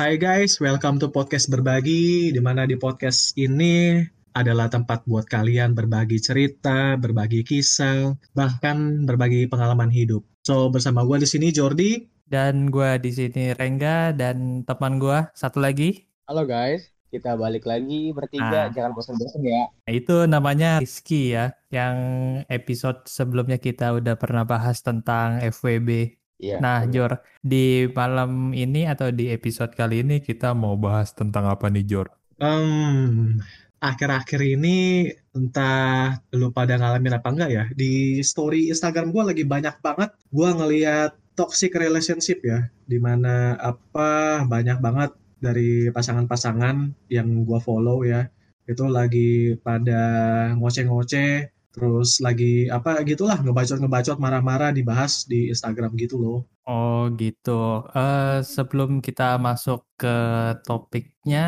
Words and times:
Hai 0.00 0.16
guys, 0.16 0.56
welcome 0.64 0.96
to 0.96 1.12
podcast 1.12 1.52
berbagi. 1.52 2.32
Di 2.32 2.40
mana 2.40 2.64
di 2.64 2.72
podcast 2.72 3.36
ini 3.36 4.00
adalah 4.32 4.72
tempat 4.72 5.04
buat 5.04 5.28
kalian 5.28 5.76
berbagi 5.76 6.16
cerita, 6.16 6.96
berbagi 6.96 7.44
kisah, 7.44 8.16
bahkan 8.32 9.04
berbagi 9.04 9.44
pengalaman 9.44 9.92
hidup. 9.92 10.24
So 10.40 10.72
bersama 10.72 11.04
gue 11.04 11.20
di 11.20 11.28
sini 11.28 11.52
Jordi 11.52 12.08
dan 12.24 12.72
gue 12.72 12.96
di 12.96 13.12
sini 13.12 13.52
Rengga 13.52 14.16
dan 14.16 14.64
teman 14.64 14.96
gue 14.96 15.20
satu 15.36 15.60
lagi. 15.60 16.08
Halo 16.24 16.48
guys, 16.48 16.88
kita 17.12 17.36
balik 17.36 17.68
lagi 17.68 18.16
bertiga, 18.16 18.48
nah, 18.48 18.66
jangan 18.72 18.96
bosan-bosan 18.96 19.44
ya. 19.44 19.68
Nah, 19.68 19.92
itu 19.92 20.16
namanya 20.24 20.80
Rizky 20.80 21.36
ya, 21.36 21.52
yang 21.68 21.96
episode 22.48 23.04
sebelumnya 23.04 23.60
kita 23.60 23.92
udah 23.92 24.16
pernah 24.16 24.48
bahas 24.48 24.80
tentang 24.80 25.44
FWB. 25.44 26.19
Iya, 26.40 26.56
nah, 26.56 26.88
bener. 26.88 26.92
Jor, 26.96 27.12
di 27.44 27.84
malam 27.92 28.56
ini 28.56 28.88
atau 28.88 29.12
di 29.12 29.28
episode 29.28 29.76
kali 29.76 30.00
ini 30.00 30.24
kita 30.24 30.56
mau 30.56 30.74
bahas 30.80 31.12
tentang 31.12 31.44
apa 31.52 31.68
nih, 31.68 31.84
Jor? 31.84 32.08
Um, 32.40 33.36
akhir-akhir 33.84 34.40
ini 34.40 35.04
entah 35.36 36.24
lu 36.32 36.48
pada 36.48 36.80
ngalamin 36.80 37.20
apa 37.20 37.28
enggak 37.28 37.50
ya, 37.52 37.64
di 37.76 38.24
story 38.24 38.72
Instagram 38.72 39.12
gue 39.12 39.24
lagi 39.36 39.44
banyak 39.44 39.84
banget 39.84 40.16
gue 40.32 40.48
ngeliat 40.48 41.12
toxic 41.36 41.76
relationship 41.76 42.40
ya, 42.40 42.72
di 42.88 42.96
mana 42.96 43.60
apa 43.60 44.42
banyak 44.48 44.80
banget 44.80 45.12
dari 45.40 45.88
pasangan-pasangan 45.88 47.08
yang 47.08 47.48
gua 47.48 47.58
follow 47.58 48.04
ya 48.04 48.28
itu 48.68 48.86
lagi 48.86 49.56
pada 49.58 50.02
ngoceh-ngoceh 50.54 51.50
terus 51.74 52.18
lagi 52.26 52.66
apa 52.76 53.02
gitulah 53.08 53.38
ngebacot-ngebacot 53.42 54.16
marah-marah 54.18 54.70
dibahas 54.74 55.24
di 55.30 55.50
Instagram 55.52 55.94
gitu 56.02 56.16
loh. 56.22 56.38
Oh 56.66 57.10
gitu. 57.20 57.86
Uh, 57.90 58.42
sebelum 58.46 59.02
kita 59.02 59.38
masuk 59.46 59.86
ke 59.98 60.14
topiknya, 60.66 61.40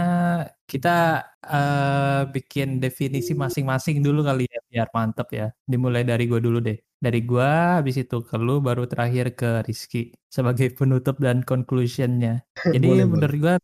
kita 0.70 1.22
uh, 1.46 2.26
bikin 2.34 2.82
definisi 2.82 3.32
masing-masing 3.34 4.02
dulu 4.02 4.20
kali 4.28 4.46
ya 4.50 4.60
biar 4.70 4.88
mantep 4.96 5.28
ya. 5.30 5.46
Dimulai 5.66 6.02
dari 6.02 6.24
gue 6.30 6.40
dulu 6.42 6.58
deh 6.58 6.78
dari 7.02 7.20
gua 7.26 7.82
habis 7.82 7.98
itu 7.98 8.22
ke 8.22 8.38
lu 8.38 8.62
baru 8.62 8.86
terakhir 8.86 9.34
ke 9.34 9.66
Rizky 9.66 10.14
sebagai 10.30 10.70
penutup 10.78 11.18
dan 11.18 11.42
conclusionnya 11.42 12.46
jadi 12.74 12.86
boleh, 12.86 13.06
menurut 13.10 13.36
gua 13.42 13.54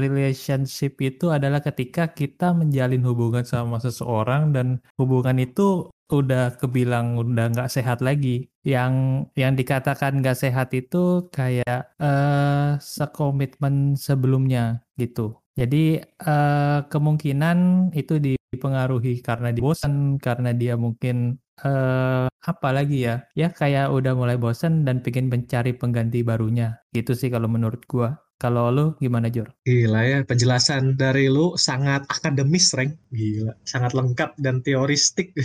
relationship 0.00 0.96
itu 1.04 1.28
adalah 1.28 1.60
ketika 1.60 2.08
kita 2.16 2.56
menjalin 2.56 3.04
hubungan 3.04 3.44
sama 3.44 3.76
seseorang 3.76 4.56
dan 4.56 4.80
hubungan 4.96 5.36
itu 5.36 5.92
udah 6.12 6.56
kebilang 6.60 7.20
udah 7.20 7.52
nggak 7.52 7.68
sehat 7.68 8.00
lagi 8.00 8.48
yang 8.64 9.24
yang 9.36 9.52
dikatakan 9.60 10.20
nggak 10.20 10.38
sehat 10.38 10.72
itu 10.72 11.28
kayak 11.32 11.92
uh, 12.00 12.80
sekomitmen 12.80 13.96
sebelumnya 13.96 14.84
gitu 14.96 15.36
jadi 15.58 16.06
uh, 16.22 16.86
kemungkinan 16.86 17.90
itu 17.98 18.22
dipengaruhi 18.22 19.18
karena 19.26 19.50
dibosan 19.50 20.22
karena 20.22 20.54
dia 20.54 20.78
mungkin 20.78 21.42
uh, 21.66 22.30
apa 22.30 22.68
lagi 22.70 23.10
ya? 23.10 23.26
Ya 23.34 23.50
kayak 23.50 23.90
udah 23.90 24.14
mulai 24.14 24.38
bosen 24.38 24.86
dan 24.86 25.02
pengen 25.02 25.26
mencari 25.26 25.74
pengganti 25.74 26.22
barunya. 26.22 26.78
Gitu 26.94 27.18
sih 27.18 27.26
kalau 27.26 27.50
menurut 27.50 27.82
gua. 27.90 28.22
Kalau 28.38 28.70
lu 28.70 28.94
gimana 29.02 29.26
Jor? 29.34 29.50
Gila 29.66 29.98
ya, 30.06 30.18
penjelasan 30.22 30.94
dari 30.94 31.26
lu 31.26 31.58
sangat 31.58 32.06
akademis, 32.06 32.70
Reng. 32.70 32.94
Gila, 33.10 33.58
sangat 33.66 33.98
lengkap 33.98 34.38
dan 34.38 34.62
teoristik. 34.62 35.34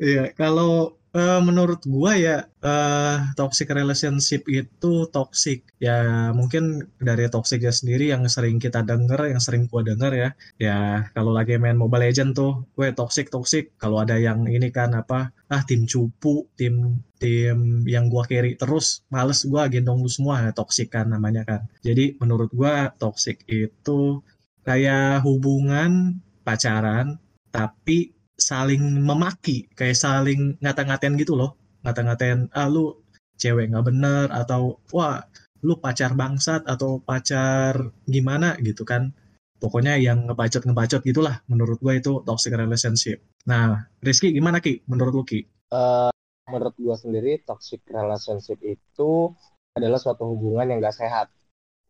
Iya, 0.00 0.32
kalau 0.32 0.96
Uh, 1.10 1.42
menurut 1.42 1.82
gua 1.90 2.14
ya 2.14 2.46
uh, 2.62 3.34
toxic 3.34 3.66
relationship 3.74 4.46
itu 4.46 5.10
toxic. 5.10 5.66
Ya 5.82 6.30
mungkin 6.30 6.86
dari 7.02 7.26
toxicnya 7.26 7.74
sendiri 7.74 8.14
yang 8.14 8.22
sering 8.30 8.62
kita 8.62 8.86
denger 8.86 9.34
yang 9.34 9.42
sering 9.42 9.66
gua 9.66 9.82
denger 9.82 10.12
ya. 10.14 10.28
Ya 10.62 10.78
kalau 11.10 11.34
lagi 11.34 11.58
main 11.58 11.74
Mobile 11.74 12.06
Legend 12.06 12.30
tuh 12.38 12.62
gue 12.78 12.94
toxic 12.94 13.26
toxic. 13.26 13.74
Kalau 13.74 13.98
ada 13.98 14.14
yang 14.22 14.46
ini 14.46 14.70
kan 14.70 14.94
apa 14.94 15.34
ah 15.50 15.62
tim 15.66 15.82
cupu 15.82 16.46
tim 16.54 17.02
tim 17.18 17.82
yang 17.90 18.06
gua 18.06 18.22
carry 18.30 18.54
terus 18.54 19.02
males 19.10 19.42
gua 19.50 19.66
gendong 19.66 20.06
lu 20.06 20.10
semua. 20.10 20.46
Ya 20.46 20.54
toxic 20.54 20.94
kan 20.94 21.10
namanya 21.10 21.42
kan. 21.42 21.60
Jadi 21.82 22.22
menurut 22.22 22.54
gua 22.54 22.94
toxic 23.02 23.42
itu 23.50 24.22
kayak 24.62 25.26
hubungan 25.26 26.22
pacaran 26.46 27.18
tapi 27.50 28.14
saling 28.40 28.80
memaki 29.04 29.68
kayak 29.78 29.96
saling 29.96 30.56
ngata-ngatain 30.64 31.14
gitu 31.20 31.36
loh. 31.38 31.56
Ngata-ngatain 31.84 32.48
ah 32.52 32.68
lu 32.68 33.00
cewek 33.40 33.72
nggak 33.72 33.86
bener 33.86 34.26
atau 34.32 34.80
wah 34.92 35.20
lu 35.64 35.76
pacar 35.76 36.16
bangsat 36.16 36.64
atau 36.64 37.00
pacar 37.04 37.92
gimana 38.08 38.56
gitu 38.64 38.82
kan. 38.82 39.12
Pokoknya 39.60 40.00
yang 40.00 40.24
ngebacot 40.24 40.64
ngebacot 40.64 41.04
gitulah 41.04 41.44
menurut 41.46 41.76
gue 41.84 41.94
itu 42.00 42.12
toxic 42.24 42.56
relationship. 42.56 43.20
Nah 43.44 43.84
Rizky 44.00 44.32
gimana 44.32 44.58
ki? 44.64 44.88
Menurut 44.88 45.12
lu 45.12 45.24
ki? 45.28 45.44
Uh, 45.70 46.08
menurut 46.48 46.74
gue 46.80 46.96
sendiri 46.96 47.32
toxic 47.44 47.84
relationship 47.92 48.56
itu 48.64 49.36
adalah 49.76 50.00
suatu 50.00 50.24
hubungan 50.32 50.72
yang 50.72 50.80
gak 50.80 50.96
sehat. 50.96 51.28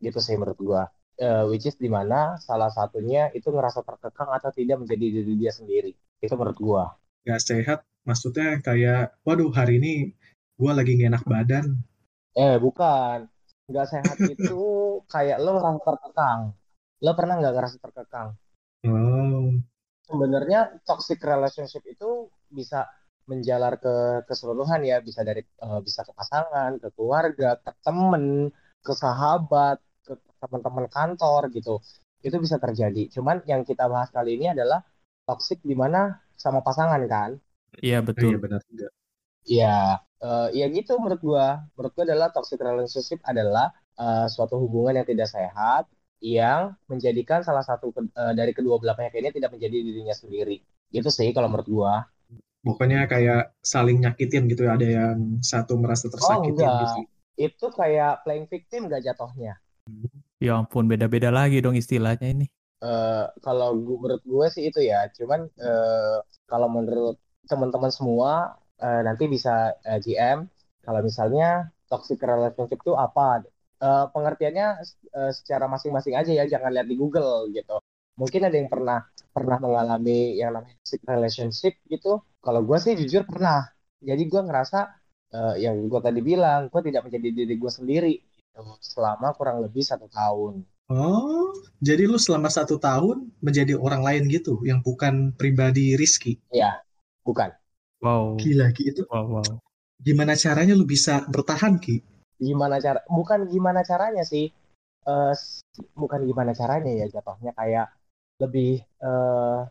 Gitu 0.03 0.19
sih 0.19 0.35
menurut 0.35 0.59
gue 0.59 0.83
uh, 1.21 1.43
which 1.47 1.69
is 1.69 1.77
di 1.77 1.87
mana 1.87 2.35
salah 2.41 2.73
satunya 2.73 3.29
itu 3.37 3.53
ngerasa 3.53 3.85
terkekang 3.85 4.29
atau 4.33 4.49
tidak 4.51 4.81
menjadi 4.81 5.21
diri 5.21 5.33
dia 5.37 5.53
sendiri 5.53 5.93
itu 6.21 6.33
menurut 6.37 6.57
gua. 6.61 6.83
Gak 7.25 7.41
sehat 7.41 7.79
maksudnya 8.05 8.61
kayak 8.61 9.17
waduh 9.25 9.49
hari 9.53 9.81
ini 9.81 9.93
gua 10.55 10.77
lagi 10.77 10.95
gak 11.01 11.09
enak 11.17 11.23
badan. 11.25 11.65
Eh 12.37 12.55
bukan. 12.61 13.25
Gak 13.67 13.87
sehat 13.89 14.17
itu 14.33 14.61
kayak 15.09 15.41
lo 15.41 15.57
ngerasa 15.57 15.81
terkekang. 15.81 16.39
Lo 17.01 17.11
pernah 17.17 17.35
nggak 17.41 17.53
ngerasa 17.57 17.77
terkekang? 17.81 18.29
Oh. 18.85 19.57
Sebenarnya 20.05 20.81
toxic 20.85 21.17
relationship 21.23 21.81
itu 21.89 22.29
bisa 22.51 22.85
menjalar 23.25 23.81
ke 23.81 24.25
keseluruhan 24.29 24.85
ya. 24.85 25.01
Bisa 25.01 25.25
dari 25.25 25.41
uh, 25.65 25.81
bisa 25.81 26.05
ke 26.05 26.13
pasangan 26.13 26.77
ke 26.77 26.93
keluarga 26.93 27.57
ke 27.57 27.71
temen 27.81 28.53
ke 28.85 28.93
sahabat 28.93 29.81
ke 30.05 30.13
teman-teman 30.37 30.85
kantor 30.93 31.49
gitu. 31.49 31.81
Itu 32.21 32.37
bisa 32.37 32.61
terjadi. 32.61 33.09
Cuman 33.09 33.41
yang 33.49 33.65
kita 33.65 33.89
bahas 33.89 34.13
kali 34.13 34.37
ini 34.37 34.53
adalah 34.53 34.85
toxic 35.31 35.63
di 35.63 35.71
mana 35.71 36.19
sama 36.35 36.59
pasangan 36.59 36.99
kan? 37.07 37.39
Iya 37.79 38.03
betul. 38.03 38.35
Iya 38.35 38.37
benar 38.43 38.59
juga. 38.67 38.87
Iya, 39.47 39.77
uh, 40.19 40.47
ya 40.51 40.67
gitu 40.67 40.99
menurut 40.99 41.21
gua. 41.23 41.63
Menurut 41.79 41.91
gua 41.95 42.03
adalah 42.03 42.29
toxic 42.35 42.59
relationship 42.59 43.23
adalah 43.23 43.71
uh, 43.95 44.27
suatu 44.27 44.59
hubungan 44.59 44.99
yang 44.99 45.07
tidak 45.07 45.31
sehat 45.31 45.87
yang 46.21 46.77
menjadikan 46.85 47.41
salah 47.41 47.65
satu 47.65 47.89
uh, 47.95 48.33
dari 48.35 48.53
kedua 48.53 48.77
belah 48.77 48.93
pihak 48.93 49.17
ini 49.17 49.33
tidak 49.33 49.55
menjadi 49.55 49.77
dirinya 49.79 50.13
sendiri. 50.13 50.59
Gitu 50.91 51.07
sih 51.07 51.31
kalau 51.31 51.47
menurut 51.47 51.69
gua. 51.71 51.93
Pokoknya 52.61 53.09
kayak 53.09 53.57
saling 53.65 54.05
nyakitin 54.05 54.45
gitu 54.45 54.69
ya, 54.69 54.77
ada 54.77 54.85
yang 54.85 55.41
satu 55.41 55.81
merasa 55.81 56.13
tersakiti 56.13 56.61
oh, 56.61 56.77
gitu. 56.77 56.99
Itu 57.49 57.73
kayak 57.73 58.21
playing 58.21 58.45
victim 58.45 58.85
gak 58.85 59.01
jatuhnya? 59.01 59.57
Ya 60.37 60.61
ampun, 60.61 60.85
beda-beda 60.85 61.33
lagi 61.33 61.57
dong 61.57 61.73
istilahnya 61.73 62.29
ini. 62.29 62.45
Uh, 62.81 63.29
kalau 63.45 63.77
gue, 63.77 63.93
menurut 63.93 64.23
gue 64.25 64.47
sih 64.49 64.63
itu 64.73 64.81
ya, 64.81 65.05
cuman 65.13 65.45
uh, 65.61 66.17
kalau 66.49 66.65
menurut 66.65 67.15
teman-teman 67.45 67.93
semua 67.93 68.57
uh, 68.81 69.01
nanti 69.05 69.29
bisa 69.29 69.77
uh, 69.85 69.99
GM 70.01 70.49
kalau 70.81 70.99
misalnya 71.05 71.69
toxic 71.85 72.17
relationship 72.25 72.81
itu 72.81 72.93
apa? 72.97 73.45
Uh, 73.81 74.05
pengertiannya 74.13 74.81
uh, 75.13 75.31
secara 75.33 75.65
masing-masing 75.69 76.13
aja 76.17 76.31
ya, 76.33 76.45
jangan 76.49 76.73
lihat 76.73 76.87
di 76.89 76.97
Google 76.97 77.49
gitu. 77.53 77.77
Mungkin 78.17 78.41
ada 78.45 78.55
yang 78.57 78.69
pernah 78.69 79.05
pernah 79.29 79.57
mengalami 79.61 80.37
yang 80.37 80.53
namanya 80.53 80.77
toxic 80.81 81.01
relationship 81.05 81.73
gitu. 81.85 82.21
Kalau 82.41 82.61
gue 82.65 82.77
sih 82.81 82.93
jujur 82.97 83.25
pernah. 83.25 83.69
Jadi 84.01 84.25
gue 84.25 84.41
ngerasa 84.41 84.79
uh, 85.37 85.55
yang 85.57 85.85
gue 85.85 86.01
tadi 86.01 86.21
bilang, 86.21 86.69
gue 86.73 86.81
tidak 86.81 87.05
menjadi 87.05 87.29
diri 87.29 87.53
gue 87.57 87.71
sendiri 87.71 88.13
gitu, 88.17 88.61
selama 88.81 89.33
kurang 89.37 89.61
lebih 89.65 89.85
satu 89.85 90.09
tahun 90.09 90.65
Oh, 90.91 91.55
jadi 91.79 92.03
lu 92.03 92.19
selama 92.19 92.51
satu 92.51 92.75
tahun 92.75 93.31
menjadi 93.39 93.79
orang 93.79 94.03
lain 94.03 94.23
gitu, 94.27 94.59
yang 94.67 94.83
bukan 94.83 95.31
pribadi 95.39 95.95
Rizky? 95.95 96.35
Iya, 96.51 96.83
bukan. 97.23 97.47
Wow. 98.03 98.35
Gila, 98.35 98.75
Ki. 98.75 98.91
Itu 98.91 99.07
wow, 99.07 99.39
wow. 99.39 99.55
gimana 100.03 100.35
caranya 100.35 100.75
lu 100.75 100.83
bisa 100.83 101.23
bertahan, 101.31 101.79
Ki? 101.79 102.03
Gimana 102.43 102.83
cara? 102.83 102.99
Bukan 103.07 103.47
gimana 103.47 103.87
caranya 103.87 104.27
sih. 104.27 104.51
Uh, 105.07 105.31
bukan 105.95 106.27
gimana 106.27 106.51
caranya 106.53 106.93
ya 106.93 107.09
jatuhnya 107.09 107.57
kayak 107.57 107.89
lebih 108.37 108.85
uh, 109.01 109.65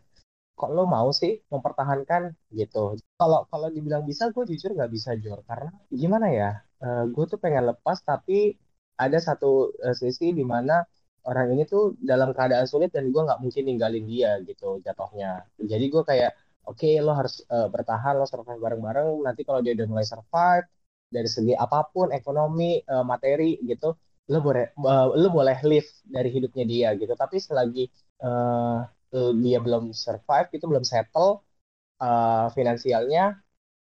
kok 0.57 0.71
lo 0.73 0.83
mau 0.89 1.13
sih 1.13 1.37
mempertahankan 1.53 2.33
gitu. 2.49 2.97
Kalau 3.15 3.45
kalau 3.47 3.67
dibilang 3.69 4.09
bisa, 4.09 4.33
gue 4.33 4.43
jujur 4.49 4.73
nggak 4.73 4.91
bisa 4.91 5.13
Jor 5.21 5.45
karena 5.45 5.69
gimana 5.93 6.27
ya? 6.33 6.51
Uh, 6.81 7.05
gue 7.13 7.29
tuh 7.29 7.37
pengen 7.37 7.69
lepas 7.69 8.01
tapi 8.01 8.57
ada 8.97 9.21
satu 9.21 9.69
uh, 9.85 9.95
sisi 9.95 10.33
di 10.33 10.41
mana 10.41 10.81
orang 11.29 11.47
ini 11.53 11.63
tuh 11.73 11.81
dalam 12.01 12.29
keadaan 12.35 12.65
sulit 12.71 12.89
dan 12.95 13.03
gue 13.13 13.21
nggak 13.27 13.39
mungkin 13.43 13.63
ninggalin 13.69 14.05
dia 14.09 14.31
gitu 14.49 14.81
jatuhnya. 14.85 15.45
Jadi 15.71 15.85
gue 15.93 16.03
kayak 16.09 16.31
oke 16.69 16.77
okay, 16.77 16.93
lo 17.05 17.11
harus 17.19 17.45
uh, 17.53 17.67
bertahan 17.73 18.13
lo 18.19 18.25
survive 18.25 18.59
bareng-bareng. 18.65 19.07
Nanti 19.27 19.41
kalau 19.47 19.59
dia 19.65 19.73
udah 19.77 19.87
mulai 19.91 20.05
survive 20.07 20.65
dari 21.15 21.29
segi 21.29 21.53
apa 21.65 21.77
pun 21.93 22.07
ekonomi 22.15 22.79
uh, 22.87 23.03
materi 23.03 23.59
gitu 23.67 23.87
lo 24.31 24.37
boleh 24.39 24.65
uh, 24.79 25.11
lo 25.21 25.27
boleh 25.33 25.57
live 25.67 25.89
dari 26.15 26.29
hidupnya 26.35 26.65
dia 26.65 26.89
gitu. 27.01 27.13
Tapi 27.17 27.35
selagi 27.41 27.85
uh, 28.25 28.85
dia 29.43 29.59
belum 29.59 29.91
survive 29.91 30.47
itu 30.55 30.65
belum 30.71 30.85
settle 30.87 31.43
uh, 31.99 32.47
finansialnya 32.55 33.23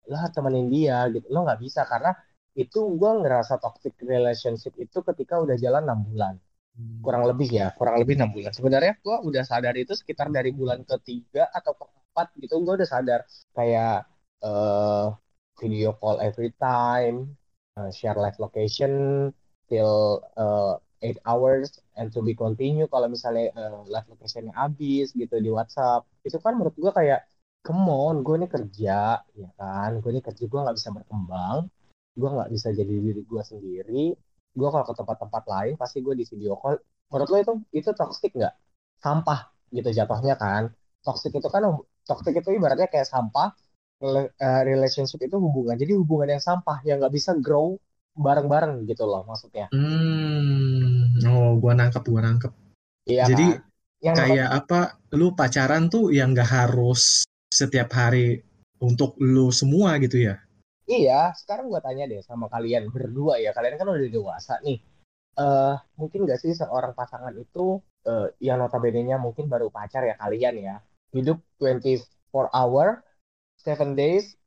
lo 0.09 0.15
harus 0.21 0.33
temenin 0.37 0.67
dia 0.69 0.97
gitu. 1.13 1.25
Lo 1.33 1.43
nggak 1.45 1.59
bisa 1.65 1.81
karena 1.91 2.11
itu 2.55 2.79
gue 2.99 3.11
ngerasa 3.21 3.59
toxic 3.59 3.93
relationship 3.99 4.73
itu 4.79 4.97
ketika 5.03 5.35
udah 5.43 5.55
jalan 5.59 5.83
enam 5.87 5.99
bulan. 6.07 6.35
Kurang 6.99 7.23
lebih 7.23 7.47
ya 7.47 7.71
kurang 7.75 7.95
lebih 8.01 8.19
enam 8.19 8.35
bulan. 8.35 8.51
Sebenarnya 8.51 8.99
gue 8.99 9.15
udah 9.23 9.43
sadar 9.47 9.75
itu 9.79 9.95
sekitar 9.95 10.27
dari 10.27 10.51
bulan 10.51 10.83
ketiga 10.83 11.47
atau 11.55 11.75
keempat 11.75 12.27
gitu 12.39 12.59
gue 12.63 12.73
udah 12.83 12.89
sadar. 12.89 13.23
Kayak 13.55 14.07
uh, 14.43 15.15
video 15.55 15.95
call 15.95 16.19
every 16.19 16.51
time 16.59 17.35
uh, 17.79 17.87
share 17.91 18.19
live 18.19 18.35
location 18.43 18.91
till 19.71 20.19
uh, 20.35 20.75
eight 20.99 21.19
hours 21.23 21.79
and 21.95 22.11
to 22.11 22.19
be 22.19 22.35
continue. 22.35 22.87
Kalau 22.91 23.07
misalnya 23.07 23.55
uh, 23.55 23.87
live 23.87 24.07
locationnya 24.11 24.51
habis 24.51 25.15
gitu 25.15 25.39
di 25.39 25.47
WhatsApp. 25.47 26.03
Itu 26.27 26.43
kan 26.43 26.59
menurut 26.59 26.75
gue 26.75 26.91
kayak 26.91 27.23
come 27.63 27.87
on 27.87 28.19
gue 28.21 28.35
ini 28.35 28.47
kerja 28.51 29.23
ya 29.23 29.49
kan? 29.55 30.03
Gue 30.03 30.11
ini 30.11 30.21
kerja 30.21 30.43
gue 30.43 30.59
nggak 30.59 30.75
bisa 30.75 30.91
berkembang. 30.91 31.71
Gue 32.15 32.29
nggak 32.31 32.51
bisa 32.51 32.71
jadi 32.75 32.93
diri 32.99 33.23
gue 33.23 33.43
sendiri 33.43 34.05
gue 34.55 34.69
kalau 34.71 34.85
ke 34.87 34.93
tempat-tempat 34.95 35.43
lain 35.45 35.73
pasti 35.75 35.99
gue 35.99 36.15
di 36.15 36.23
video 36.23 36.55
call 36.55 36.79
menurut 37.11 37.29
lo 37.29 37.37
itu 37.37 37.53
itu 37.75 37.89
toxic 37.91 38.31
nggak 38.33 38.55
sampah 39.03 39.51
gitu 39.69 39.91
jatuhnya 39.91 40.39
kan 40.39 40.71
toxic 41.03 41.35
itu 41.35 41.47
kan 41.51 41.83
toxic 42.07 42.33
itu 42.33 42.49
ibaratnya 42.55 42.87
kayak 42.87 43.05
sampah 43.05 43.51
eh, 44.01 44.61
relationship 44.63 45.19
itu 45.21 45.35
hubungan 45.37 45.75
jadi 45.75 45.93
hubungan 45.99 46.39
yang 46.39 46.43
sampah 46.43 46.79
yang 46.87 47.03
nggak 47.03 47.13
bisa 47.13 47.35
grow 47.37 47.77
bareng-bareng 48.15 48.87
gitu 48.87 49.03
loh 49.03 49.27
maksudnya. 49.27 49.67
Hmm, 49.75 51.19
oh, 51.27 51.59
gua 51.59 51.75
nangkep, 51.75 52.03
gua 52.07 52.23
nangkep. 52.23 52.51
Iya. 53.11 53.27
Jadi 53.27 53.47
kan? 53.59 53.61
yang 54.01 54.15
kayak 54.15 54.49
apa? 54.63 54.79
Lu 55.13 55.35
pacaran 55.35 55.91
tuh 55.91 56.15
yang 56.15 56.31
nggak 56.31 56.47
harus 56.47 57.27
setiap 57.51 57.91
hari 57.91 58.39
untuk 58.79 59.19
lu 59.19 59.51
semua 59.51 59.99
gitu 59.99 60.31
ya? 60.31 60.39
Iya. 60.85 61.33
Sekarang 61.37 61.69
gua 61.69 61.81
tanya 61.81 62.05
deh 62.05 62.21
sama 62.21 62.49
kalian 62.49 62.89
berdua 62.89 63.41
ya. 63.41 63.51
Kalian 63.51 63.75
kan 63.77 63.87
udah 63.89 64.09
dewasa 64.09 64.61
nih. 64.61 64.79
Uh, 65.35 65.75
mungkin 65.99 66.23
gak 66.23 66.39
sih 66.39 66.55
seorang 66.55 66.95
pasangan 66.95 67.35
itu 67.35 67.83
uh, 68.07 68.27
yang 68.39 68.61
notabene-nya 68.61 69.19
mungkin 69.19 69.51
baru 69.51 69.67
pacar 69.67 70.07
ya 70.07 70.15
kalian 70.15 70.55
ya 70.63 70.75
hidup 71.11 71.43
24 71.59 72.07
hour 72.55 73.03
7 73.59 73.99
days 73.99 74.39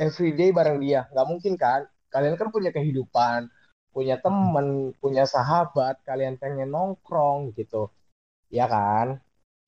every 0.00 0.32
day 0.32 0.48
bareng 0.54 0.80
dia 0.80 1.04
nggak 1.12 1.26
mungkin 1.28 1.54
kan 1.60 1.84
kalian 2.08 2.40
kan 2.40 2.48
punya 2.48 2.70
kehidupan 2.72 3.52
punya 3.92 4.16
temen 4.20 4.96
punya 4.96 5.28
sahabat 5.28 6.00
kalian 6.08 6.40
pengen 6.40 6.72
nongkrong 6.72 7.52
gitu 7.52 7.92
ya 8.48 8.68
kan 8.68 9.20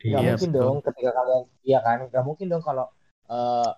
Gak 0.05 0.21
iya, 0.21 0.37
mungkin 0.37 0.51
betul. 0.53 0.61
dong 0.61 0.77
ketika 0.85 1.11
kalian 1.17 1.45
iya 1.65 1.79
kan 1.81 1.99
Gak 2.13 2.25
mungkin 2.25 2.47
dong 2.53 2.65
kalau 2.65 2.89
uh, 3.33 3.71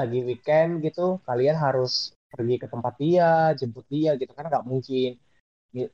lagi 0.00 0.18
weekend 0.28 0.70
gitu 0.86 1.20
kalian 1.28 1.56
harus 1.64 1.92
pergi 2.32 2.54
ke 2.62 2.66
tempat 2.72 2.94
dia 3.02 3.52
jemput 3.58 3.84
dia 3.92 4.10
gitu 4.20 4.32
kan 4.36 4.44
nggak 4.50 4.64
mungkin. 4.70 5.10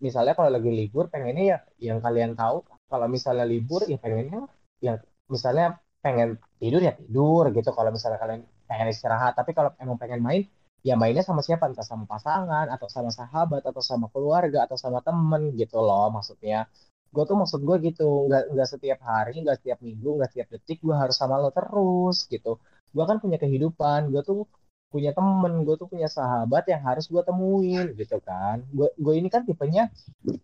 Misalnya 0.06 0.32
kalau 0.38 0.50
lagi 0.56 0.70
libur 0.80 1.04
pengennya 1.12 1.44
ya 1.52 1.58
yang 1.88 1.98
kalian 2.04 2.32
tahu 2.40 2.56
kalau 2.90 3.06
misalnya 3.14 3.46
libur 3.52 3.80
ya 3.92 3.96
pengennya 4.04 4.40
yang 4.86 4.96
misalnya 5.34 5.64
pengen 6.04 6.28
tidur 6.60 6.80
ya 6.88 6.92
tidur 7.00 7.44
gitu. 7.56 7.70
Kalau 7.76 7.90
misalnya 7.96 8.18
kalian 8.22 8.40
pengen 8.70 8.88
istirahat 8.94 9.32
tapi 9.38 9.50
kalau 9.56 9.70
emang 9.82 9.98
pengen 10.02 10.20
main 10.26 10.42
ya 10.88 10.94
mainnya 11.00 11.22
sama 11.28 11.40
siapa? 11.46 11.64
Entah 11.70 11.86
sama 11.86 12.04
pasangan 12.12 12.66
atau 12.74 12.88
sama 12.90 13.10
sahabat 13.18 13.62
atau 13.70 13.82
sama 13.90 14.06
keluarga 14.14 14.58
atau 14.66 14.76
sama 14.78 14.98
temen 15.06 15.42
gitu 15.60 15.78
loh 15.82 16.06
maksudnya. 16.16 16.66
Gue 17.14 17.24
tuh 17.30 17.36
maksud 17.40 17.60
gue 17.68 17.76
gitu 17.88 18.28
nggak 18.28 18.42
nggak 18.52 18.68
setiap 18.72 18.98
hari 19.10 19.34
nggak 19.42 19.56
setiap 19.62 19.78
minggu 19.86 20.08
nggak 20.18 20.30
setiap 20.32 20.48
detik 20.54 20.78
gue 20.86 20.96
harus 21.02 21.16
sama 21.20 21.34
lo 21.42 21.48
terus 21.58 22.16
gitu 22.34 22.60
gue 22.94 23.04
kan 23.04 23.16
punya 23.22 23.38
kehidupan 23.42 24.12
gue 24.12 24.22
tuh 24.24 24.48
punya 24.88 25.12
temen 25.12 25.52
gue 25.68 25.76
tuh 25.76 25.88
punya 25.88 26.08
sahabat 26.08 26.64
yang 26.72 26.80
harus 26.80 27.04
gue 27.12 27.20
temuin 27.20 27.92
gitu 27.92 28.18
kan. 28.24 28.64
Gue 28.72 28.88
gue 28.96 29.14
ini 29.20 29.28
kan 29.28 29.44
tipenya 29.44 29.92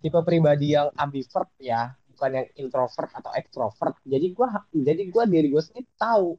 tipe 0.04 0.20
pribadi 0.20 0.76
yang 0.76 0.92
ambivert 1.00 1.48
ya 1.56 1.96
bukan 2.12 2.30
yang 2.44 2.46
introvert 2.60 3.10
atau 3.16 3.32
extrovert. 3.32 3.96
Jadi 4.04 4.26
gue 4.36 4.46
jadi 4.84 5.02
gue 5.08 5.24
diri 5.32 5.48
gue 5.48 5.62
sendiri 5.64 5.88
tahu 5.96 6.36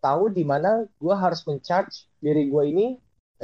tahu 0.00 0.22
di 0.32 0.44
mana 0.46 0.88
gue 0.88 1.14
harus 1.14 1.44
mencharge 1.44 2.08
diri 2.22 2.48
gue 2.48 2.62
ini 2.64 2.86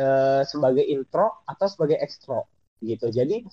uh, 0.00 0.42
sebagai 0.48 0.82
intro 0.86 1.44
atau 1.44 1.66
sebagai 1.68 2.00
ekstro 2.00 2.48
gitu. 2.80 3.12
Jadi 3.12 3.44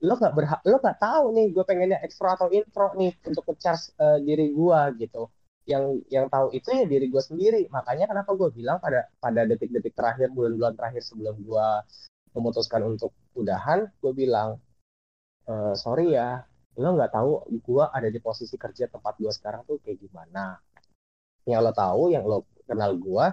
lo 0.00 0.16
nggak 0.16 0.34
berhak 0.34 0.60
lo 0.66 0.76
nggak 0.80 0.98
tahu 0.98 1.24
nih 1.36 1.46
gue 1.52 1.64
pengennya 1.68 1.98
ekstro 2.02 2.32
atau 2.32 2.48
intro 2.50 2.90
nih 2.96 3.12
untuk 3.28 3.44
ngecharge 3.46 3.92
uh, 4.00 4.18
diri 4.18 4.48
gue 4.50 4.80
gitu 4.98 5.28
yang 5.70 5.84
yang 6.10 6.26
tahu 6.26 6.50
itu 6.50 6.68
ya 6.74 6.84
diri 6.90 7.06
gue 7.06 7.22
sendiri. 7.22 7.60
Makanya 7.70 8.10
kenapa 8.10 8.34
gue 8.34 8.50
bilang 8.50 8.82
pada 8.82 9.06
pada 9.22 9.46
detik-detik 9.46 9.94
terakhir 9.94 10.34
bulan-bulan 10.34 10.74
terakhir 10.74 11.02
sebelum 11.06 11.38
gue 11.38 11.68
memutuskan 12.34 12.82
untuk 12.86 13.14
udahan 13.38 13.86
gue 14.02 14.12
bilang 14.14 14.58
e, 15.46 15.74
sorry 15.78 16.14
ya 16.14 16.42
lo 16.78 16.94
nggak 16.94 17.12
tahu 17.14 17.30
gue 17.62 17.84
ada 17.86 18.08
di 18.10 18.18
posisi 18.22 18.54
kerja 18.54 18.86
tempat 18.90 19.18
gue 19.22 19.30
sekarang 19.30 19.62
tuh 19.66 19.78
kayak 19.78 20.02
gimana. 20.02 20.58
Yang 21.46 21.60
lo 21.70 21.72
tahu 21.74 22.02
yang 22.10 22.24
lo 22.26 22.38
kenal 22.66 22.98
gue 22.98 23.26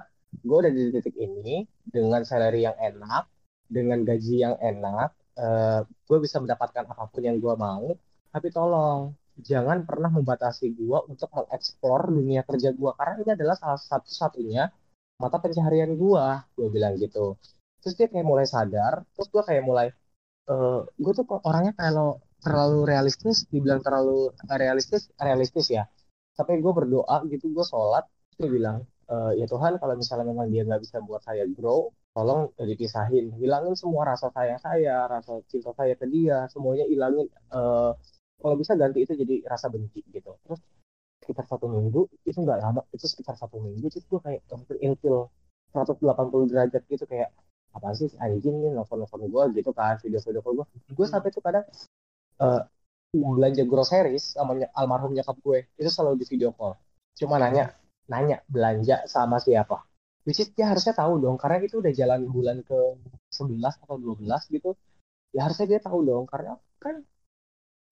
gue 0.44 0.58
udah 0.58 0.72
di 0.74 0.84
titik 0.94 1.16
ini 1.18 1.66
dengan 1.88 2.22
salary 2.28 2.68
yang 2.68 2.78
enak 2.78 3.26
dengan 3.68 4.04
gaji 4.04 4.36
yang 4.44 4.56
enak 4.60 5.12
uh, 5.40 5.44
eh, 5.44 5.80
gue 5.88 6.18
bisa 6.20 6.40
mendapatkan 6.40 6.84
apa 6.88 7.04
pun 7.08 7.22
yang 7.24 7.38
gue 7.40 7.56
mau 7.56 7.96
tapi 8.32 8.48
tolong 8.52 9.16
jangan 9.42 9.86
pernah 9.86 10.10
membatasi 10.10 10.74
gue 10.74 10.98
untuk 11.12 11.30
mengeksplor 11.30 12.10
dunia 12.10 12.42
kerja 12.42 12.74
gue 12.74 12.92
karena 12.98 13.14
ini 13.22 13.32
adalah 13.38 13.56
salah 13.58 13.78
satu-satunya 13.78 14.64
mata 15.22 15.38
pencaharian 15.42 15.94
gue 15.98 16.26
gue 16.58 16.68
bilang 16.74 16.98
gitu. 16.98 17.38
Terus 17.82 17.94
dia 17.98 18.08
kayak 18.10 18.26
mulai 18.26 18.46
sadar 18.50 19.06
terus 19.14 19.28
gue 19.30 19.44
kayak 19.46 19.64
mulai 19.66 19.88
uh, 20.50 20.54
eh, 20.54 20.80
gue 20.98 21.14
tuh 21.14 21.26
kok 21.30 21.42
orangnya 21.46 21.74
kalau 21.78 22.22
terlalu 22.42 22.80
realistis 22.86 23.46
dibilang 23.50 23.82
terlalu 23.86 24.34
realistis 24.50 25.10
realistis 25.22 25.70
ya. 25.70 25.86
Tapi 26.38 26.58
gue 26.62 26.74
berdoa 26.74 27.26
gitu 27.30 27.50
gue 27.54 27.66
sholat 27.66 28.06
gue 28.38 28.50
bilang 28.50 28.86
uh, 29.10 29.32
ya 29.34 29.46
Tuhan 29.50 29.78
kalau 29.82 29.94
misalnya 29.98 30.26
memang 30.30 30.48
dia 30.54 30.62
nggak 30.68 30.82
bisa 30.84 31.02
buat 31.02 31.22
saya 31.26 31.46
grow 31.50 31.90
tolong 32.18 32.50
dipisahin 32.58 33.30
hilangin 33.38 33.78
semua 33.78 34.10
rasa 34.10 34.34
sayang 34.34 34.58
saya 34.58 35.06
rasa 35.06 35.38
cinta 35.46 35.70
saya 35.78 35.94
ke 35.94 36.10
dia 36.10 36.50
semuanya 36.50 36.86
hilangin 36.90 37.30
uh, 37.54 37.94
kalau 38.38 38.56
bisa 38.56 38.74
ganti 38.78 39.04
itu 39.06 39.14
jadi 39.18 39.36
rasa 39.50 39.68
benci 39.74 40.02
gitu. 40.10 40.38
Terus 40.46 40.62
sekitar 41.22 41.46
satu 41.50 41.68
minggu 41.68 42.08
itu 42.24 42.38
nggak 42.40 42.60
lama 42.62 42.82
itu 42.96 43.06
sekitar 43.10 43.36
satu 43.36 43.60
minggu 43.60 43.90
itu 43.90 44.00
gue 44.06 44.20
kayak 44.22 44.42
hampir 44.48 44.78
intil 44.80 45.28
180 45.76 46.00
derajat 46.48 46.84
gitu 46.88 47.04
kayak 47.04 47.34
apa 47.76 47.94
sih 47.94 48.08
anjing 48.24 48.64
nih 48.64 48.72
nelfon 48.72 49.04
nelfon 49.04 49.28
gue 49.28 49.44
gitu 49.60 49.76
kan 49.76 50.00
video 50.00 50.24
video 50.24 50.42
gue 50.42 50.66
gue 50.96 51.08
sampai 51.10 51.30
tuh 51.30 51.44
kadang 51.44 51.66
uh, 52.40 52.64
belanja 53.12 53.64
groceries 53.64 54.36
sama 54.36 54.56
almarhum 54.76 55.12
nyokap 55.16 55.38
gue 55.42 55.60
itu 55.80 55.90
selalu 55.90 56.22
di 56.22 56.26
video 56.28 56.52
call. 56.54 56.76
Cuma 57.18 57.40
nanya 57.40 57.74
nanya 58.08 58.44
belanja 58.48 59.08
sama 59.08 59.40
siapa. 59.40 59.84
Which 60.28 60.44
is 60.44 60.52
dia 60.52 60.68
harusnya 60.68 60.92
tahu 60.92 61.24
dong 61.24 61.40
karena 61.40 61.64
itu 61.64 61.80
udah 61.80 61.94
jalan 61.96 62.28
bulan 62.28 62.60
ke 62.68 62.78
11 63.32 63.84
atau 63.84 63.96
12 63.96 64.28
gitu. 64.52 64.76
Ya 65.32 65.48
harusnya 65.48 65.66
dia 65.72 65.80
tahu 65.80 66.04
dong 66.04 66.24
karena 66.28 66.60
kan 66.84 67.04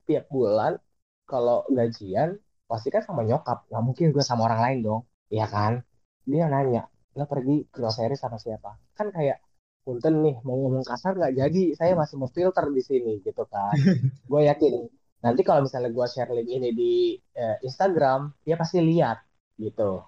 tiap 0.06 0.26
bulan 0.30 0.78
kalau 1.26 1.66
gajian 1.70 2.38
pasti 2.66 2.90
kan 2.90 3.06
sama 3.06 3.22
nyokap 3.22 3.70
nggak 3.70 3.84
mungkin 3.86 4.06
gue 4.14 4.24
sama 4.26 4.46
orang 4.50 4.62
lain 4.62 4.80
dong. 4.86 5.02
Ya 5.30 5.46
kan? 5.50 5.82
Dia 6.26 6.50
nanya 6.50 6.90
lo 7.16 7.26
pergi 7.26 7.66
grocery 7.72 8.16
sama 8.18 8.38
siapa? 8.42 8.78
Kan 8.98 9.10
kayak 9.10 9.42
punten 9.86 10.26
nih 10.26 10.36
mau 10.42 10.58
ngomong 10.58 10.86
kasar 10.86 11.18
nggak 11.18 11.34
jadi. 11.36 11.64
Saya 11.78 11.94
masih 11.98 12.16
mau 12.18 12.30
filter 12.30 12.66
di 12.70 12.82
sini 12.82 13.14
gitu 13.22 13.44
kan. 13.50 13.74
Gue 14.30 14.46
yakin 14.50 14.90
nanti 15.26 15.42
kalau 15.42 15.66
misalnya 15.66 15.90
gue 15.90 16.06
share 16.06 16.30
link 16.38 16.50
ini 16.54 16.70
di 16.70 16.94
eh, 17.34 17.58
Instagram 17.66 18.30
dia 18.46 18.62
pasti 18.62 18.78
lihat 18.78 19.26
gitu. 19.58 20.06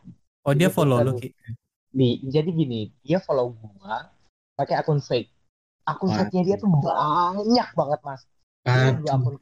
Oh 0.48 0.54
dia 0.56 0.72
follow 0.72 1.04
lu 1.04 1.20
Di, 1.88 2.22
jadi 2.30 2.54
gini, 2.54 2.94
dia 3.02 3.18
follow 3.18 3.58
gua 3.58 4.12
pakai 4.54 4.78
akun 4.78 5.02
fake. 5.02 5.34
Akun 5.88 6.14
fake-nya 6.14 6.44
dia 6.46 6.56
tuh 6.60 6.70
banyak 6.70 7.68
banget 7.74 8.00
mas. 8.06 8.22
Dua 9.02 9.18
akun, 9.18 9.36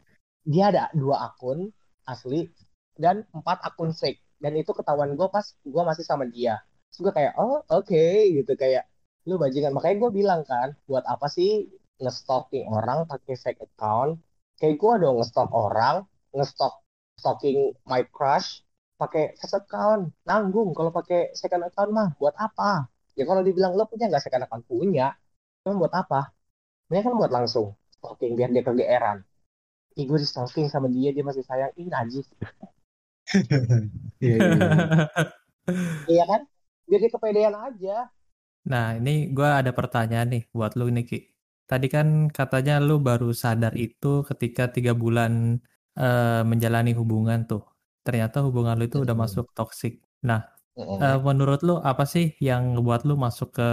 dia 0.46 0.72
ada 0.72 0.84
dua 0.94 1.16
akun 1.34 1.70
asli 2.06 2.50
dan 2.96 3.26
empat 3.34 3.58
akun 3.68 3.92
fake. 3.92 4.22
Dan 4.40 4.54
itu 4.62 4.72
ketahuan 4.72 5.18
gue 5.18 5.28
pas 5.28 5.46
gue 5.66 5.84
masih 5.90 6.06
sama 6.06 6.24
dia. 6.30 6.62
Terus 6.92 7.00
gue 7.10 7.14
kayak, 7.18 7.34
oh 7.42 7.66
oke 7.66 7.90
okay. 7.90 8.32
gitu 8.38 8.54
kayak 8.56 8.86
lu 9.28 9.36
bajingan. 9.42 9.74
Makanya 9.76 9.96
gue 10.06 10.12
bilang 10.14 10.42
kan, 10.46 10.78
buat 10.86 11.04
apa 11.10 11.28
sih 11.28 11.68
ngestalking 12.00 12.70
orang 12.70 13.10
pakai 13.10 13.36
fake 13.36 13.62
account? 13.66 14.22
Kayak 14.62 14.76
gue 14.80 14.94
dong 15.04 15.16
ngestalk 15.20 15.52
orang, 15.52 16.06
ngestalk 16.32 16.80
stalking 17.20 17.74
my 17.90 18.04
crush, 18.12 18.66
pakai 18.96 19.36
first 19.40 19.56
account 19.60 20.16
nanggung 20.24 20.72
kalau 20.72 20.92
pakai 20.92 21.36
second 21.36 21.68
account 21.68 21.92
mah 21.92 22.10
buat 22.16 22.36
apa 22.40 22.88
ya 23.20 23.28
kalau 23.28 23.44
dibilang 23.44 23.76
lo 23.76 23.84
punya 23.92 24.08
nggak 24.08 24.24
second 24.24 24.48
account 24.48 24.64
punya 24.64 25.12
cuma 25.64 25.76
buat 25.84 25.92
apa 25.92 26.32
ini 26.92 27.04
kan 27.04 27.14
buat 27.20 27.32
langsung 27.32 27.76
stalking 28.00 28.40
biar 28.40 28.50
dia 28.56 28.64
kegeeran 28.64 29.18
ih 30.00 30.06
gue 30.10 30.20
di 30.24 30.28
stalking 30.32 30.68
sama 30.74 30.88
dia 30.96 31.10
dia 31.16 31.24
masih 31.30 31.44
sayang 31.50 31.72
ih 31.82 31.88
najis 31.96 32.26
Iya, 34.24 34.36
iya, 34.46 34.66
iya. 36.12 36.24
kan 36.30 36.42
biar 36.88 37.00
dia 37.02 37.12
kepedean 37.14 37.56
aja 37.68 37.96
Nah, 38.72 38.86
ini 38.98 39.10
gue 39.36 39.46
ada 39.60 39.72
pertanyaan 39.80 40.28
nih 40.34 40.44
buat 40.58 40.74
lu 40.80 40.86
nih, 40.96 41.06
Ki. 41.10 41.18
Tadi 41.70 41.86
kan 41.96 42.08
katanya 42.38 42.74
lu 42.88 42.94
baru 43.08 43.30
sadar 43.44 43.74
itu 43.78 44.08
ketika 44.30 44.64
tiga 44.76 44.94
bulan 45.04 45.34
eh, 46.00 46.42
menjalani 46.50 46.92
hubungan 47.00 47.40
tuh. 47.50 47.62
Ternyata 48.06 48.38
hubungan 48.46 48.74
lu 48.80 48.84
itu 48.90 48.98
udah 49.06 49.16
masuk 49.24 49.46
toxic. 49.58 49.94
Nah, 50.30 50.40
eh, 51.04 51.18
menurut 51.28 51.60
lu 51.68 51.74
apa 51.90 52.04
sih 52.14 52.26
yang 52.48 52.62
ngebuat 52.74 53.02
lu 53.10 53.14
masuk 53.26 53.50
ke 53.58 53.70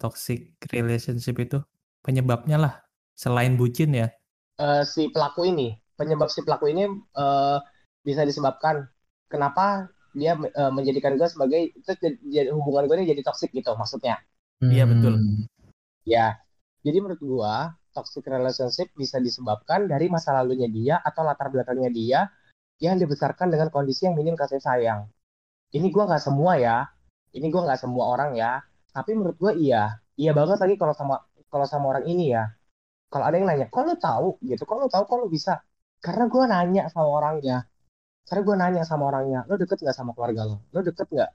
toxic 0.00 0.40
relationship 0.74 1.36
itu? 1.44 1.58
Penyebabnya 2.04 2.56
lah, 2.64 2.74
selain 3.22 3.52
bucin 3.60 3.90
ya. 4.00 4.08
Eh, 4.58 4.82
si 4.82 5.06
pelaku 5.14 5.46
ini 5.46 5.70
penyebab 5.94 6.26
si 6.30 6.42
pelaku 6.42 6.66
ini 6.70 6.90
eh, 6.90 7.58
bisa 8.02 8.22
disebabkan. 8.26 8.86
Kenapa 9.30 9.86
dia 10.16 10.34
eh, 10.34 10.72
menjadikan 10.74 11.14
gue 11.14 11.28
sebagai 11.30 11.70
itu 11.78 11.90
jadi- 12.26 12.50
hubungan 12.50 12.90
gue 12.90 12.96
ini 13.02 13.06
jadi 13.14 13.22
toxic 13.22 13.54
gitu 13.54 13.70
maksudnya. 13.78 14.18
Iya, 14.58 14.84
betul. 14.90 15.14
Hmm. 15.22 15.46
ya 16.08 16.34
jadi 16.82 17.04
menurut 17.04 17.20
gue 17.20 17.54
toxic 17.92 18.24
relationship 18.26 18.88
bisa 18.96 19.20
disebabkan 19.20 19.86
dari 19.86 20.08
masa 20.08 20.34
lalunya 20.34 20.66
dia 20.70 20.96
atau 21.04 21.22
latar 21.26 21.52
belakangnya 21.52 21.90
dia 21.92 22.20
yang 22.82 22.96
dibesarkan 22.96 23.50
dengan 23.50 23.68
kondisi 23.74 24.06
yang 24.06 24.14
minim 24.18 24.38
kasih 24.38 24.58
sayang. 24.62 25.06
Ini 25.74 25.86
gue 25.90 26.04
nggak 26.08 26.22
semua 26.22 26.56
ya. 26.58 26.86
Ini 27.34 27.46
gue 27.50 27.62
nggak 27.62 27.78
semua 27.78 28.08
orang 28.08 28.34
ya. 28.38 28.62
Tapi 28.94 29.14
menurut 29.18 29.36
gue 29.36 29.52
iya. 29.58 29.98
Iya 30.18 30.32
banget 30.34 30.58
lagi 30.58 30.74
kalau 30.80 30.94
sama 30.96 31.22
kalau 31.52 31.66
sama 31.68 31.94
orang 31.94 32.04
ini 32.08 32.34
ya 32.34 32.57
kalau 33.12 33.24
ada 33.28 33.36
yang 33.40 33.48
nanya 33.48 33.66
kok 33.72 33.82
lu 33.88 33.94
tahu? 33.96 34.28
Gitu 34.44 34.62
kok 34.68 34.76
lu 34.80 34.88
tahu? 34.92 35.02
Kok 35.08 35.18
lu 35.22 35.26
bisa? 35.32 35.52
Karena 36.04 36.24
gue 36.32 36.44
nanya 36.52 36.82
sama 36.92 37.08
orangnya. 37.18 37.56
Karena 38.28 38.42
gue 38.44 38.56
nanya 38.60 38.82
sama 38.84 39.04
orangnya 39.10 39.40
lo 39.48 39.54
deket 39.56 39.78
nggak 39.80 39.96
sama 39.96 40.12
keluarga 40.16 40.42
lo 40.44 40.56
lo 40.74 40.80
deket 40.84 41.08
nggak? 41.08 41.30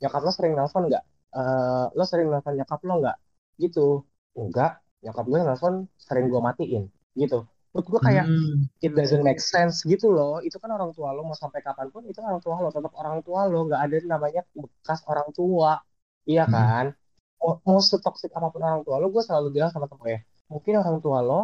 Nyokap 0.00 0.22
lo 0.26 0.30
sering 0.32 0.52
nelfon 0.58 0.82
nggak? 0.88 1.04
Eh, 1.38 1.84
lo 1.98 2.04
sering 2.08 2.28
nelfon 2.32 2.54
nyokap 2.58 2.80
lo 2.88 2.94
nggak? 3.04 3.16
Gitu. 3.62 3.86
Enggak 4.40 4.72
nyokap 5.04 5.24
gue 5.28 5.38
nelfon 5.44 5.74
sering 6.00 6.26
gue 6.32 6.40
matiin. 6.40 6.84
Gitu. 7.14 7.38
Menurut 7.72 7.86
gue 7.92 8.00
kayak 8.08 8.24
Hmm. 8.24 8.64
it 8.80 8.90
doesn't 8.96 9.20
make 9.20 9.38
sense 9.44 9.84
gitu 9.84 10.08
loh. 10.08 10.40
Itu 10.40 10.56
kan 10.62 10.72
orang 10.72 10.90
tua 10.96 11.12
lo 11.12 11.20
mau 11.28 11.36
sampai 11.36 11.60
kapan 11.60 11.92
pun 11.92 12.02
itu 12.08 12.18
orang 12.24 12.40
tua 12.40 12.56
lo 12.64 12.72
tetap 12.72 12.92
orang 12.96 13.20
tua 13.20 13.44
lo 13.44 13.68
nggak 13.68 13.80
ada 13.84 13.96
namanya 14.08 14.42
bekas 14.56 15.04
orang 15.04 15.28
tua. 15.36 15.76
Iya 16.24 16.48
Hmm. 16.48 16.54
kan? 16.56 16.86
Mau, 17.38 17.60
mau 17.68 17.78
setoksik 17.78 18.32
apa 18.34 18.48
pun 18.50 18.62
orang 18.64 18.82
tua 18.86 18.96
lo 18.98 19.12
gue 19.14 19.22
selalu 19.22 19.48
bilang 19.54 19.70
sama 19.70 19.86
temen 19.86 20.08
ya 20.16 20.20
mungkin 20.52 20.74
orang 20.82 20.98
tua 21.04 21.18
lo 21.28 21.34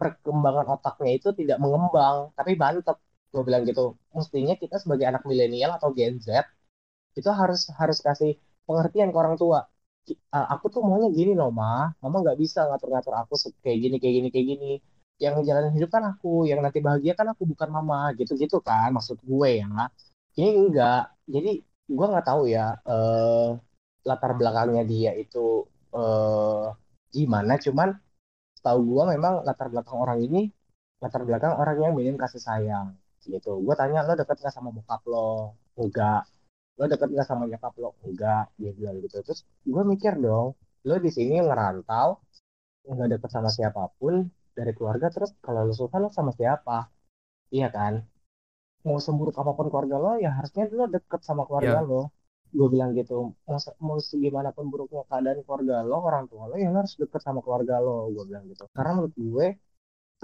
perkembangan 0.00 0.66
otaknya 0.74 1.10
itu 1.18 1.28
tidak 1.40 1.58
mengembang 1.64 2.16
tapi 2.38 2.52
bantep 2.62 2.96
gue 3.32 3.42
bilang 3.48 3.62
gitu 3.68 3.82
mestinya 4.16 4.54
kita 4.62 4.76
sebagai 4.82 5.06
anak 5.10 5.22
milenial 5.30 5.70
atau 5.76 5.90
Gen 5.96 6.14
Z 6.26 6.28
itu 7.18 7.30
harus 7.40 7.60
harus 7.80 7.98
kasih 8.06 8.30
pengertian 8.66 9.08
ke 9.12 9.18
orang 9.22 9.36
tua. 9.42 9.60
Aku 10.54 10.66
tuh 10.74 10.82
maunya 10.88 11.08
gini 11.18 11.32
loh 11.40 11.50
ma. 11.60 11.90
Mama 12.02 12.16
nggak 12.24 12.38
bisa 12.42 12.60
ngatur-ngatur 12.68 13.14
aku 13.20 13.34
kayak 13.64 13.78
gini 13.84 13.96
kayak 14.02 14.14
gini 14.18 14.28
kayak 14.34 14.46
gini. 14.52 14.66
Yang 15.22 15.34
jalanin 15.48 15.72
hidup 15.76 15.90
kan 15.96 16.04
aku 16.10 16.28
yang 16.50 16.60
nanti 16.64 16.78
bahagia 16.86 17.12
kan 17.18 17.26
aku 17.32 17.42
bukan 17.52 17.68
mama. 17.76 17.96
Gitu-gitu 18.18 18.56
kan 18.68 18.88
maksud 18.96 19.18
gue 19.30 19.48
ya. 19.62 19.66
Ini 20.38 20.48
enggak. 20.60 21.00
Jadi 21.34 21.50
gue 21.96 22.06
nggak 22.12 22.26
tahu 22.30 22.42
ya 22.54 22.60
eh 22.90 23.48
latar 24.08 24.30
belakangnya 24.38 24.82
dia 24.92 25.10
itu 25.22 25.38
eh 25.96 26.64
gimana. 27.14 27.52
Cuman 27.64 27.88
tahu 28.64 28.78
gue 28.90 29.02
memang 29.14 29.32
latar 29.46 29.66
belakang 29.72 29.98
orang 30.04 30.18
ini 30.26 30.40
latar 31.02 31.22
belakang 31.28 31.52
orang 31.60 31.76
yang 31.84 31.92
minim 31.98 32.16
kasih 32.22 32.40
sayang 32.48 32.86
gitu. 33.32 33.50
Gue 33.64 33.74
tanya 33.80 33.98
lo 34.08 34.12
deket 34.20 34.36
gak 34.44 34.54
sama 34.56 34.68
bokap 34.76 35.02
lo? 35.12 35.28
Enggak. 35.80 36.20
Lo 36.78 36.84
deket 36.92 37.08
gak 37.18 37.26
sama 37.30 37.42
nyokap 37.50 37.74
lo? 37.82 37.88
Enggak 38.06 38.44
dia 38.60 38.70
bilang 38.78 38.96
gitu. 39.04 39.16
Terus 39.26 39.40
gue 39.72 39.82
mikir 39.92 40.12
dong 40.24 40.48
lo 40.88 40.94
di 41.00 41.10
sini 41.16 41.34
ngerantau 41.40 42.08
nggak 42.84 43.08
deket 43.16 43.30
sama 43.32 43.48
siapa 43.56 43.82
pun 43.96 44.14
dari 44.56 44.72
keluarga 44.76 45.08
terus 45.14 45.30
kalau 45.44 45.60
lo 45.68 45.74
suka 45.80 45.96
lo 46.02 46.08
sama 46.12 46.32
siapa? 46.38 46.76
Iya 47.56 47.68
kan? 47.76 47.94
Mau 48.86 48.98
semburuk 49.00 49.36
apa 49.40 49.52
pun 49.56 49.66
keluarga 49.72 49.96
lo 50.04 50.10
ya 50.24 50.30
harusnya 50.36 50.62
lo 50.78 50.84
deket 50.96 51.20
sama 51.28 51.42
keluarga 51.48 51.80
Ya. 51.80 51.88
lo 51.90 52.02
gue 52.58 52.68
bilang 52.74 52.90
gitu 52.98 53.14
mau, 53.48 53.58
se- 53.64 53.76
mau 53.86 53.96
segimanapun 54.10 54.64
buruknya 54.72 55.02
keadaan 55.10 55.38
keluarga 55.46 55.74
lo 55.90 55.96
orang 56.08 56.24
tua 56.30 56.44
lo 56.50 56.54
ya 56.62 56.68
lo 56.72 56.78
harus 56.82 56.94
deket 57.02 57.20
sama 57.26 57.40
keluarga 57.44 57.74
lo 57.86 57.94
gue 58.14 58.24
bilang 58.30 58.44
gitu. 58.52 58.64
Karena 58.76 58.90
menurut 58.96 59.14
gue 59.26 59.46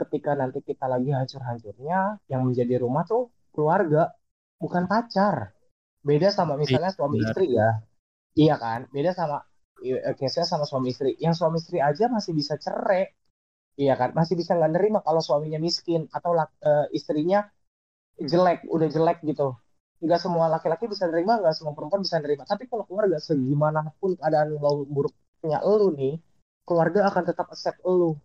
ketika 0.00 0.30
nanti 0.40 0.58
kita 0.68 0.86
lagi 0.92 1.10
hancur-hancurnya 1.18 1.98
yang 2.32 2.42
menjadi 2.48 2.74
rumah 2.84 3.04
tuh 3.12 3.22
keluarga 3.54 4.02
bukan 4.62 4.84
pacar. 4.92 5.36
Beda 6.08 6.28
sama 6.38 6.54
misalnya 6.62 6.90
suami 6.96 7.16
benar. 7.18 7.26
istri 7.26 7.46
ya. 7.58 7.68
Iya 8.42 8.54
kan? 8.64 8.80
Beda 8.94 9.10
sama 9.20 9.36
eh, 9.84 10.14
case-nya 10.18 10.46
sama 10.52 10.64
suami 10.70 10.88
istri. 10.94 11.10
Yang 11.24 11.34
suami 11.40 11.56
istri 11.62 11.78
aja 11.88 12.04
masih 12.16 12.32
bisa 12.40 12.54
cerai. 12.64 13.02
Iya 13.82 13.94
kan? 14.00 14.10
Masih 14.18 14.34
bisa 14.40 14.52
nggak 14.58 14.72
nerima 14.76 14.98
kalau 15.06 15.22
suaminya 15.28 15.60
miskin 15.68 16.02
atau 16.16 16.32
eh, 16.70 16.86
istrinya 16.98 17.38
jelek 18.30 18.58
udah 18.74 18.88
jelek 18.94 19.18
gitu 19.30 19.46
nggak 20.04 20.20
semua 20.24 20.46
laki-laki 20.54 20.84
bisa 20.92 21.04
nerima 21.10 21.32
nggak 21.40 21.54
semua 21.56 21.72
perempuan 21.76 22.00
bisa 22.06 22.16
nerima. 22.22 22.42
Tapi 22.48 22.64
kalau 22.70 22.84
keluarga 22.88 23.18
segimanapun 23.20 24.10
keadaan 24.18 24.48
lo 24.56 24.84
buruknya 24.88 25.58
elu 25.70 25.86
nih 26.00 26.14
keluarga 26.66 27.00
akan 27.10 27.22
tetap 27.28 27.46
accept 27.54 27.78
elu 27.84 28.16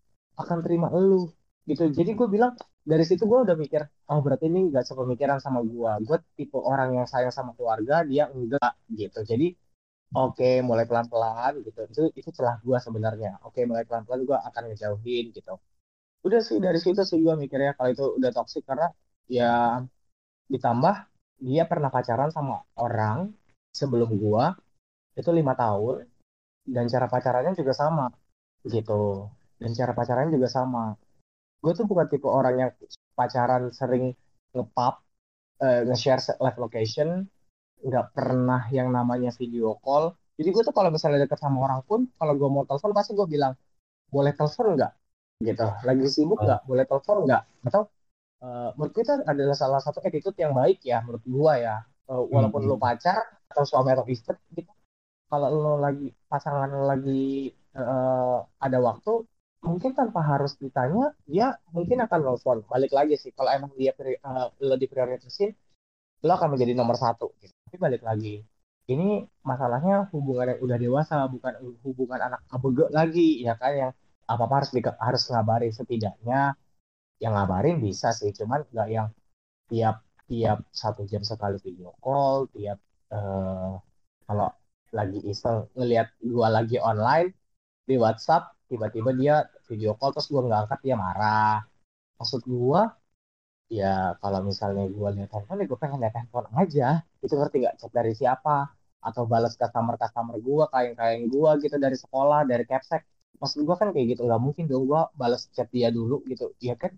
akan 0.41 0.57
terima 0.65 0.87
elu 0.97 1.27
gitu. 1.69 1.83
Jadi 1.97 2.11
gue 2.19 2.27
bilang 2.35 2.51
dari 2.91 3.03
situ 3.09 3.23
gue 3.31 3.39
udah 3.45 3.55
mikir 3.63 3.81
oh 4.11 4.19
berarti 4.25 4.45
ini 4.51 4.59
nggak 4.69 4.83
sepemikiran 4.89 5.37
sama 5.45 5.59
gue 5.65 5.91
gue 6.07 6.17
tipe 6.37 6.57
orang 6.71 6.89
yang 6.97 7.07
sayang 7.11 7.33
sama 7.33 7.51
keluarga 7.57 7.95
dia 8.09 8.23
enggak 8.31 8.71
gitu. 9.01 9.19
Jadi 9.31 9.45
oke 10.15 10.49
mulai 10.67 10.85
pelan-pelan 10.89 11.53
gitu. 11.67 11.79
Itu 11.91 12.01
itu 12.19 12.29
celah 12.37 12.55
gue 12.65 12.77
sebenarnya. 12.85 13.29
Oke 13.47 13.59
mulai 13.69 13.83
pelan-pelan 13.89 14.21
gue 14.29 14.37
akan 14.49 14.63
ngejauhin 14.71 15.25
gitu. 15.37 15.51
Udah 16.25 16.41
sih 16.47 16.57
dari 16.65 16.79
situ 16.83 17.01
sih 17.09 17.19
gue 17.25 17.33
mikirnya 17.43 17.71
kalau 17.77 17.89
itu 17.95 18.05
udah 18.17 18.31
toksik 18.35 18.63
karena 18.69 18.87
ya 19.29 19.81
ditambah 20.53 20.95
dia 21.39 21.63
pernah 21.67 21.91
pacaran 21.91 22.31
sama 22.31 22.63
orang 22.79 23.31
sebelum 23.75 24.15
gua 24.15 24.55
itu 25.15 25.29
lima 25.31 25.55
tahun 25.55 26.07
dan 26.65 26.85
cara 26.89 27.07
pacarannya 27.07 27.53
juga 27.55 27.73
sama 27.75 28.07
gitu. 28.65 29.29
Dan 29.55 29.71
cara 29.71 29.95
pacarannya 29.95 30.35
juga 30.35 30.49
sama. 30.51 30.97
Gue 31.61 31.71
tuh 31.71 31.87
bukan 31.87 32.05
tipe 32.11 32.27
orang 32.27 32.55
yang 32.59 32.71
pacaran 33.15 33.71
sering 33.71 34.11
ngepap 34.51 35.01
eh, 35.63 35.87
nge-share 35.87 36.21
live 36.43 36.59
location 36.59 37.23
nggak 37.85 38.05
pernah 38.17 38.65
yang 38.73 38.89
namanya 38.89 39.31
video 39.37 39.77
call. 39.79 40.17
Jadi 40.35 40.49
gue 40.51 40.63
tuh 40.67 40.75
kalau 40.75 40.91
misalnya 40.91 41.23
deket 41.23 41.39
sama 41.39 41.63
orang 41.63 41.79
pun 41.87 42.09
kalau 42.19 42.33
gue 42.35 42.49
mau 42.51 42.63
telepon 42.67 42.91
pasti 42.91 43.15
gue 43.15 43.27
bilang 43.29 43.53
boleh 44.11 44.35
telepon 44.35 44.75
nggak? 44.75 44.91
Gitu. 45.39 45.67
Lagi 45.87 46.05
sibuk 46.11 46.39
nggak? 46.43 46.67
Boleh 46.67 46.83
telepon 46.83 47.23
nggak? 47.23 47.41
Atau 47.71 47.87
eh, 48.45 48.69
menurut 48.77 48.95
itu 49.01 49.13
adalah 49.31 49.55
salah 49.57 49.81
satu 49.85 49.99
attitude 50.07 50.37
yang 50.43 50.53
baik 50.53 50.79
ya 50.85 50.97
menurut 51.05 51.25
gua 51.25 51.53
ya 51.57 51.75
Eh, 52.05 52.23
walaupun 52.33 52.61
Hmm. 52.61 52.69
lo 52.69 52.77
pacar 52.77 53.17
atau 53.49 53.65
suami 53.65 53.89
atau 53.97 54.05
istri 54.05 54.37
gitu 54.53 54.69
kalau 55.25 55.49
lo 55.49 55.73
lagi 55.81 56.13
pasangan 56.29 56.69
lo 56.69 56.85
lagi 56.85 57.49
eh, 57.49 58.37
ada 58.61 58.77
waktu 58.77 59.25
mungkin 59.65 59.91
tanpa 59.97 60.21
harus 60.21 60.53
ditanya 60.61 61.17
dia 61.25 61.57
mungkin 61.73 61.97
akan 62.05 62.19
nelfon 62.21 62.61
balik 62.69 62.93
lagi 62.93 63.17
sih 63.17 63.33
kalau 63.33 63.49
emang 63.49 63.73
dia 63.73 63.89
eh, 63.97 64.47
lo 64.61 64.75
diprioritasin 64.77 65.49
lo 66.21 66.31
akan 66.37 66.53
menjadi 66.53 66.77
nomor 66.77 66.93
satu 67.01 67.33
gitu. 67.41 67.53
tapi 67.65 67.77
balik 67.81 68.05
lagi 68.05 68.45
ini 68.85 69.25
masalahnya 69.41 70.05
hubungan 70.13 70.53
yang 70.53 70.59
udah 70.61 70.77
dewasa 70.77 71.15
bukan 71.25 71.53
hubungan 71.81 72.21
anak 72.21 72.41
abege 72.53 72.85
lagi 72.93 73.41
ya 73.41 73.57
kan 73.57 73.73
yang 73.73 73.91
apa 74.29 74.43
apa 74.45 74.53
harus 74.61 74.71
di, 74.77 74.81
harus 74.85 75.23
ngabarin 75.33 75.73
setidaknya 75.73 76.53
yang 77.23 77.33
ngabarin 77.35 77.77
bisa 77.85 78.07
sih 78.19 78.29
cuman 78.39 78.59
nggak 78.71 78.87
yang 78.95 79.07
tiap 79.71 79.95
tiap 80.29 80.59
satu 80.81 81.01
jam 81.11 81.23
sekali 81.31 81.57
video 81.65 81.89
call 82.03 82.37
tiap 82.55 82.77
eh, 83.13 83.73
kalau 84.27 84.47
lagi 84.97 85.19
iseng 85.31 85.57
ngelihat 85.77 86.07
gua 86.33 86.47
lagi 86.57 86.77
online 86.91 87.27
di 87.89 87.95
WhatsApp 88.03 88.43
tiba-tiba 88.71 89.11
dia 89.21 89.35
video 89.69 89.91
call 89.99 90.11
terus 90.15 90.27
gua 90.33 90.41
nggak 90.47 90.61
angkat 90.67 90.79
dia 90.85 90.95
marah. 91.05 91.55
Maksud 92.19 92.41
gua 92.53 92.81
ya 93.77 93.85
kalau 94.21 94.39
misalnya 94.49 94.83
gua 94.95 95.09
lihat 95.15 95.29
handphone 95.33 95.59
ya 95.61 95.65
gua 95.71 95.79
pengen 95.83 95.97
lihat 96.03 96.15
handphone 96.19 96.47
aja. 96.61 96.85
Itu 97.23 97.33
ngerti 97.39 97.55
nggak? 97.63 97.75
Chat 97.81 97.91
dari 97.99 98.13
siapa? 98.19 98.51
Atau 99.07 99.23
balas 99.31 99.53
customer 99.61 99.95
customer 100.01 100.35
gua 100.47 100.63
kayak 100.73 101.17
gua 101.33 101.49
gitu 101.63 101.75
dari 101.85 101.97
sekolah 102.03 102.39
dari 102.51 102.63
capsek 102.71 103.01
maksud 103.41 103.59
gua 103.67 103.75
kan 103.81 103.89
kayak 103.93 104.07
gitu 104.15 104.21
nggak 104.27 104.41
mungkin 104.45 104.63
dong 104.71 104.83
gua 104.91 105.01
balas 105.21 105.41
chat 105.55 105.67
dia 105.75 105.89
dulu 105.97 106.15
gitu. 106.31 106.45
Ya 106.67 106.73
kan 106.81 106.91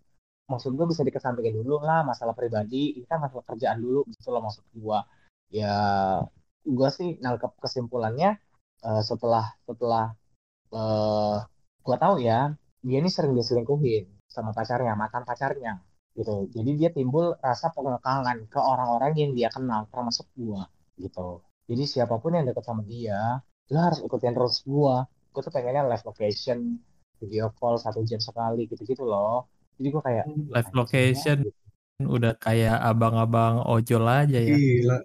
maksud 0.51 0.71
gue 0.77 0.85
bisa 0.91 1.03
dikesampingin 1.07 1.55
dulu 1.59 1.83
lah 1.83 1.99
masalah 2.07 2.33
pribadi 2.39 2.95
ini 2.97 3.05
kan 3.11 3.19
masalah 3.23 3.43
kerjaan 3.49 3.79
dulu 3.83 4.01
gitu 4.11 4.27
loh 4.33 4.41
maksud 4.47 4.63
gue 4.75 4.99
ya 5.59 5.75
gue 6.77 6.89
sih 6.97 7.09
nangkep 7.23 7.51
kesimpulannya 7.63 8.29
eh, 8.87 9.01
setelah 9.09 9.45
setelah 9.67 10.05
eh 10.75 11.37
gue 11.85 11.95
tahu 12.03 12.15
ya 12.27 12.39
dia 12.87 12.97
ini 13.01 13.09
sering 13.11 13.33
diselingkuhin 13.35 14.05
sama 14.35 14.51
pacarnya, 14.57 14.93
mantan 15.01 15.23
pacarnya 15.27 15.73
gitu. 16.17 16.49
Jadi 16.55 16.71
dia 16.79 16.89
timbul 16.97 17.25
rasa 17.41 17.69
pengekangan 17.75 18.37
ke 18.53 18.59
orang-orang 18.71 19.13
yang 19.21 19.31
dia 19.37 19.49
kenal, 19.53 19.85
termasuk 19.91 20.25
gua 20.37 20.65
gitu. 20.97 21.41
Jadi 21.69 21.83
siapa 21.93 22.15
pun 22.21 22.31
yang 22.37 22.45
deket 22.49 22.63
sama 22.65 22.81
dia, 22.85 23.41
lu 23.71 23.77
harus 23.77 23.99
ikutin 24.01 24.33
rules 24.39 24.59
gua. 24.65 25.05
Gua 25.33 25.41
tuh 25.45 25.53
pengennya 25.53 25.83
live 25.91 26.05
location, 26.09 26.59
video 27.21 27.53
call 27.57 27.75
satu 27.77 28.01
jam 28.09 28.21
sekali 28.21 28.65
gitu-gitu 28.71 29.03
loh. 29.05 29.45
Jadi 29.77 29.87
gua 29.93 30.03
kayak 30.03 30.25
live 30.27 30.71
location 30.73 31.37
udah 31.97 32.33
kayak 32.37 32.77
abang-abang 32.81 33.61
ojol 33.65 34.05
aja 34.05 34.37
ya. 34.37 34.57
Gila. 34.57 34.97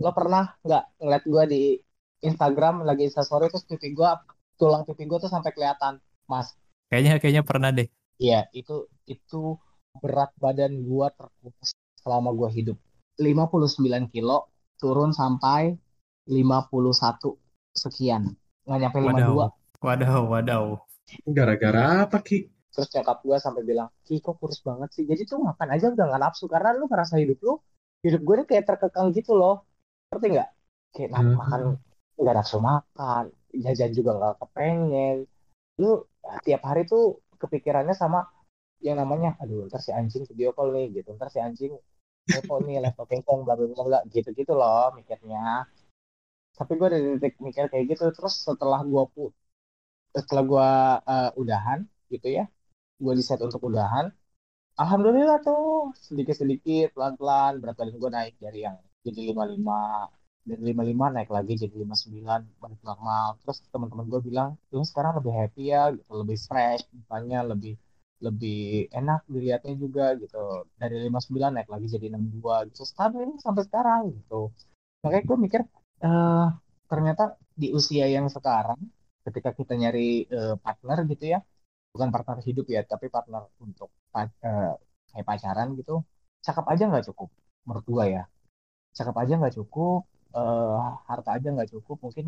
Lo 0.00 0.10
pernah 0.16 0.56
nggak 0.64 0.84
ngeliat 1.00 1.24
gua 1.28 1.44
di 1.44 1.76
Instagram 2.24 2.88
lagi 2.88 3.08
instastory 3.08 3.52
terus 3.52 3.68
pipi 3.68 3.92
gua 3.92 4.16
tulang 4.56 4.88
pipi 4.88 5.04
gua 5.04 5.20
tuh 5.20 5.28
sampai 5.28 5.52
kelihatan, 5.52 6.00
Mas. 6.24 6.56
Kayaknya 6.88 7.20
kayaknya 7.20 7.44
pernah 7.44 7.70
deh. 7.72 7.88
Iya, 8.16 8.48
itu 8.56 8.88
itu 9.04 9.60
berat 10.00 10.32
badan 10.40 10.84
gua 10.84 11.12
terkuras 11.12 11.76
selama 12.00 12.32
gua 12.32 12.48
hidup. 12.48 12.80
59 13.20 14.08
kilo 14.10 14.48
turun 14.80 15.12
sampai 15.12 15.76
51 16.28 17.36
sekian. 17.76 18.32
Nggak 18.64 18.78
nyampe 18.80 18.98
52. 19.00 19.52
Wadaw, 19.84 20.20
wadaw. 20.32 20.64
Gara-gara 21.28 22.08
apa 22.08 22.24
Ki? 22.24 22.48
Terus 22.74 22.88
nyokap 22.94 23.18
gua 23.26 23.36
sampai 23.38 23.62
bilang, 23.70 23.88
Ki 24.06 24.18
kok 24.24 24.36
kurus 24.40 24.60
banget 24.68 24.90
sih? 24.96 25.04
Jadi 25.10 25.22
tuh 25.30 25.38
makan 25.48 25.68
aja 25.74 25.86
udah 25.94 26.04
nggak 26.10 26.22
nafsu. 26.26 26.44
Karena 26.50 26.70
lu 26.78 26.84
ngerasa 26.90 27.14
hidup 27.22 27.38
lu, 27.46 27.54
hidup 28.04 28.20
gue 28.26 28.34
ini 28.38 28.44
kayak 28.50 28.64
terkekang 28.68 29.08
gitu 29.16 29.32
loh. 29.40 29.54
Ngerti 30.10 30.26
nggak? 30.34 30.48
Kayak 30.94 31.10
Hmm. 31.14 31.34
makan, 31.38 31.60
nggak 32.20 32.34
nafsu 32.38 32.58
makan. 32.70 33.24
Jajan 33.64 33.90
juga 33.98 34.10
nggak 34.18 34.34
kepengen. 34.42 35.16
Lu 35.82 35.90
tiap 36.46 36.62
hari 36.68 36.82
tuh 36.90 37.22
kepikirannya 37.40 37.94
sama 37.94 38.20
yang 38.86 38.96
namanya, 39.00 39.30
aduh 39.40 39.66
ntar 39.70 39.80
si 39.80 39.90
anjing 39.94 40.24
video 40.30 40.50
call 40.56 40.68
nih 40.76 40.86
gitu. 40.96 41.08
Ntar 41.16 41.28
si 41.34 41.38
anjing 41.40 41.72
foto 42.28 42.54
nih, 42.66 42.76
live 42.84 42.96
location, 43.00 43.38
bla 43.46 43.54
bla 43.58 43.66
bla 43.70 43.82
bla. 43.88 43.98
Gitu-gitu 44.12 44.52
loh 44.60 44.92
mikirnya. 44.98 45.64
Tapi 46.58 46.72
gue 46.78 46.86
ada 46.90 46.98
di 47.02 47.08
titik 47.18 47.34
mikir 47.46 47.64
kayak 47.72 47.84
gitu. 47.94 48.04
Terus 48.16 48.34
setelah 48.46 48.80
gue 48.86 49.02
setelah 50.14 50.42
gue 50.50 50.68
eh, 51.12 51.30
udahan 51.42 51.78
gitu 52.12 52.28
ya, 52.38 52.44
gue 53.04 53.14
di 53.18 53.24
set 53.28 53.40
untuk 53.46 53.62
udahan. 53.70 54.06
Alhamdulillah 54.82 55.38
tuh 55.48 55.62
sedikit-sedikit 56.08 56.86
pelan-pelan 56.94 57.52
berat 57.62 57.76
badan 57.78 57.96
gue 58.02 58.10
naik 58.18 58.34
dari 58.44 58.58
yang 58.66 58.76
jadi 59.06 59.20
55 59.30 60.10
dari 60.48 60.62
55 60.70 61.14
naik 61.16 61.30
lagi 61.36 61.52
jadi 61.62 61.74
59 61.84 62.42
balik 62.62 62.80
normal. 62.88 63.26
Terus 63.42 63.58
teman-teman 63.72 64.06
gue 64.12 64.20
bilang, 64.28 64.50
lu 64.72 64.84
sekarang 64.90 65.12
lebih 65.18 65.32
happy 65.40 65.62
ya, 65.72 65.82
gitu, 65.96 66.12
lebih 66.22 66.38
fresh, 66.48 66.82
mukanya 66.96 67.38
lebih 67.52 67.74
lebih 68.26 68.88
enak 68.98 69.20
dilihatnya 69.34 69.74
juga 69.84 70.04
gitu. 70.22 70.38
Dari 70.80 70.96
59 71.06 71.52
naik 71.56 71.68
lagi 71.74 71.86
jadi 71.94 72.06
62 72.12 72.68
gitu. 72.72 72.82
Stabil 72.92 73.28
sampai 73.44 73.62
sekarang 73.68 74.02
gitu. 74.18 74.40
Makanya 75.02 75.24
gue 75.28 75.38
mikir 75.46 75.60
eh 76.04 76.46
ternyata 76.90 77.22
di 77.60 77.66
usia 77.78 78.04
yang 78.16 78.26
sekarang 78.36 78.80
ketika 79.26 79.50
kita 79.58 79.72
nyari 79.80 80.28
eh, 80.36 80.54
partner 80.64 80.98
gitu 81.12 81.24
ya, 81.34 81.38
bukan 81.94 82.08
partner 82.14 82.38
hidup 82.42 82.66
ya, 82.74 82.80
tapi 82.92 83.06
partner 83.14 83.42
untuk 83.62 83.88
eh, 84.18 84.74
kayak 85.14 85.26
pacaran 85.30 85.68
gitu, 85.78 86.02
cakep 86.44 86.66
aja 86.72 86.82
nggak 86.90 87.04
cukup 87.08 87.28
menurut 87.66 87.84
gua 87.86 88.04
ya. 88.10 88.22
Cakep 88.98 89.16
aja 89.22 89.32
nggak 89.40 89.54
cukup, 89.58 90.00
eh, 90.38 90.78
harta 91.08 91.30
aja 91.36 91.48
nggak 91.54 91.70
cukup. 91.74 91.96
Mungkin 92.04 92.26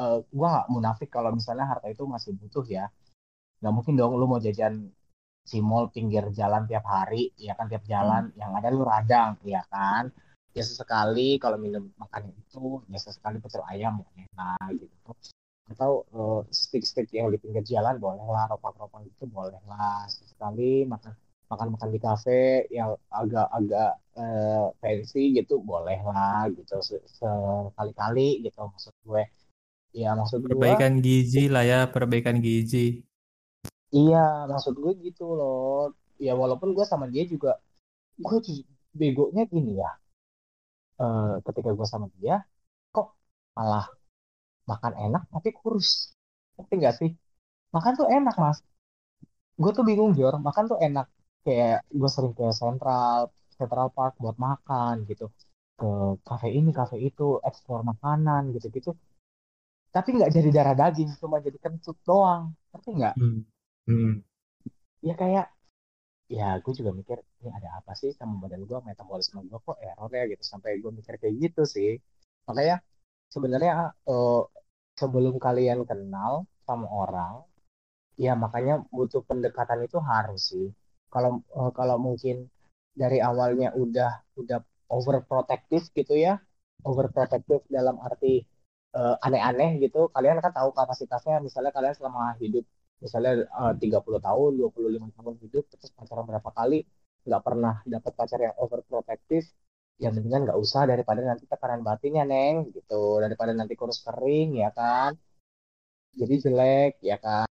eh, 0.00 0.18
gua 0.38 0.46
nggak 0.52 0.68
munafik 0.74 1.08
kalau 1.16 1.30
misalnya 1.38 1.66
harta 1.72 1.86
itu 1.94 2.04
masih 2.14 2.30
butuh 2.40 2.64
ya. 2.68 2.84
Nggak 3.60 3.72
mungkin 3.76 3.94
dong 3.98 4.12
lu 4.20 4.26
mau 4.30 4.40
jajan 4.46 4.74
si 5.50 5.58
mall 5.64 5.88
pinggir 5.94 6.24
jalan 6.38 6.62
tiap 6.68 6.84
hari, 6.84 7.32
ya 7.46 7.52
kan 7.58 7.66
tiap 7.72 7.84
jalan, 7.88 8.22
yang 8.40 8.52
ada 8.58 8.68
lu 8.68 8.84
radang, 8.84 9.30
ya 9.54 9.62
kan. 9.72 10.04
Ya 10.56 10.62
sesekali 10.68 11.40
kalau 11.42 11.56
minum 11.64 11.88
makan 12.02 12.22
itu, 12.36 12.84
ya 12.92 12.98
sesekali 13.00 13.36
pecel 13.40 13.62
ayam 13.72 13.92
boleh 14.04 14.26
lah 14.36 14.60
gitu. 14.76 15.10
Atau 15.72 15.92
eh, 16.16 16.38
stick-stick 16.60 17.08
yang 17.18 17.28
di 17.32 17.38
pinggir 17.42 17.64
jalan 17.72 17.94
boleh 18.04 18.24
lah, 18.34 18.44
ropak-ropak 18.52 19.00
itu 19.10 19.24
boleh 19.36 19.60
lah. 19.70 19.96
Sesekali 20.14 20.62
makan 20.92 21.12
makan-makan 21.52 21.90
di 21.94 22.00
kafe 22.06 22.32
yang 22.78 22.90
agak-agak 23.20 23.90
eh, 24.20 24.64
fancy 24.80 25.20
gitu 25.38 25.54
boleh 25.70 25.98
lah 26.08 26.38
gitu 26.56 26.74
Se- 26.88 27.06
sekali-kali 27.18 28.20
gitu 28.44 28.58
maksud 28.72 28.94
gue. 29.08 29.22
Ya 30.00 30.08
maksud 30.20 30.42
gue 30.56 30.74
Perbaikan 30.74 30.92
gizi 31.04 31.44
lah 31.54 31.64
ya, 31.72 31.80
perbaikan 31.94 32.36
gizi. 32.46 32.86
Iya, 33.96 34.16
maksud 34.50 34.74
gue 34.82 34.92
gitu 35.06 35.22
loh. 35.38 35.56
Ya 36.26 36.30
walaupun 36.42 36.68
gue 36.76 36.84
sama 36.92 37.06
dia 37.12 37.22
juga, 37.32 37.48
gue 38.24 38.38
begonya 39.00 39.42
gini 39.54 39.70
ya. 39.82 39.88
Eh, 41.02 41.32
ketika 41.46 41.70
gue 41.78 41.86
sama 41.92 42.06
dia, 42.18 42.34
kok 42.94 43.06
malah 43.56 43.86
makan 44.70 44.92
enak 45.04 45.22
tapi 45.32 45.48
kurus. 45.58 45.88
Ngerti 46.56 46.74
gak 46.84 46.94
sih? 47.00 47.10
Makan 47.74 47.92
tuh 48.00 48.08
enak, 48.16 48.34
Mas. 48.42 48.58
Gue 49.60 49.70
tuh 49.76 49.84
bingung, 49.88 50.10
Jor. 50.18 50.34
Makan 50.48 50.64
tuh 50.70 50.78
enak. 50.86 51.06
Kayak 51.44 51.84
gue 51.88 52.10
sering 52.14 52.32
ke 52.38 52.46
Central, 52.52 53.32
Central 53.56 53.88
Park 53.96 54.12
buat 54.22 54.36
makan 54.36 54.94
gitu. 55.10 55.26
Ke 55.78 55.88
kafe 56.28 56.48
ini, 56.58 56.70
kafe 56.74 56.96
itu, 57.08 57.40
eksplor 57.48 57.80
makanan 57.90 58.42
gitu-gitu. 58.54 58.90
Tapi 59.94 60.08
nggak 60.16 60.30
jadi 60.36 60.48
darah 60.52 60.76
daging, 60.76 61.10
cuma 61.20 61.40
jadi 61.40 61.58
kentut 61.64 61.96
doang. 62.04 62.52
Ngerti 62.70 62.88
nggak? 62.98 63.14
Hmm. 63.16 63.40
Hmm. 63.88 64.12
Ya 65.00 65.14
kayak 65.14 65.46
ya 66.28 66.60
gue 66.60 66.72
juga 66.76 66.92
mikir 66.92 67.18
ini 67.40 67.48
ada 67.56 67.80
apa 67.80 67.96
sih 67.96 68.12
sama 68.12 68.36
badan 68.36 68.68
gue 68.68 68.78
metabolisme 68.84 69.40
gue 69.48 69.58
kok 69.64 69.80
error 69.80 70.12
ya 70.12 70.24
gitu 70.28 70.44
sampai 70.44 70.76
gue 70.76 70.92
mikir 70.92 71.16
kayak 71.16 71.34
gitu 71.40 71.62
sih 71.64 71.96
makanya 72.44 72.84
sebenarnya 73.34 73.72
eh, 74.10 74.40
sebelum 75.00 75.34
kalian 75.46 75.80
kenal 75.90 76.32
sama 76.66 76.86
orang 77.02 77.34
ya 78.24 78.32
makanya 78.42 78.74
butuh 78.96 79.22
pendekatan 79.28 79.80
itu 79.86 79.98
harus 80.10 80.40
sih. 80.52 80.66
Kalau 81.12 81.30
eh, 81.58 81.70
kalau 81.78 81.96
mungkin 82.06 82.36
dari 83.02 83.18
awalnya 83.28 83.68
udah 83.82 84.10
udah 84.40 84.58
overprotective 84.96 85.84
gitu 85.98 86.14
ya 86.26 86.32
overprotective 86.88 87.62
dalam 87.76 87.96
arti 88.06 88.42
eh, 88.98 89.16
aneh-aneh 89.26 89.70
gitu 89.84 89.98
kalian 90.14 90.38
kan 90.44 90.52
tahu 90.58 90.70
kapasitasnya. 90.78 91.36
Misalnya 91.46 91.72
kalian 91.76 91.94
selama 91.98 92.22
hidup 92.42 92.64
misalnya 93.04 93.32
eh, 93.60 93.72
30 93.82 94.20
tahun 94.26 94.50
25 94.60 95.08
tahun 95.16 95.34
hidup 95.44 95.64
terus 95.72 95.90
pacaran 95.98 96.24
berapa 96.30 96.50
kali 96.58 96.78
nggak 97.26 97.42
pernah 97.46 97.74
dapat 97.94 98.12
pacar 98.18 98.38
yang 98.46 98.54
overprotective 98.62 99.46
ya 100.02 100.08
mendingan 100.14 100.46
nggak 100.46 100.60
usah 100.64 100.82
daripada 100.86 101.20
nanti 101.26 101.44
tekanan 101.50 101.82
batinnya 101.82 102.22
neng 102.22 102.70
gitu. 102.76 103.18
Daripada 103.24 103.52
nanti 103.58 103.74
kurus 103.74 103.98
kering 104.06 104.48
ya 104.62 104.70
kan? 104.78 105.10
Jadi 106.14 106.34
jelek 106.44 106.92
ya 107.02 107.16
kan? 107.18 107.46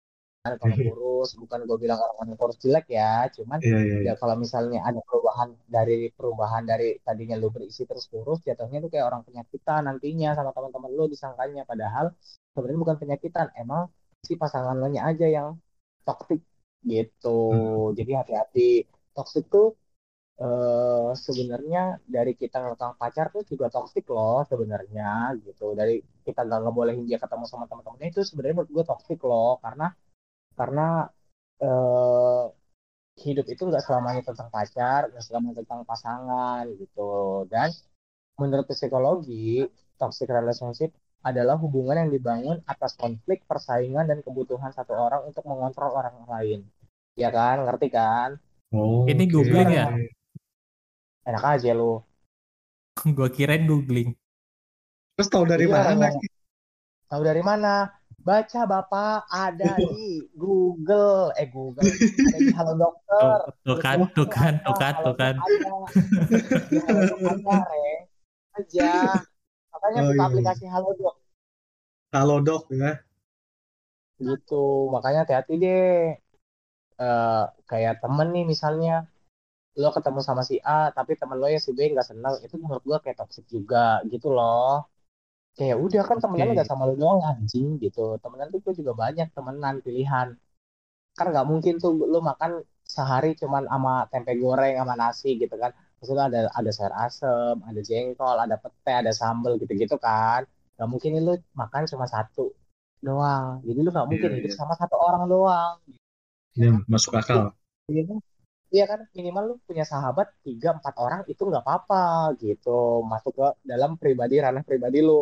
Kalau 0.46 0.76
kurus 0.94 1.35
bukan 1.35 1.66
gue 1.66 1.78
bilang 1.82 1.98
orang-orang 1.98 2.38
kurus 2.38 2.59
jelek 2.62 2.87
ya. 2.98 3.26
Cuman 3.35 3.59
Iya, 3.59 3.78
iya, 3.82 3.96
iya. 4.02 4.06
ya 4.09 4.12
kalau 4.20 4.35
misalnya 4.38 4.78
ada 4.88 5.00
perubahan 5.02 5.48
dari 5.66 5.98
perubahan 6.14 6.62
dari 6.62 6.88
tadinya 7.02 7.35
lu 7.35 7.50
berisi 7.50 7.82
terus 7.82 8.06
kurus 8.06 8.38
jatuhnya 8.46 8.78
tuh 8.85 8.90
kayak 8.94 9.06
orang 9.11 9.22
penyakitan 9.26 9.90
nantinya 9.90 10.38
sama 10.38 10.50
teman-teman 10.54 10.90
lu 10.94 11.04
disangkanya. 11.11 11.62
Padahal 11.66 12.14
sebenarnya 12.54 12.80
bukan 12.80 12.96
penyakitan 13.02 13.46
emang 13.59 13.90
si 14.22 14.38
pasangan 14.38 14.74
lo 14.78 14.87
nya 14.87 15.02
aja 15.11 15.26
yang 15.26 15.48
toksik 16.06 16.40
gitu. 16.87 17.38
Hmm. 17.50 17.94
jadi 17.98 18.22
hati-hati. 18.22 18.87
Toksik 19.16 19.50
tuh 19.50 19.74
eh, 20.44 21.09
sebenarnya 21.27 21.81
dari 22.16 22.33
kita 22.40 22.57
ngekang 22.64 22.94
pacar 23.01 23.27
tuh 23.35 23.42
juga 23.51 23.66
toksik 23.75 24.05
loh 24.14 24.44
sebenarnya 24.51 25.05
gitu 25.44 25.64
dari 25.81 25.94
kita 26.27 26.40
nggak 26.46 26.61
ngebolehin 26.64 27.05
dia 27.09 27.18
ketemu 27.22 27.44
sama 27.51 27.64
teman-temannya 27.70 28.09
itu 28.12 28.20
sebenarnya 28.29 28.55
menurut 28.59 28.72
gue 28.77 28.85
toksik 28.90 29.20
loh 29.29 29.51
karena 29.64 29.87
karena 30.59 30.83
eh, 31.64 32.42
hidup 33.25 33.46
itu 33.49 33.62
nggak 33.64 33.85
selamanya 33.85 34.22
tentang 34.29 34.49
pacar, 34.53 35.09
nggak 35.09 35.25
selamanya 35.25 35.57
tentang 35.64 35.81
pasangan 35.88 36.64
gitu. 36.77 37.44
Dan 37.49 37.72
menurut 38.37 38.66
psikologi, 38.68 39.64
toxic 39.96 40.29
relationship 40.29 40.92
adalah 41.25 41.57
hubungan 41.59 41.96
yang 42.07 42.11
dibangun 42.12 42.61
atas 42.68 42.92
konflik, 42.94 43.42
persaingan, 43.49 44.07
dan 44.07 44.20
kebutuhan 44.20 44.70
satu 44.70 44.92
orang 44.94 45.27
untuk 45.27 45.42
mengontrol 45.49 45.90
orang 45.96 46.16
lain. 46.29 46.61
Ya 47.16 47.33
kan, 47.33 47.64
ngerti 47.64 47.88
kan? 47.88 48.37
Oh, 48.77 49.09
Ini 49.09 49.25
googling 49.33 49.70
ya? 49.72 49.87
Enak 51.26 51.44
aja 51.58 51.70
lu. 51.74 51.98
Gua 53.16 53.28
kirain 53.28 53.66
googling. 53.66 54.14
Terus 55.18 55.28
tahu 55.32 55.44
dari 55.48 55.66
orang 55.66 55.98
mana? 55.98 56.08
tahu 57.10 57.22
dari 57.26 57.42
mana? 57.42 57.74
Baca 58.26 58.66
Bapak, 58.66 59.30
ada 59.30 59.78
di 59.90 60.22
Google. 60.34 61.30
Eh 61.38 61.46
Google, 61.50 61.86
ada 61.86 62.38
di 62.42 62.50
Halo 62.54 62.72
Dokter. 62.74 63.38
Tuh, 63.62 63.62
tuh 63.62 63.76
kan, 63.78 63.98
tuh 64.14 64.26
kan, 64.26 64.54
tuh 64.66 64.74
kan, 64.74 64.94
tuh 65.02 65.14
Halodoc 65.14 65.14
kan. 65.14 65.34
Aja. 68.56 68.92
Makanya 69.70 70.00
Oh 70.02 70.08
buka 70.08 70.14
iya, 70.14 70.18
iya. 70.18 70.26
aplikasi 70.26 70.64
Halodoc. 70.66 71.16
Halo 72.14 72.36
dok 72.40 72.64
ya. 72.72 72.90
Gitu. 74.18 74.64
Makanya 74.94 75.26
hati-hati 75.26 75.54
deh. 75.60 76.16
eh, 76.96 77.44
kayak 77.68 78.00
temen 78.00 78.32
nih 78.32 78.44
misalnya 78.48 79.04
lo 79.82 79.88
ketemu 79.96 80.20
sama 80.28 80.42
si 80.48 80.56
A 80.76 80.90
tapi 80.96 81.12
temen 81.20 81.36
lo 81.42 81.46
ya 81.54 81.60
si 81.66 81.70
B 81.76 81.80
nggak 81.92 82.06
seneng 82.10 82.34
itu 82.46 82.54
menurut 82.62 82.82
gua 82.88 82.98
kayak 83.04 83.16
toxic 83.20 83.44
juga 83.54 83.78
gitu 84.12 84.26
loh 84.36 84.88
kayak 85.58 85.76
udah 85.84 86.02
kan 86.08 86.18
temenan 86.24 86.48
Oke. 86.48 86.54
nggak 86.54 86.68
sama 86.70 86.82
lo 86.88 86.94
doang 87.02 87.20
anjing 87.30 87.66
gitu 87.84 88.00
temenan 88.22 88.48
tuh 88.54 88.60
gue 88.64 88.74
juga 88.80 88.92
banyak 89.02 89.28
temenan 89.36 89.74
pilihan 89.84 90.28
kan 91.18 91.26
nggak 91.32 91.46
mungkin 91.50 91.74
tuh 91.82 91.92
lo 92.12 92.18
makan 92.30 92.50
sehari 92.94 93.30
cuman 93.40 93.64
sama 93.72 93.92
tempe 94.12 94.32
goreng 94.42 94.74
sama 94.80 94.94
nasi 95.02 95.28
gitu 95.42 95.54
kan 95.62 95.72
maksudnya 95.98 96.24
ada 96.30 96.40
ada 96.58 96.70
sayur 96.76 96.94
asem 97.06 97.54
ada 97.68 97.80
jengkol 97.88 98.36
ada 98.44 98.56
pete 98.62 98.92
ada 99.02 99.12
sambel 99.20 99.52
gitu-gitu 99.62 99.96
kan 100.06 100.40
nggak 100.76 100.88
mungkin 100.92 101.10
lo 101.26 101.32
makan 101.60 101.82
cuma 101.92 102.06
satu 102.14 102.42
doang 103.06 103.50
jadi 103.66 103.78
lo 103.84 103.88
nggak 103.94 104.08
mungkin 104.12 104.30
Iya, 104.30 104.36
hidup 104.38 104.52
iya. 104.52 104.56
sama 104.58 104.74
satu 104.80 104.96
orang 105.08 105.24
doang 105.32 105.74
Iya, 106.58 106.70
masuk 106.92 107.12
akal. 107.20 107.40
Iya 107.90 108.02
kan? 108.08 108.18
Iya 108.76 108.84
kan 108.90 109.00
minimal 109.18 109.42
lu 109.48 109.54
punya 109.68 109.84
sahabat 109.92 110.26
tiga 110.46 110.68
empat 110.76 110.94
orang 111.04 111.20
itu 111.32 111.42
nggak 111.48 111.62
apa-apa 111.64 111.96
gitu 112.42 112.68
masuk 113.10 113.32
ke 113.38 113.44
dalam 113.70 113.90
pribadi 114.02 114.34
ranah 114.44 114.62
pribadi 114.68 114.98
lu. 115.08 115.12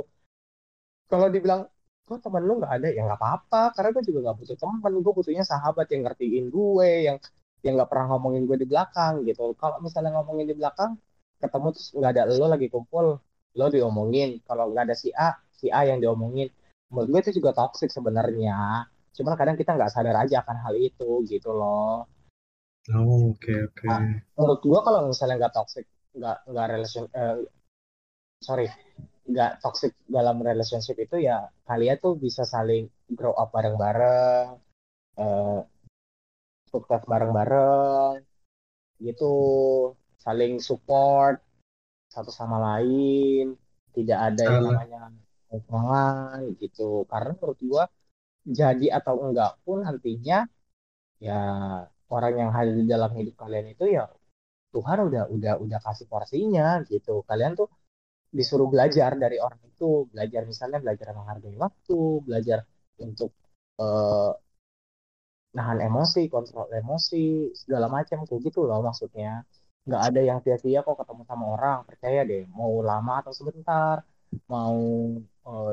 Kalau 1.11 1.27
dibilang 1.35 1.61
kok 2.07 2.19
teman 2.25 2.43
lu 2.49 2.53
nggak 2.61 2.73
ada 2.77 2.89
ya 2.97 3.01
nggak 3.07 3.21
apa-apa 3.21 3.61
karena 3.75 3.89
gue 3.97 4.05
juga 4.09 4.19
nggak 4.25 4.37
butuh 4.41 4.57
teman 4.63 4.93
gue 5.05 5.13
butuhnya 5.19 5.45
sahabat 5.53 5.87
yang 5.93 6.03
ngertiin 6.05 6.45
gue 6.57 6.89
yang 7.09 7.17
yang 7.65 7.73
nggak 7.81 7.89
pernah 7.91 8.07
ngomongin 8.13 8.43
gue 8.49 8.57
di 8.63 8.67
belakang 8.73 9.15
gitu. 9.29 9.43
Kalau 9.61 9.77
misalnya 9.85 10.11
ngomongin 10.21 10.47
di 10.51 10.55
belakang 10.61 10.91
ketemu 11.43 11.67
terus 11.75 11.89
nggak 11.97 12.11
ada 12.15 12.23
lo 12.41 12.47
lagi 12.55 12.67
kumpul 12.75 13.07
lo 13.59 13.65
diomongin 13.75 14.29
kalau 14.49 14.65
nggak 14.71 14.85
ada 14.93 14.97
si 15.03 15.09
A 15.17 15.29
si 15.61 15.67
A 15.73 15.81
yang 15.89 15.99
diomongin 16.03 16.49
menurut 16.93 17.09
gue 17.13 17.21
itu 17.25 17.33
juga 17.41 17.51
toxic 17.59 17.89
sebenarnya. 17.97 18.53
Cuman 19.17 19.35
kadang 19.41 19.57
kita 19.61 19.71
nggak 19.77 19.91
sadar 19.95 20.17
aja 20.25 20.37
akan 20.45 20.57
hal 20.65 20.75
itu 20.89 21.05
gitu 21.33 21.49
loh. 21.59 22.05
Oh, 22.93 23.33
oke, 23.33 23.55
oke. 23.73 23.87
Nah, 23.89 24.01
menurut 24.37 24.61
gua 24.61 24.81
kalau 24.85 25.01
misalnya 25.09 25.41
nggak 25.41 25.57
toxic 25.57 25.89
nggak 26.13 26.37
nggak 26.47 26.67
relation 26.69 27.05
eh, 27.17 27.37
sorry 28.45 28.69
nggak 29.25 29.51
toxic 29.65 29.97
dalam 30.05 30.37
relationship 30.45 31.01
itu 31.01 31.17
ya 31.25 31.49
kalian 31.65 31.97
tuh 31.97 32.15
bisa 32.21 32.45
saling 32.45 32.93
grow 33.09 33.33
up 33.33 33.49
bareng-bareng 33.57 34.61
eh, 35.17 35.61
sukses 36.69 37.03
bareng-bareng 37.09 38.21
gitu. 39.01 39.35
Saling 40.21 40.61
support 40.61 41.41
satu 42.13 42.29
sama 42.29 42.57
lain 42.61 43.57
tidak 43.97 44.19
ada 44.29 44.43
yang 44.45 44.65
namanya 44.69 45.01
kekurangan 45.49 46.41
gitu. 46.61 47.09
Karena 47.09 47.33
menurut 47.33 47.61
gua 47.65 47.85
jadi 48.45 48.87
atau 49.01 49.15
enggak 49.25 49.57
pun 49.65 49.81
nantinya 49.81 50.45
ya 51.17 51.41
orang 52.11 52.33
yang 52.41 52.51
hadir 52.57 52.75
di 52.83 52.87
dalam 52.95 53.11
hidup 53.19 53.35
kalian 53.43 53.67
itu 53.75 53.85
ya 53.97 54.05
Tuhan 54.75 54.99
udah 55.09 55.23
udah 55.37 55.55
udah 55.65 55.79
kasih 55.87 56.07
porsinya 56.13 56.83
gitu. 56.91 57.23
Kalian 57.31 57.53
tuh 57.61 57.69
disuruh 58.39 58.69
belajar 58.75 59.11
dari 59.25 59.37
orang 59.47 59.61
itu, 59.71 59.85
belajar 60.13 60.43
misalnya 60.51 60.79
belajar 60.85 61.09
menghargai 61.19 61.57
waktu, 61.65 61.95
belajar 62.27 62.59
untuk 63.05 63.31
eh, 63.83 64.33
nahan 65.57 65.79
emosi, 65.89 66.21
kontrol 66.35 66.67
emosi, 66.81 67.25
segala 67.61 67.87
macam 67.97 68.19
kayak 68.29 68.41
gitu 68.47 68.61
loh 68.69 68.79
maksudnya. 68.89 69.29
Nggak 69.87 70.03
ada 70.09 70.21
yang 70.29 70.39
sia-sia 70.45 70.79
kok 70.87 70.97
ketemu 71.01 71.23
sama 71.31 71.45
orang, 71.55 71.79
percaya 71.89 72.21
deh. 72.31 72.43
Mau 72.59 72.73
lama 72.91 73.13
atau 73.21 73.33
sebentar, 73.39 73.97
mau 74.53 74.77
eh, 75.49 75.73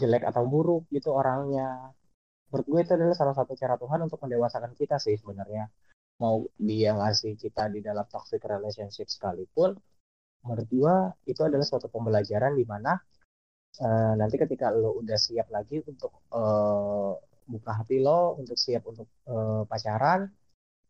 jelek 0.00 0.22
atau 0.30 0.44
buruk 0.52 0.82
gitu 0.96 1.08
orangnya. 1.20 1.62
Menurut 2.52 2.66
gue 2.68 2.80
itu 2.84 2.92
adalah 2.92 3.16
salah 3.16 3.32
satu 3.32 3.56
cara 3.56 3.80
Tuhan 3.80 4.04
untuk 4.04 4.20
mendewasakan 4.20 4.76
kita 4.76 5.00
sih 5.00 5.16
sebenarnya. 5.16 5.72
Mau 6.20 6.44
dia 6.60 6.92
ngasih 6.92 7.40
kita 7.40 7.72
di 7.72 7.80
dalam 7.80 8.04
toxic 8.04 8.44
relationship 8.44 9.08
sekalipun, 9.08 9.72
menurut 10.44 10.68
gua 10.68 10.94
itu 11.24 11.40
adalah 11.42 11.64
suatu 11.64 11.88
pembelajaran 11.88 12.52
di 12.54 12.68
mana 12.68 12.98
eh, 13.80 14.12
nanti 14.20 14.36
ketika 14.36 14.68
lo 14.70 15.00
udah 15.00 15.18
siap 15.18 15.48
lagi 15.48 15.80
untuk 15.82 16.12
eh, 16.30 17.12
buka 17.48 17.72
hati 17.72 18.04
lo, 18.04 18.36
untuk 18.36 18.60
siap 18.60 18.84
untuk 18.84 19.08
eh, 19.26 19.62
pacaran, 19.64 20.28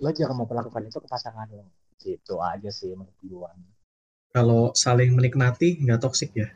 lo 0.03 0.09
jangan 0.11 0.45
memperlakukan 0.45 0.83
itu 0.91 0.99
ke 0.99 1.09
pasangan 1.09 1.49
lo. 1.55 1.71
Gitu 2.03 2.43
aja 2.43 2.69
sih 2.75 2.93
menurut 2.93 3.17
gua. 3.23 3.55
Kalau 4.35 4.75
saling 4.75 5.15
menikmati 5.15 5.79
nggak 5.81 6.03
toksik 6.03 6.35
ya? 6.35 6.51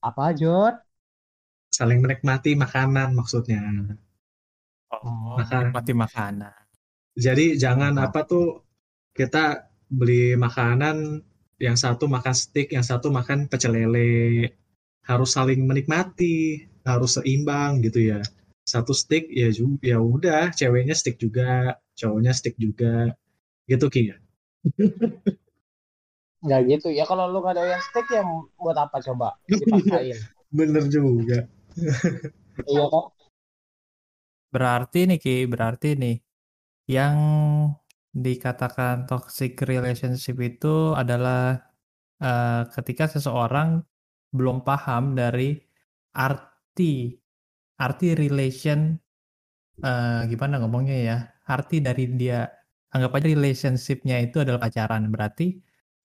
Apa, 0.00 0.30
Jod? 0.32 0.87
Saling 1.78 1.98
menikmati 2.04 2.50
makanan 2.64 3.08
maksudnya. 3.18 3.60
Oh, 4.92 5.36
Makan. 5.38 5.62
menikmati 5.64 5.92
makanan. 6.04 6.54
Jadi 7.26 7.46
jangan 7.62 7.94
Apa? 7.98 8.06
apa 8.08 8.20
tuh 8.30 8.46
kita 9.18 9.44
beli 9.98 10.22
makanan 10.44 10.96
yang 11.66 11.76
satu 11.84 12.04
makan 12.14 12.34
steak, 12.42 12.68
yang 12.76 12.86
satu 12.90 13.08
makan 13.18 13.38
pecel 13.50 13.72
lele. 13.76 14.12
Harus 15.10 15.30
saling 15.36 15.60
menikmati, 15.70 16.36
harus 16.90 17.10
seimbang 17.18 17.72
gitu 17.86 18.00
ya. 18.12 18.20
Satu 18.72 18.92
steak 19.02 19.24
ya 19.40 19.48
ju- 19.56 19.80
ya 19.90 19.98
udah, 20.14 20.52
ceweknya 20.58 20.94
steak 21.00 21.16
juga, 21.24 21.78
cowoknya 21.98 22.32
steak 22.38 22.54
juga. 22.60 22.94
Gitu 23.70 23.86
Ki 23.94 24.02
ya. 24.12 24.16
Nggak 26.44 26.60
gitu. 26.70 26.88
Ya 26.98 27.04
kalau 27.10 27.24
nggak 27.30 27.52
ada 27.54 27.62
yang 27.72 27.82
steak 27.86 28.06
ya 28.14 28.22
buat 28.62 28.76
apa 28.84 28.96
coba? 29.06 29.28
Dipaksain. 29.60 30.18
Bener 30.52 30.84
juga. 30.88 31.48
Iya 32.70 32.84
kan? 32.92 33.04
Berarti 34.54 34.98
nih 35.08 35.18
Ki, 35.24 35.34
berarti 35.52 35.88
nih 36.02 36.14
yang 36.96 37.16
dikatakan 38.26 38.94
toxic 39.10 39.52
relationship 39.70 40.36
itu 40.50 40.96
adalah 41.02 41.40
eh, 42.22 42.62
ketika 42.74 43.04
seseorang 43.14 43.68
belum 44.36 44.58
paham 44.68 45.04
dari 45.20 45.56
arti 46.26 46.92
arti 47.84 48.06
relation 48.22 48.80
eh, 49.84 50.20
gimana 50.30 50.54
ngomongnya 50.62 50.96
ya 51.08 51.16
arti 51.54 51.76
dari 51.86 52.02
dia 52.20 52.36
anggap 52.94 53.10
aja 53.16 53.26
relationshipnya 53.34 54.16
itu 54.26 54.36
adalah 54.42 54.60
pacaran 54.64 55.02
berarti 55.14 55.44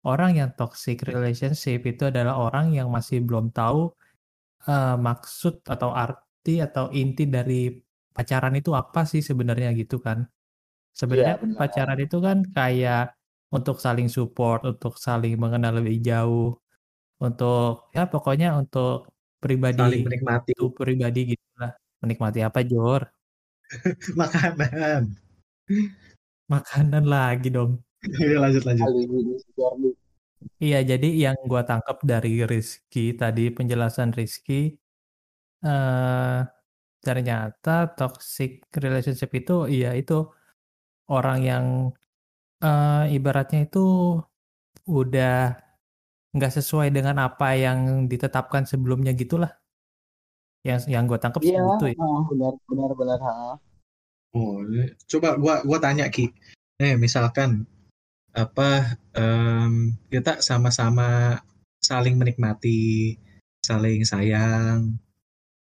orang 0.09 0.31
yang 0.39 0.49
toxic 0.59 0.97
relationship 1.09 1.79
itu 1.91 2.03
adalah 2.11 2.33
orang 2.45 2.65
yang 2.77 2.87
masih 2.95 3.17
belum 3.27 3.45
tahu 3.57 3.79
eh, 4.69 4.87
maksud 5.07 5.53
atau 5.73 5.89
arti 6.01 6.51
atau 6.65 6.85
inti 6.99 7.23
dari 7.35 7.53
pacaran 8.15 8.53
itu 8.59 8.69
apa 8.81 8.99
sih 9.11 9.21
sebenarnya 9.29 9.69
gitu 9.79 9.95
kan 10.05 10.19
sebenarnya 10.99 11.35
Iya, 11.35 11.41
kan 11.41 11.51
benar. 11.51 11.61
pacaran 11.61 11.99
itu 12.05 12.17
kan 12.27 12.37
kayak 12.55 12.99
untuk 13.55 13.75
saling 13.85 14.07
support 14.15 14.59
untuk 14.71 14.93
saling 15.07 15.33
mengenal 15.43 15.73
lebih 15.79 15.97
jauh 16.07 16.43
untuk 17.25 17.91
ya 17.95 18.01
pokoknya 18.13 18.47
untuk 18.61 18.89
Saling 19.77 20.01
pribadi 20.01 20.03
menikmati 20.05 20.51
itu 20.55 20.65
pribadi 20.79 21.19
gitu 21.33 21.47
lah 21.61 21.71
menikmati 22.03 22.39
apa 22.47 22.59
Jor 22.71 23.01
makanan. 24.19 25.15
makanan 26.51 27.03
lagi 27.13 27.47
dong 27.55 27.71
Iya, 28.23 28.35
lanjut 28.43 28.63
lanjut. 28.67 28.83
Kali 28.85 28.99
ini 29.07 29.33
si 29.43 29.49
Jordi. 29.57 29.89
Iya, 30.63 30.77
jadi 30.91 31.07
yang 31.23 31.37
gua 31.49 31.61
tangkap 31.69 31.97
dari 32.11 32.29
Rizky 32.51 32.99
tadi 33.21 33.41
penjelasan 33.57 34.09
Rizky 34.17 34.53
eh 35.65 36.37
ternyata 37.05 37.69
toxic 37.97 38.51
relationship 38.83 39.31
itu 39.39 39.53
iya 39.75 39.89
itu 39.99 40.13
orang 41.13 41.39
yang 41.49 41.65
eh 42.65 43.03
ibaratnya 43.17 43.59
itu 43.67 43.79
udah 44.99 45.29
nggak 46.35 46.51
sesuai 46.57 46.89
dengan 46.97 47.17
apa 47.27 47.45
yang 47.65 47.79
ditetapkan 48.11 48.63
sebelumnya 48.71 49.11
gitulah. 49.21 49.51
Yang 50.67 50.79
yang 50.93 51.03
gua 51.09 51.19
tangkap 51.23 51.43
sih 51.47 51.51
Iya, 51.51 51.61
gitu 51.69 51.83
ya. 51.91 51.95
benar 52.29 52.53
benar 52.69 52.91
benar. 52.99 53.19
ha. 53.27 53.33
Oh, 54.33 54.57
coba 55.11 55.29
gua 55.37 55.55
gua 55.67 55.77
tanya 55.85 56.05
Ki. 56.09 56.25
Eh, 56.81 56.95
misalkan 56.97 57.49
apa 58.33 58.97
em, 59.13 59.93
kita 60.09 60.41
sama-sama 60.41 61.37
saling 61.77 62.17
menikmati, 62.17 63.15
saling 63.61 64.01
sayang. 64.03 64.97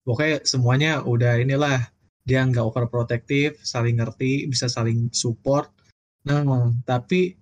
Pokoknya 0.02 0.42
semuanya 0.42 0.92
udah 1.04 1.38
inilah 1.38 1.92
dia 2.24 2.42
nggak 2.42 2.64
overprotective, 2.64 3.60
saling 3.62 4.00
ngerti, 4.00 4.48
bisa 4.48 4.66
saling 4.66 5.12
support. 5.12 5.70
Nah, 6.26 6.70
tapi 6.86 7.34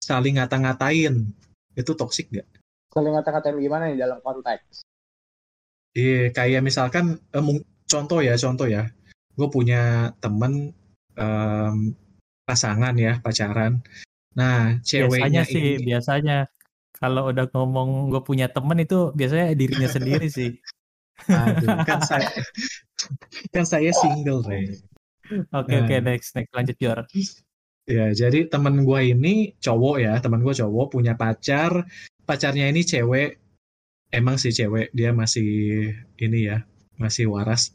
saling 0.00 0.38
ngata-ngatain 0.38 1.34
itu 1.76 1.92
toksik 1.92 2.30
nggak? 2.30 2.48
Saling 2.92 3.12
ngata-ngatain 3.16 3.56
gimana 3.60 3.90
nih 3.90 4.00
dalam 4.00 4.20
konteks? 4.22 4.84
Iya, 5.96 6.28
kayak 6.32 6.60
misalkan 6.60 7.16
eh, 7.32 7.44
contoh 7.88 8.20
ya, 8.20 8.36
contoh 8.36 8.68
ya. 8.68 8.92
Gue 9.36 9.48
punya 9.48 10.12
temen 10.20 10.72
em, 11.16 11.76
pasangan 12.44 12.94
ya, 12.96 13.18
pacaran. 13.24 13.80
Nah, 14.36 14.76
Biasanya 14.78 14.84
ceweknya 14.84 15.42
sih, 15.48 15.80
ini 15.80 15.84
biasanya 15.88 16.36
kalau 16.96 17.32
udah 17.32 17.48
ngomong 17.52 18.12
gue 18.12 18.22
punya 18.24 18.48
temen 18.52 18.80
itu 18.80 19.12
biasanya 19.16 19.56
dirinya 19.56 19.88
sendiri 19.88 20.28
sih. 20.28 20.56
Aduh, 21.28 21.80
kan 21.88 22.00
saya 22.04 22.28
kan 23.52 23.64
saya 23.64 23.90
single, 23.96 24.44
Re. 24.44 24.76
Oke 25.50 25.74
Nah. 25.74 25.84
oke 25.84 25.96
next 26.04 26.36
next 26.36 26.52
lanjut 26.52 26.76
Jor. 26.78 26.98
Ya, 27.86 28.10
jadi 28.10 28.50
temen 28.50 28.82
gue 28.82 29.00
ini 29.14 29.54
cowok 29.62 29.96
ya, 30.02 30.18
temen 30.18 30.42
gue 30.42 30.54
cowok 30.54 30.86
punya 30.90 31.14
pacar, 31.14 31.86
pacarnya 32.26 32.66
ini 32.66 32.82
cewek, 32.82 33.38
emang 34.10 34.42
sih 34.42 34.50
cewek, 34.50 34.90
dia 34.90 35.14
masih 35.14 35.94
ini 36.18 36.50
ya, 36.50 36.66
masih 36.98 37.30
waras, 37.30 37.70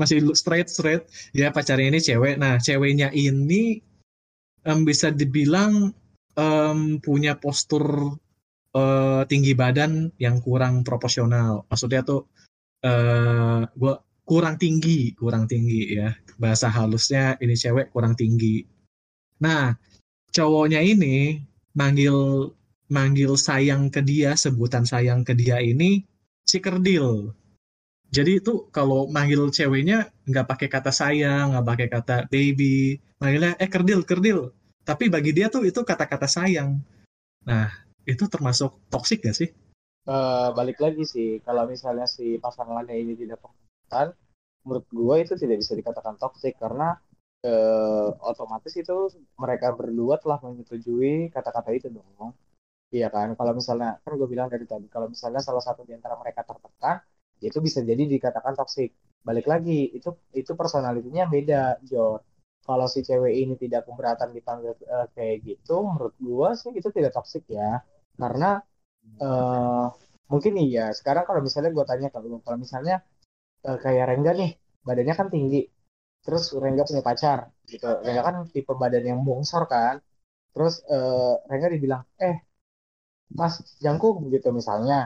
masih 0.00 0.24
straight 0.32 0.72
straight, 0.72 1.04
ya 1.36 1.52
pacarnya 1.52 1.92
ini 1.92 2.00
cewek. 2.00 2.40
Nah, 2.40 2.56
ceweknya 2.56 3.12
ini 3.12 3.84
em, 4.66 4.82
bisa 4.82 5.14
dibilang 5.14 5.94
em, 6.36 6.98
punya 6.98 7.38
postur 7.38 8.18
eh, 8.74 9.22
tinggi 9.30 9.52
badan 9.54 10.10
yang 10.18 10.42
kurang 10.42 10.82
proporsional. 10.82 11.64
Maksudnya 11.70 12.02
tuh 12.02 12.28
eh 12.84 13.62
gua 13.78 13.94
kurang 14.26 14.58
tinggi, 14.58 15.14
kurang 15.14 15.46
tinggi 15.46 15.96
ya. 15.96 16.10
Bahasa 16.36 16.68
halusnya 16.68 17.38
ini 17.40 17.54
cewek 17.56 17.94
kurang 17.94 18.18
tinggi. 18.18 18.66
Nah, 19.40 19.72
cowoknya 20.34 20.80
ini 20.82 21.40
manggil 21.78 22.50
manggil 22.90 23.34
sayang 23.38 23.90
ke 23.90 24.00
dia, 24.02 24.34
sebutan 24.34 24.84
sayang 24.86 25.22
ke 25.26 25.32
dia 25.38 25.62
ini 25.62 26.02
si 26.46 26.58
kerdil. 26.62 27.32
Jadi 28.14 28.38
itu 28.38 28.70
kalau 28.70 29.10
manggil 29.10 29.50
ceweknya 29.50 30.08
nggak 30.24 30.46
pakai 30.46 30.68
kata 30.70 30.92
sayang, 30.94 31.52
nggak 31.52 31.66
pakai 31.66 31.88
kata 31.90 32.16
baby, 32.30 32.96
manggilnya 33.18 33.58
eh 33.58 33.70
kerdil, 33.70 34.06
kerdil. 34.06 34.54
Tapi 34.86 35.10
bagi 35.10 35.34
dia 35.34 35.50
tuh 35.50 35.66
itu 35.66 35.82
kata-kata 35.82 36.30
sayang. 36.30 36.78
Nah, 37.42 37.66
itu 38.06 38.30
termasuk 38.30 38.78
toksik 38.86 39.26
gak 39.26 39.34
sih? 39.34 39.50
Eh, 40.06 40.48
balik 40.54 40.78
lagi 40.78 41.02
sih, 41.02 41.42
kalau 41.42 41.66
misalnya 41.66 42.06
si 42.06 42.38
pasangannya 42.38 42.94
ini 42.94 43.18
tidak 43.18 43.42
pemberontakan, 43.42 44.14
menurut 44.62 44.86
gue 44.86 45.16
itu 45.26 45.34
tidak 45.34 45.56
bisa 45.58 45.74
dikatakan 45.74 46.14
toksik 46.14 46.54
karena 46.62 46.94
eh, 47.42 48.08
otomatis 48.22 48.70
itu 48.78 49.10
mereka 49.34 49.74
berdua 49.74 50.22
telah 50.22 50.38
menyetujui 50.46 51.34
kata-kata 51.34 51.74
itu 51.74 51.90
dong. 51.90 52.30
Iya 52.94 53.10
kan? 53.10 53.34
Kalau 53.34 53.52
misalnya, 53.58 53.98
kan 54.06 54.12
gue 54.14 54.28
bilang 54.30 54.46
dari 54.46 54.62
tadi, 54.62 54.86
kalau 54.86 55.10
misalnya 55.10 55.42
salah 55.42 55.62
satu 55.66 55.82
di 55.82 55.98
antara 55.98 56.14
mereka 56.22 56.46
tertekan, 56.46 57.02
itu 57.48 57.58
bisa 57.66 57.80
jadi 57.90 58.02
dikatakan 58.14 58.54
toksik. 58.58 58.90
Balik 59.28 59.46
lagi, 59.52 59.72
itu 59.96 60.08
itu 60.40 60.52
personalitinya 60.60 61.24
beda, 61.34 61.56
Jor. 61.90 62.20
Kalau 62.66 62.86
si 62.94 63.00
cewek 63.08 63.34
ini 63.42 63.54
tidak 63.62 63.82
keberatan 63.86 64.30
dipanggil 64.36 64.72
eh, 64.94 65.06
kayak 65.14 65.36
gitu, 65.48 65.72
menurut 65.86 66.14
gue 66.18 66.48
sih 66.60 66.72
itu 66.78 66.88
tidak 66.96 67.12
toksik 67.16 67.44
ya. 67.58 67.82
Karena 68.20 68.46
eh 69.24 69.84
mungkin 70.32 70.52
iya. 70.66 70.82
Sekarang 70.98 71.24
kalau 71.28 71.40
misalnya 71.46 71.70
gue 71.76 71.84
tanya 71.90 72.08
ke 72.14 72.18
lu, 72.24 72.36
kalau 72.46 72.58
misalnya 72.64 72.94
eh, 73.68 73.78
kayak 73.84 74.04
Rengga 74.10 74.32
nih, 74.40 74.50
badannya 74.86 75.14
kan 75.20 75.28
tinggi, 75.34 75.58
terus 76.24 76.44
Rengga 76.64 76.82
punya 76.88 77.02
pacar, 77.08 77.38
gitu. 77.72 77.86
Rengga 78.06 78.22
kan 78.28 78.36
tipe 78.54 78.72
badan 78.82 79.04
yang 79.10 79.20
bongsor 79.28 79.64
kan. 79.74 79.96
Terus 80.54 80.74
eh, 80.94 81.34
Rengga 81.50 81.68
dibilang, 81.74 82.02
eh 82.26 82.36
Mas 83.38 83.54
Jangkung 83.84 84.16
gitu 84.34 84.48
misalnya. 84.58 84.98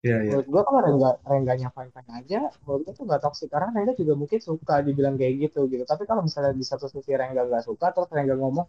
Iya, 0.00 0.16
iya. 0.24 0.30
Menurut 0.32 0.48
gue 0.48 0.62
kalau 0.64 0.80
Rengga, 0.80 1.10
Rengganya 1.28 1.68
fine-fine 1.76 2.10
aja, 2.16 2.38
menurut 2.64 2.80
gue 2.88 2.94
tuh 2.96 3.04
gak 3.04 3.20
toksik. 3.20 3.48
Karena 3.52 3.68
Rengga 3.76 3.92
juga 4.00 4.14
mungkin 4.16 4.40
suka 4.40 4.74
dibilang 4.80 5.14
kayak 5.20 5.34
gitu 5.44 5.68
gitu. 5.68 5.84
Tapi 5.84 6.02
kalau 6.08 6.24
misalnya 6.24 6.56
di 6.56 6.64
satu 6.64 6.88
sisi 6.88 7.12
Rengga 7.12 7.44
gak 7.44 7.64
suka, 7.68 7.92
terus 7.92 8.08
Rengga 8.08 8.34
ngomong, 8.40 8.64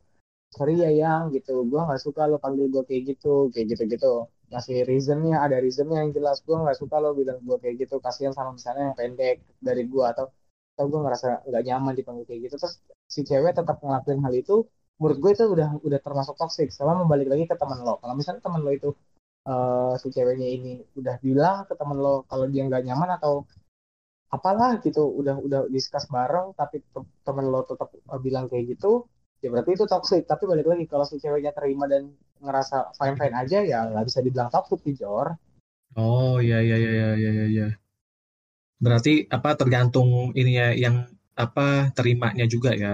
sorry 0.52 0.84
ya 0.84 0.92
yang 0.92 1.32
gitu, 1.32 1.64
gue 1.72 1.80
gak 1.80 2.02
suka 2.04 2.28
lo 2.28 2.36
panggil 2.44 2.68
gue 2.68 2.84
kayak 2.84 3.16
gitu, 3.16 3.48
kayak 3.56 3.66
gitu-gitu. 3.72 4.28
Ngasih 4.52 4.84
reasonnya, 4.84 5.40
ada 5.40 5.56
reasonnya 5.64 6.04
yang 6.04 6.12
jelas. 6.12 6.44
Gue 6.44 6.60
gak 6.60 6.76
suka 6.76 6.96
lo 7.00 7.16
bilang 7.16 7.40
gue 7.48 7.58
kayak 7.64 7.76
gitu. 7.88 7.96
Kasihan 8.04 8.36
sama 8.36 8.52
misalnya 8.52 8.92
yang 8.92 8.98
pendek 9.00 9.36
dari 9.64 9.88
gue. 9.88 10.04
Atau, 10.04 10.36
atau 10.76 10.86
gue 10.92 11.00
ngerasa 11.00 11.48
gak 11.48 11.64
nyaman 11.64 11.94
dipanggil 11.96 12.28
kayak 12.28 12.52
gitu. 12.52 12.56
Terus 12.60 12.76
si 13.08 13.24
cewek 13.24 13.56
tetap 13.56 13.80
ngelakuin 13.80 14.20
hal 14.20 14.34
itu, 14.36 14.68
menurut 15.00 15.18
gue 15.24 15.32
itu 15.32 15.44
udah 15.48 15.80
udah 15.80 16.00
termasuk 16.04 16.36
toxic. 16.36 16.68
Sama 16.76 16.92
membalik 17.00 17.32
lagi 17.32 17.48
ke 17.48 17.56
teman 17.56 17.80
lo. 17.88 18.04
Kalau 18.04 18.20
misalnya 18.20 18.44
teman 18.44 18.60
lo 18.68 18.72
itu 18.76 18.92
eh, 19.50 19.92
si 20.02 20.08
ceweknya 20.16 20.48
ini 20.56 20.70
udah 21.00 21.16
bilang 21.26 21.58
ke 21.70 21.74
temen 21.80 21.98
lo 22.04 22.10
kalau 22.30 22.46
dia 22.54 22.62
nggak 22.68 22.84
nyaman 22.88 23.10
atau 23.18 23.34
apalah 24.36 24.72
gitu 24.86 25.02
udah 25.20 25.36
udah 25.46 25.62
discuss 25.76 26.06
bareng 26.16 26.48
tapi 26.60 26.76
te- 26.94 27.12
temen 27.28 27.46
lo 27.54 27.60
tetap 27.70 27.90
eh, 28.14 28.20
bilang 28.26 28.46
kayak 28.50 28.66
gitu 28.74 28.88
ya 29.44 29.48
berarti 29.54 29.72
itu 29.78 29.86
toxic 29.94 30.22
tapi 30.32 30.44
balik 30.52 30.68
lagi 30.72 30.86
kalau 30.92 31.06
si 31.10 31.16
ceweknya 31.24 31.52
terima 31.58 31.86
dan 31.94 32.04
ngerasa 32.44 32.78
fine 32.98 33.16
fine 33.20 33.36
aja 33.42 33.58
ya 33.72 33.80
nggak 33.92 34.06
bisa 34.10 34.20
dibilang 34.26 34.50
toxic 34.54 34.80
sih 34.86 34.96
Jor 35.02 35.28
Oh, 36.06 36.36
iya, 36.46 36.58
iya, 36.66 36.76
iya, 36.84 36.92
iya, 37.20 37.30
iya, 37.36 37.46
iya. 37.54 37.66
Berarti 38.84 39.14
apa 39.36 39.50
tergantung 39.60 40.10
ini 40.40 40.52
ya 40.60 40.68
yang 40.84 40.96
apa 41.44 41.68
terimanya 41.98 42.46
juga 42.54 42.72
ya. 42.84 42.94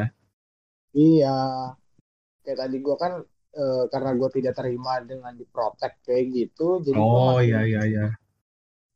iya 0.98 1.28
kayak 2.44 2.58
tadi 2.62 2.76
gue 2.86 2.96
kan 3.04 3.14
eh, 3.60 3.84
karena 3.94 4.10
gue 4.20 4.30
tidak 4.38 4.54
terima 4.60 4.92
dengan 5.10 5.34
diprotek 5.42 5.92
kayak 6.06 6.26
gitu 6.38 6.64
jadi 6.88 7.00
gue 7.10 7.20
Oh, 7.20 7.30
makin 7.30 7.48
iya, 7.48 7.60
iya, 7.66 7.82
iya. 7.92 8.06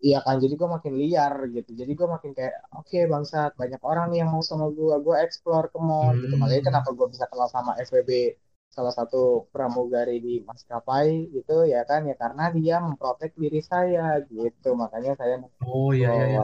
Iya 0.05 0.17
kan, 0.25 0.35
jadi 0.43 0.53
gue 0.59 0.69
makin 0.75 0.93
liar 1.01 1.33
gitu. 1.55 1.69
Jadi 1.79 1.91
gue 1.99 2.07
makin 2.15 2.31
kayak, 2.37 2.53
oke 2.77 2.97
bangsat, 3.13 3.51
banyak 3.61 3.81
orang 3.89 4.05
nih 4.09 4.17
yang 4.21 4.29
mau 4.33 4.43
sama 4.51 4.65
gue. 4.77 4.93
Gue 5.05 5.15
explore 5.25 5.65
ke 5.73 5.79
mall 5.87 6.09
gitu. 6.21 6.33
Hmm. 6.33 6.41
Makanya 6.41 6.63
kenapa 6.69 6.89
gue 6.97 7.07
bisa 7.13 7.25
kenal 7.31 7.47
sama 7.55 7.71
FWB, 7.87 8.11
salah 8.75 8.93
satu 8.99 9.17
pramugari 9.53 10.13
di 10.25 10.31
maskapai 10.49 11.07
gitu 11.35 11.51
ya 11.73 11.79
kan. 11.89 12.01
Ya 12.09 12.15
karena 12.23 12.43
dia 12.57 12.75
memprotek 12.85 13.31
diri 13.43 13.59
saya 13.71 14.01
gitu. 14.33 14.67
Makanya 14.81 15.11
saya 15.21 15.35
Oh, 15.65 15.91
iya, 15.93 16.09
iya, 16.15 16.25
iya. 16.33 16.41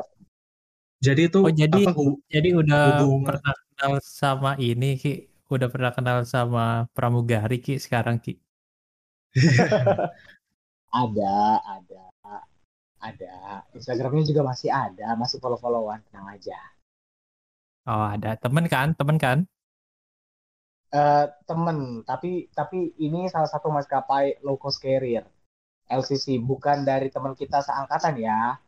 Jadi 1.06 1.22
itu 1.30 1.40
Oh 1.44 1.50
jadi 1.62 1.78
apa 1.78 1.92
hu- 1.96 2.20
jadi 2.34 2.50
udah 2.62 2.84
hubungan 2.84 3.22
pernah 3.26 3.54
kenal 3.78 3.94
sama 4.20 4.52
ini 4.70 4.88
Ki, 5.02 5.14
udah 5.48 5.70
pernah 5.72 5.92
kenal 5.96 6.28
sama 6.28 6.86
pramugari 6.92 7.64
Ki 7.64 7.80
sekarang 7.80 8.20
Ki. 8.20 8.36
Ada, 10.88 11.62
ada, 11.68 12.04
ada. 13.04 13.34
Instagramnya 13.76 14.24
juga 14.24 14.42
masih 14.48 14.72
ada, 14.72 15.14
masih 15.20 15.38
follow-followan, 15.38 16.00
tenang 16.10 16.32
aja. 16.32 16.58
Oh 17.88 18.08
ada 18.08 18.40
temen 18.40 18.66
kan 18.72 18.96
temen 18.96 19.20
kan? 19.20 19.38
Eh 20.92 21.26
temen, 21.44 22.02
tapi 22.08 22.48
tapi 22.56 22.96
ini 23.00 23.28
salah 23.28 23.52
satu 23.52 23.68
maskapai 23.68 24.40
low 24.42 24.56
cost 24.56 24.80
carrier. 24.80 25.28
LCC 25.88 26.40
bukan 26.40 26.84
dari 26.84 27.08
teman 27.08 27.36
kita 27.36 27.64
seangkatan 27.64 28.16
ya 28.20 28.60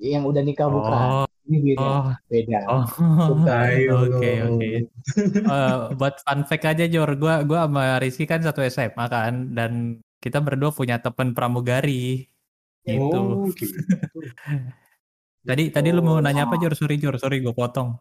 yang 0.00 0.24
udah 0.24 0.42
nikah 0.44 0.68
bukan? 0.70 0.92
Oh 1.24 1.26
ini 1.50 1.58
beda 1.74 1.82
oh. 1.82 2.06
beda. 2.30 2.58
Oh. 2.70 2.86
Bukan. 3.34 3.50
Ayo 3.50 3.94
oke. 4.06 4.30
Oke. 4.54 4.70
Eh, 5.42 5.76
buat 5.98 6.14
fun 6.22 6.40
fact 6.46 6.64
aja 6.64 6.84
Jor, 6.86 7.10
gua 7.18 7.42
gua 7.42 7.66
sama 7.66 7.98
Rizky 7.98 8.24
kan 8.24 8.40
satu 8.40 8.62
SMA 8.70 9.04
kan 9.10 9.50
dan 9.52 9.98
kita 10.22 10.38
berdua 10.38 10.70
punya 10.70 11.02
temen 11.02 11.34
pramugari. 11.34 12.30
Gitu. 12.86 13.18
Oh, 13.18 13.50
gitu. 13.54 13.74
Tadi 15.42 15.74
tadi 15.74 15.90
lu 15.90 16.06
mau 16.06 16.18
oh 16.18 16.22
nanya 16.22 16.46
apa 16.46 16.54
Jor? 16.54 16.78
Sorry 16.78 17.02
Jor, 17.02 17.18
sorry 17.18 17.42
gue 17.42 17.50
potong. 17.50 17.98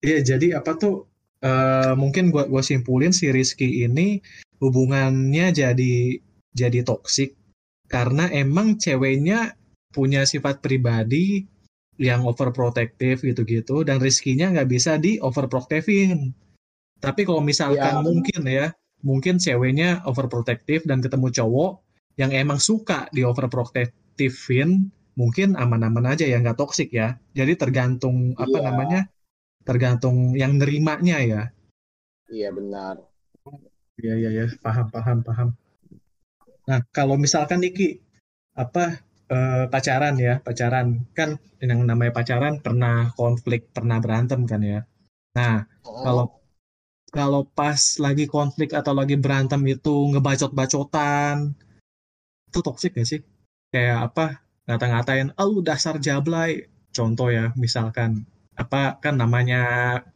Iya, 0.00 0.24
jadi 0.24 0.56
apa 0.56 0.72
tuh? 0.80 1.04
Eh, 1.44 1.92
mungkin 2.00 2.32
gua 2.32 2.48
gua 2.48 2.64
simpulin 2.64 3.12
si 3.12 3.28
Rizky 3.28 3.84
ini 3.84 4.24
hubungannya 4.56 5.52
jadi 5.52 6.16
jadi 6.56 6.80
toksik 6.80 7.36
karena 7.92 8.32
emang 8.32 8.80
ceweknya 8.80 9.52
punya 9.94 10.26
sifat 10.26 10.58
pribadi 10.58 11.46
yang 11.94 12.26
overprotective 12.26 13.22
gitu-gitu 13.22 13.86
dan 13.86 14.02
Rizkynya 14.02 14.50
nggak 14.50 14.66
bisa 14.66 14.98
di 14.98 15.22
overprotectivin. 15.22 16.34
Tapi 16.98 17.22
kalau 17.22 17.38
misalkan 17.38 17.94
ya 17.94 18.02
mungkin 18.02 18.40
ya, 18.50 18.66
mungkin 19.06 19.38
ceweknya 19.38 20.02
overprotective 20.02 20.82
dan 20.90 20.98
ketemu 20.98 21.30
cowok 21.30 21.72
yang 22.18 22.34
emang 22.34 22.58
suka 22.58 23.06
di 23.14 23.22
overprotectivin, 23.22 24.90
mungkin 25.14 25.54
aman-aman 25.54 26.18
aja 26.18 26.26
ya 26.26 26.42
nggak 26.42 26.58
toksik 26.58 26.90
ya. 26.90 27.14
Jadi 27.30 27.54
tergantung 27.54 28.34
apa 28.34 28.58
iya 28.58 28.66
namanya? 28.66 29.00
Tergantung 29.62 30.34
yang 30.34 30.58
nerimanya 30.58 31.22
ya. 31.22 31.42
iya 32.32 32.48
benar 32.50 32.98
Iya 33.94 34.14
iya 34.18 34.30
ya, 34.34 34.44
paham 34.58 34.90
paham 34.90 35.18
paham. 35.22 35.48
Nah, 36.66 36.80
kalau 36.90 37.14
misalkan 37.14 37.62
Niki 37.62 38.02
apa 38.58 39.03
eh, 39.30 39.64
pacaran 39.72 40.14
ya, 40.20 40.34
pacaran 40.46 40.86
kan 41.16 41.40
yang 41.62 41.80
namanya 41.88 42.12
pacaran 42.12 42.60
pernah 42.64 43.12
konflik, 43.16 43.72
pernah 43.72 43.98
berantem 44.04 44.44
kan 44.50 44.60
ya. 44.62 44.80
Nah, 45.36 45.64
kalau 46.04 46.26
oh 46.28 46.44
kalau 47.14 47.46
pas 47.46 47.78
lagi 48.02 48.26
konflik 48.26 48.74
atau 48.74 48.90
lagi 48.90 49.14
berantem 49.14 49.62
itu 49.70 50.10
ngebacot-bacotan, 50.10 51.54
itu 52.50 52.58
toksik 52.66 52.92
gak 52.98 53.08
sih? 53.10 53.20
Kayak 53.72 54.10
apa? 54.10 54.26
Ngata-ngatain, 54.66 55.28
"Ah, 55.38 55.46
lu 55.46 55.62
dasar 55.62 55.94
jablay." 56.02 56.66
Contoh 56.96 57.28
ya, 57.30 57.54
misalkan 57.54 58.26
apa 58.54 58.98
kan 59.02 59.14
namanya 59.18 59.60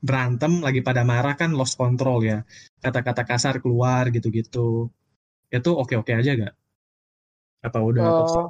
berantem 0.07 0.63
lagi 0.63 0.81
pada 0.83 1.03
marah 1.03 1.35
kan 1.41 1.51
lost 1.59 1.75
control 1.79 2.19
ya. 2.27 2.39
Kata-kata 2.83 3.23
kasar 3.31 3.55
keluar 3.63 4.11
gitu-gitu. 4.15 4.91
Itu 5.51 5.71
oke-oke 5.83 6.13
aja 6.19 6.31
gak? 6.35 6.55
Apa 7.67 7.79
udah 7.83 8.15
toksik? 8.19 8.43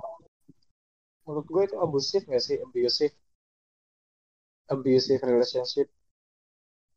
Menurut 1.28 1.44
gue 1.44 1.62
itu 1.68 1.76
abusive 1.76 2.24
gak 2.24 2.40
sih? 2.40 2.56
Abusive. 2.56 3.12
Abusive 4.72 5.20
relationship. 5.28 5.92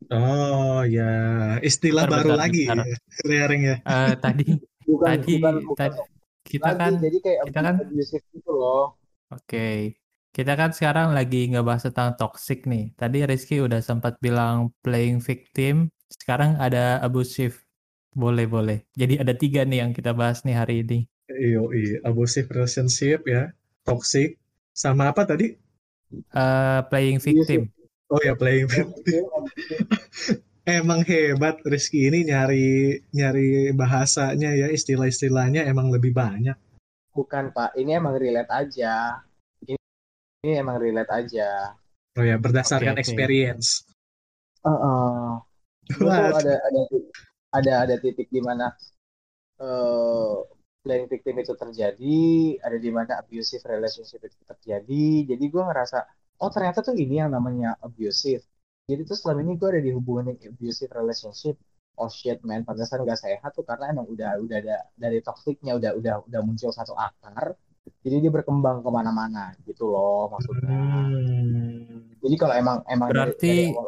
Oh 0.07 0.81
ya, 0.87 1.59
istilah 1.59 2.07
Bentar, 2.07 2.15
baru 2.23 2.31
bentar, 2.33 2.41
lagi 2.47 2.63
bentar. 2.65 2.87
ya, 3.27 3.45
ya. 3.53 3.75
Eh, 3.83 4.13
tadi 4.17 4.47
bukan 4.87 5.07
tadi 5.13 5.33
bukan 5.35 5.55
bukan. 5.67 5.89
tadi 5.91 5.99
kita 6.47 6.69
lagi 6.73 6.79
kan 6.79 6.91
jadi 7.03 7.17
kayak 7.21 7.39
kita 7.51 7.59
kan 7.59 7.75
abusive 7.83 8.25
gitu 8.31 8.51
loh. 8.55 8.83
Oke 9.29 9.99
kita 10.31 10.55
kan 10.55 10.71
sekarang 10.71 11.11
lagi 11.11 11.51
ngebahas 11.51 11.91
tentang 11.91 12.15
toxic 12.15 12.63
nih. 12.63 12.95
Tadi 12.95 13.27
Rizky 13.27 13.59
udah 13.59 13.83
sempat 13.83 14.15
bilang 14.23 14.71
playing 14.79 15.19
victim 15.19 15.91
sekarang 16.07 16.55
ada 16.55 17.03
abusive. 17.03 17.59
Boleh 18.15 18.47
boleh. 18.47 18.87
Jadi 18.95 19.19
ada 19.19 19.35
tiga 19.35 19.67
nih 19.67 19.83
yang 19.83 19.91
kita 19.91 20.15
bahas 20.15 20.43
nih 20.47 20.55
hari 20.55 20.87
ini. 20.87 20.99
Iya, 21.31 21.63
abusive 22.07 22.47
relationship 22.51 23.23
ya, 23.27 23.51
toxic, 23.83 24.37
sama 24.73 25.11
apa 25.11 25.25
tadi? 25.27 25.55
Eh, 26.11 26.79
playing 26.91 27.19
victim 27.23 27.71
Oh 28.11 28.19
ya, 28.19 28.35
playing 28.35 28.67
victim. 28.67 29.23
Emang 30.67 31.01
hebat 31.07 31.57
Rizky 31.65 32.11
ini 32.11 32.27
nyari 32.27 32.99
nyari 33.15 33.71
bahasanya 33.73 34.51
ya, 34.53 34.67
istilah-istilahnya 34.69 35.65
emang 35.65 35.89
lebih 35.89 36.11
banyak. 36.13 36.53
bukan 37.11 37.51
pak 37.51 37.75
ini 37.75 37.91
emang 37.99 38.15
relate 38.15 38.51
aja 38.51 39.19
ini, 39.67 39.75
ini 40.47 40.53
emang 40.59 40.79
relate 40.79 41.11
aja 41.11 41.75
Oh 42.19 42.23
ya, 42.27 42.35
berdasarkan 42.35 42.99
oke. 42.99 43.03
experience. 43.03 43.87
Tuh 44.61 46.07
Wah, 46.07 46.29
ada 46.35 46.55
ada 46.59 46.81
ada 47.55 47.71
ada 47.87 47.95
titik 47.99 48.27
di 48.27 48.43
mana 48.43 48.75
eh 49.63 50.35
playing 50.81 51.07
victim 51.07 51.37
itu 51.37 51.53
terjadi, 51.53 52.21
ada 52.61 52.77
di 52.81 52.89
mana 52.89 53.21
abusive 53.21 53.61
relationship 53.69 54.21
itu 54.25 54.37
terjadi. 54.43 55.05
Jadi 55.33 55.43
gue 55.47 55.63
ngerasa, 55.63 55.97
oh 56.41 56.49
ternyata 56.49 56.81
tuh 56.81 56.97
ini 56.97 57.21
yang 57.21 57.31
namanya 57.31 57.77
abusive. 57.79 58.41
Jadi 58.89 59.01
tuh 59.05 59.15
selama 59.15 59.45
ini 59.45 59.53
gue 59.55 59.67
ada 59.69 59.81
di 59.81 59.91
hubungan 59.93 60.33
yang 60.33 60.51
abusive 60.51 60.91
relationship. 60.91 61.55
Oh 62.01 62.09
shit 62.09 62.41
man, 62.41 62.65
pantesan 62.65 63.05
gak 63.05 63.21
sehat 63.21 63.51
tuh 63.53 63.61
karena 63.61 63.93
emang 63.93 64.09
udah 64.09 64.41
udah 64.41 64.57
ada 64.57 64.77
dari 64.97 65.21
toksiknya 65.21 65.77
udah 65.77 65.91
udah 66.01 66.13
udah 66.25 66.39
muncul 66.41 66.73
satu 66.73 66.97
akar. 66.97 67.53
Jadi 68.01 68.25
dia 68.25 68.31
berkembang 68.33 68.81
ke 68.81 68.89
mana-mana 68.89 69.53
gitu 69.69 69.85
loh 69.85 70.33
maksudnya. 70.33 70.81
Hmm. 70.81 72.09
Jadi 72.21 72.35
kalau 72.37 72.53
emang 72.57 72.77
emang 72.89 73.09
dari, 73.13 73.17
berarti 73.17 73.49
dari 73.53 73.65
awal 73.69 73.87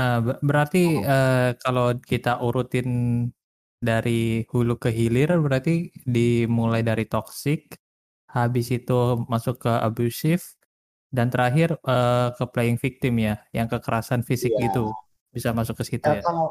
eh, 0.00 0.18
ber- 0.24 0.40
berarti 0.40 0.82
eh, 1.04 1.50
kalau 1.60 1.86
kita 2.00 2.32
urutin 2.40 2.88
dari 3.80 4.44
hulu 4.52 4.76
ke 4.76 4.92
hilir 4.92 5.32
berarti 5.40 5.88
dimulai 6.04 6.84
dari 6.84 7.08
toxic 7.08 7.80
habis 8.28 8.68
itu 8.70 9.24
masuk 9.26 9.64
ke 9.64 9.72
abusive 9.80 10.44
dan 11.10 11.32
terakhir 11.32 11.74
eh, 11.80 12.28
ke 12.36 12.44
playing 12.52 12.78
victim 12.78 13.18
ya 13.18 13.40
yang 13.56 13.66
kekerasan 13.66 14.20
fisik 14.22 14.52
Iya. 14.54 14.68
gitu 14.70 14.84
bisa 15.34 15.50
masuk 15.56 15.80
ke 15.80 15.84
situ 15.88 16.06
Eh, 16.06 16.20
ya 16.20 16.22
kalau 16.22 16.46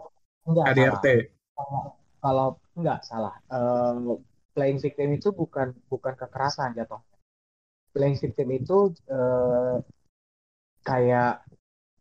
enggak 0.50 0.66
salah. 0.66 0.76
KDRT. 0.76 1.08
Kalau 1.56 1.82
kalau 2.20 2.48
enggak 2.76 3.00
salah. 3.06 3.34
Eh, 3.48 3.96
playing 4.58 4.80
victim 4.82 5.10
itu 5.16 5.30
bukan 5.32 5.72
bukan 5.88 6.14
kekerasan 6.18 6.76
jatuh. 6.76 7.00
Playing 7.94 8.18
victim 8.20 8.48
itu 8.52 8.78
eh, 9.08 9.78
kayak 10.84 11.46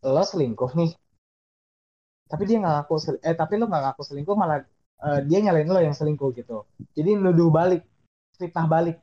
lo 0.08 0.22
selingkuh 0.22 0.72
nih, 0.78 0.90
tapi 2.30 2.42
dia 2.46 2.56
nggak 2.62 2.74
ngaku 2.74 2.94
sel- 3.02 3.22
eh 3.22 3.34
tapi 3.34 3.54
lo 3.58 3.66
nggak 3.66 3.82
ngaku 3.84 4.02
selingkuh 4.06 4.36
malah 4.38 4.62
eh, 5.04 5.20
dia 5.26 5.38
nyalain 5.42 5.68
lo 5.68 5.80
yang 5.80 5.94
selingkuh 5.94 6.30
gitu. 6.34 6.66
Jadi 6.94 7.14
nuduh 7.18 7.50
balik, 7.50 7.82
fitnah 8.38 8.66
balik 8.66 8.98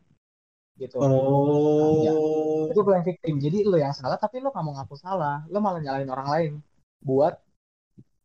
gitu. 0.76 1.00
Ya, 1.00 2.12
Oh, 2.12 2.68
itu 2.68 2.82
playing 2.84 3.06
victim. 3.08 3.36
Jadi 3.40 3.58
lo 3.64 3.80
yang 3.80 3.96
salah 3.96 4.20
tapi 4.20 4.44
lo 4.44 4.52
nggak 4.52 4.66
mau 4.66 4.76
ngaku 4.76 4.96
salah, 5.00 5.48
lo 5.48 5.58
malah 5.64 5.80
nyalain 5.80 6.10
orang 6.12 6.28
lain 6.32 6.52
buat 7.00 7.40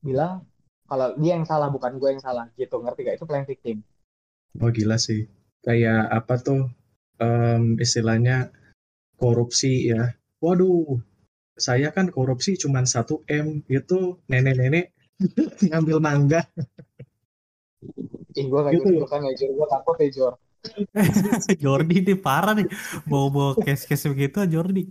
bilang 0.00 0.42
kalau 0.90 1.14
dia 1.20 1.38
yang 1.38 1.46
salah 1.46 1.70
bukan 1.70 2.00
gue 2.02 2.18
yang 2.18 2.22
salah 2.22 2.50
gitu. 2.58 2.82
Ngerti 2.82 3.06
gak? 3.06 3.16
Itu 3.22 3.26
playing 3.28 3.46
victim. 3.46 3.76
oh 4.58 4.70
gila 4.74 4.98
sih. 4.98 5.30
Kayak 5.62 6.10
apa 6.10 6.34
tuh 6.42 6.66
em, 7.22 7.78
istilahnya 7.78 8.50
korupsi 9.14 9.94
ya. 9.94 10.10
Waduh, 10.42 10.98
saya 11.54 11.92
kan 11.92 12.08
korupsi 12.08 12.56
cuma 12.56 12.82
1 12.82 13.22
M 13.28 13.60
itu 13.68 14.16
nenek-nenek 14.26 14.96
ngambil 15.68 16.00
mangga 16.00 16.42
Ih, 18.38 18.46
gue 18.50 18.60
gak 18.66 18.74
gitu 18.74 18.86
ikut 18.86 18.90
loh. 18.94 19.06
ikutan 19.06 19.20
ya, 19.26 19.32
Jor. 19.38 19.50
Gue 19.58 19.66
takut 19.74 19.96
ya, 20.02 20.08
Jor. 20.16 20.34
Jordi 21.62 21.96
nih 22.06 22.18
parah 22.20 22.52
nih 22.58 22.68
bawa-bawa 23.08 23.52
case-case 23.64 24.06
begitu 24.12 24.38
Jordi 24.44 24.82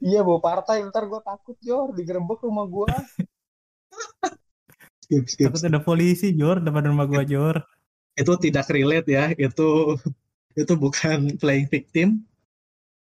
Iya, 0.00 0.20
bawa 0.26 0.40
partai. 0.48 0.76
Ntar 0.88 1.04
gue 1.12 1.20
takut, 1.28 1.56
Jor. 1.66 1.88
Digerebek 1.96 2.40
rumah 2.46 2.66
gue. 2.74 2.88
Skip, 5.04 5.24
skip, 5.28 5.52
takut 5.52 5.60
skip. 5.60 5.70
ada 5.70 5.80
polisi 5.84 6.32
Jor 6.32 6.56
depan 6.64 6.84
rumah 6.90 7.04
gua 7.04 7.22
Jor 7.28 7.56
Itu 8.16 8.32
tidak 8.40 8.66
relate 8.72 9.08
ya. 9.10 9.24
Itu 9.36 9.68
itu 10.60 10.72
bukan 10.78 11.34
playing 11.40 11.68
victim 11.68 12.08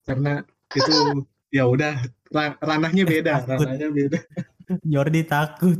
karena 0.07 0.43
itu 0.73 0.93
ya 1.51 1.67
udah 1.67 1.95
ra- 2.35 2.59
ranahnya 2.63 3.05
beda, 3.07 3.35
ranahnya 3.47 3.89
beda. 3.91 4.19
Jordi 4.87 5.21
takut 5.27 5.79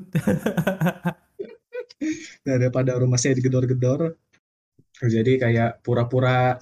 Daripada 2.47 2.97
rumah 2.97 3.21
saya 3.21 3.37
digedor-gedor, 3.37 4.17
jadi 5.01 5.33
kayak 5.37 5.71
pura-pura 5.85 6.57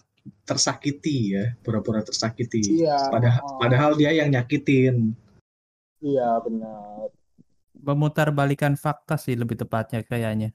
tersakiti 0.44 1.38
ya, 1.38 1.54
pura-pura 1.62 2.02
tersakiti. 2.02 2.82
Iya. 2.82 3.08
Padahal 3.08 3.42
oh. 3.42 3.58
padahal 3.58 3.90
dia 3.94 4.10
yang 4.12 4.30
nyakitin. 4.34 5.14
Iya, 5.98 6.38
benar. 6.42 7.10
memutarbalikkan 7.78 8.74
fakta 8.74 9.14
sih 9.14 9.38
lebih 9.38 9.54
tepatnya 9.54 10.02
kayaknya 10.02 10.50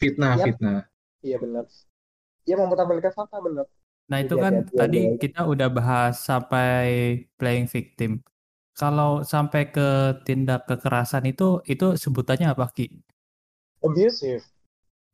Fitnah, 0.00 0.36
Yap. 0.40 0.44
fitnah. 0.44 0.80
Iya, 1.20 1.36
benar. 1.36 1.64
Iya, 2.48 2.54
memutarbalikkan 2.56 3.12
fakta, 3.12 3.36
benar. 3.40 3.68
Nah 4.08 4.18
itu 4.18 4.34
Jadi 4.34 4.42
kan 4.42 4.54
tadi 4.72 5.00
kita 5.20 5.44
udah 5.44 5.68
bahas 5.68 6.18
sampai 6.24 6.80
playing 7.36 7.68
victim. 7.68 8.24
Kalau 8.72 9.22
sampai 9.22 9.68
ke 9.68 10.18
tindak 10.24 10.64
kekerasan 10.66 11.28
itu 11.28 11.60
itu 11.68 11.94
sebutannya 12.00 12.48
apa 12.48 12.72
Ki? 12.72 12.88
Abusive. 13.86 14.44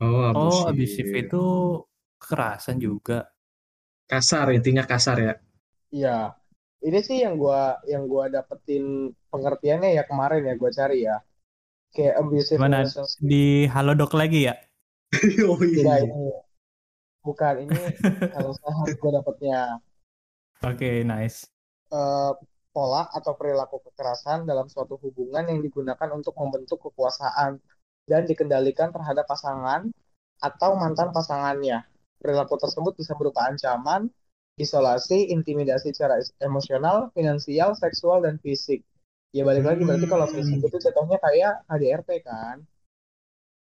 Oh, 0.00 0.22
Oh, 0.34 0.68
abusive. 0.70 0.70
abusive 0.70 1.10
itu 1.24 1.42
kekerasan 2.20 2.76
juga. 2.86 3.18
Kasar, 4.10 4.46
intinya 4.56 4.84
kasar 4.90 5.16
ya. 5.26 5.34
Iya. 5.96 6.10
Ini 6.86 6.98
sih 7.08 7.16
yang 7.24 7.34
gua 7.42 7.60
yang 7.92 8.04
gua 8.12 8.24
dapetin 8.34 8.84
pengertiannya 9.32 9.90
ya 9.98 10.02
kemarin 10.10 10.42
ya 10.48 10.54
gua 10.60 10.70
cari 10.78 10.96
ya. 11.08 11.16
Kayak 11.94 12.14
abusive 12.22 12.60
Gimana 12.60 12.76
relationship. 12.76 13.22
di 13.30 13.42
Halodoc 13.74 14.12
lagi 14.20 14.38
ya? 14.48 14.54
oh 15.50 15.58
Tidak 15.74 15.98
iya. 15.98 16.04
ini. 16.04 16.30
Bukan 17.26 17.54
ini 17.64 17.78
kalau 18.32 18.52
sehat 18.60 18.88
gua 19.00 19.10
dapetnya 19.18 19.58
Oke, 20.64 21.04
nice. 21.04 21.48
eh, 21.92 22.32
pola 22.74 23.02
atau 23.18 23.32
perilaku 23.38 23.76
kekerasan 23.88 24.44
dalam 24.50 24.66
suatu 24.68 24.94
hubungan 25.02 25.44
yang 25.50 25.60
digunakan 25.64 26.08
untuk 26.12 26.34
membentuk 26.36 26.78
kekuasaan 26.90 27.56
dan 28.10 28.22
dikendalikan 28.30 28.90
terhadap 28.94 29.24
pasangan 29.32 29.82
atau 30.42 30.70
mantan 30.82 31.10
pasangannya. 31.16 31.78
Perilaku 32.22 32.56
tersebut 32.62 32.92
bisa 33.00 33.12
berupa 33.18 33.46
ancaman, 33.50 34.08
isolasi, 34.58 35.30
intimidasi 35.34 35.92
secara 35.94 36.16
emosional, 36.42 37.10
finansial, 37.16 37.70
seksual, 37.76 38.24
dan 38.26 38.36
fisik. 38.44 38.80
Ya 39.36 39.42
balik 39.48 39.64
lagi 39.68 39.82
berarti 39.84 40.06
kalau 40.08 40.26
fisik 40.32 40.58
Hmm, 40.58 40.66
itu 40.66 40.76
contohnya 40.90 41.18
kayak 41.20 41.52
KDRT 41.68 42.10
kan? 42.24 42.56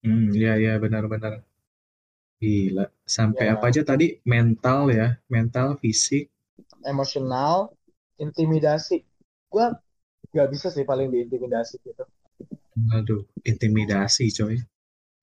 hmm, 0.04 0.24
iya 0.38 0.50
iya 0.62 0.72
benar-benar. 0.82 1.32
Gila. 2.42 2.84
Sampai 3.16 3.46
Ya 3.46 3.54
apa 3.54 3.64
aja 3.70 3.82
tadi? 3.90 4.06
Mental 4.32 4.80
ya, 4.98 5.08
mental, 5.34 5.68
fisik. 5.82 6.24
emosional, 6.92 7.56
intimidasi. 8.24 8.96
Gua 9.52 9.66
nggak 10.32 10.48
bisa 10.54 10.68
sih 10.76 10.84
paling 10.90 11.08
diintimidasi 11.14 11.74
gitu. 11.86 12.04
Aduh, 12.76 13.24
intimidasi 13.40 14.28
coy. 14.36 14.60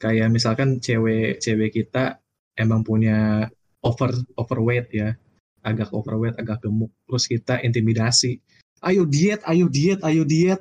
Kayak 0.01 0.33
misalkan 0.33 0.81
cewek-cewek 0.81 1.69
kita 1.71 2.19
emang 2.57 2.81
punya 2.81 3.47
over 3.85 4.09
overweight 4.35 4.89
ya, 4.91 5.13
agak 5.61 5.93
overweight, 5.93 6.35
agak 6.41 6.65
gemuk. 6.65 6.91
Terus 7.07 7.25
kita 7.29 7.61
intimidasi. 7.61 8.41
Ayo 8.83 9.07
diet, 9.07 9.45
ayo 9.47 9.69
diet, 9.71 10.01
ayo 10.03 10.25
diet. 10.27 10.59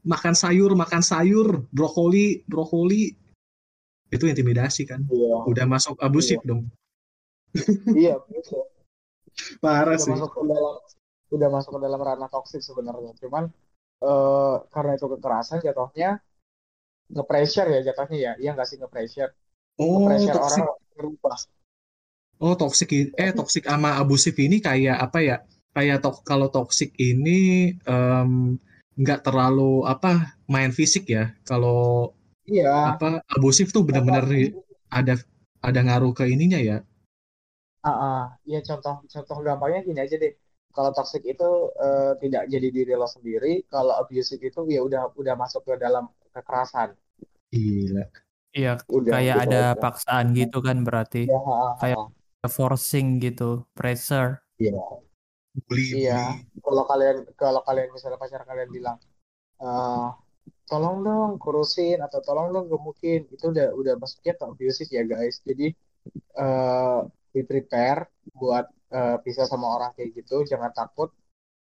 Makan 0.00 0.32
sayur, 0.32 0.72
makan 0.72 1.04
sayur, 1.04 1.68
brokoli, 1.70 2.42
brokoli. 2.48 3.12
Itu 4.10 4.26
intimidasi 4.26 4.88
kan. 4.88 5.04
Iya, 5.06 5.46
Udah 5.46 5.66
masuk 5.68 6.00
iya, 6.00 6.04
abusif 6.08 6.40
dong. 6.42 6.66
iya, 7.94 8.16
bisa. 8.26 8.56
Parah 9.62 9.94
udah 9.94 10.02
sih. 10.02 10.10
masuk 10.10 10.30
ke 10.32 10.42
dalam 10.48 10.74
udah 11.30 11.48
masuk 11.54 11.70
ke 11.78 11.80
dalam 11.86 12.00
ranah 12.02 12.26
toksik 12.26 12.58
sebenarnya 12.58 13.14
cuman 13.22 13.46
eh, 14.08 14.52
karena 14.74 14.90
itu 14.96 15.06
kekerasan 15.14 15.58
jatuhnya 15.66 16.08
nge-pressure 17.14 17.68
ya 17.74 17.80
jatuhnya 17.88 18.16
ya 18.26 18.32
iya 18.42 18.50
nggak 18.54 18.68
sih 18.68 18.76
nge-pressure 18.80 19.30
Oh, 19.78 19.90
nge-pressure 19.92 20.38
orang 20.46 20.60
toxic. 20.60 20.64
untuk 20.74 20.90
berubah 20.98 21.36
Oh, 22.44 22.54
toxic 22.60 22.88
eh 23.24 23.32
toxic 23.38 23.64
sama 23.70 23.90
abusif 24.02 24.34
ini 24.46 24.56
kayak 24.66 24.96
apa 25.06 25.18
ya? 25.28 25.36
Kayak 25.76 25.96
tok 26.04 26.16
kalau 26.28 26.48
toxic 26.56 26.90
ini 27.10 27.38
nggak 29.00 29.20
terlalu 29.26 29.72
apa 29.92 30.36
main 30.52 30.70
fisik 30.78 31.04
ya. 31.16 31.24
Kalau 31.48 32.12
Iya. 32.46 32.92
apa 32.92 33.20
abusif 33.36 33.72
tuh 33.74 33.82
benar-benar 33.88 34.24
ada 34.98 35.14
ada 35.60 35.80
ngaruh 35.84 36.12
ke 36.16 36.24
ininya 36.32 36.60
ya. 36.60 36.78
Ah, 37.88 37.96
ah. 38.04 38.18
ya 38.52 38.58
contoh 38.68 38.94
contoh 39.12 39.36
gampangnya 39.46 39.80
gini 39.88 40.00
aja 40.04 40.16
deh. 40.22 40.32
Kalau 40.76 40.90
toxic 40.96 41.22
itu 41.26 41.48
eh, 41.86 42.12
tidak 42.22 42.42
jadi 42.52 42.68
diri 42.76 42.92
lo 43.00 43.06
sendiri, 43.10 43.66
kalau 43.72 43.92
abusive 44.00 44.42
itu 44.48 44.60
ya 44.70 44.80
udah 44.86 45.02
udah 45.20 45.34
masuk 45.42 45.62
ke 45.66 45.74
dalam 45.84 46.04
kekerasan. 46.34 46.94
Gila. 47.52 48.04
Iya, 48.50 48.70
Udah 48.90 49.12
kayak 49.14 49.36
gitu 49.38 49.42
ada 49.46 49.62
aja. 49.62 49.80
paksaan 49.82 50.26
gitu 50.34 50.58
kan 50.66 50.76
berarti. 50.86 51.18
Ya, 51.30 51.38
Kayak 51.80 51.98
ah. 52.42 52.50
forcing 52.56 53.06
gitu, 53.24 53.66
pressure. 53.78 54.42
Iya. 54.58 54.78
Bully, 55.66 56.06
Iya, 56.06 56.14
kalau 56.64 56.84
kalian 56.90 57.16
kalau 57.34 57.60
kalian 57.66 57.90
misalnya 57.94 58.18
pacar 58.22 58.42
kalian 58.46 58.70
bilang, 58.76 58.96
eh 59.62 60.08
tolong 60.70 60.96
dong 61.06 61.30
kurusin 61.42 61.98
atau 62.06 62.20
tolong 62.26 62.48
dong 62.54 62.66
gemukin, 62.72 63.20
itu 63.34 63.44
udah 63.52 63.66
udah 63.80 63.94
masuknya 64.02 64.32
ke 64.38 64.44
abusive 64.46 64.90
ya 64.96 65.02
guys. 65.12 65.36
Jadi 65.48 65.66
eh 66.42 66.98
be 67.32 67.40
prepare 67.50 68.00
buat 68.40 68.66
eh, 68.96 69.16
pisah 69.24 69.46
sama 69.52 69.66
orang 69.76 69.90
kayak 69.96 70.10
gitu, 70.18 70.34
jangan 70.50 70.70
takut. 70.78 71.08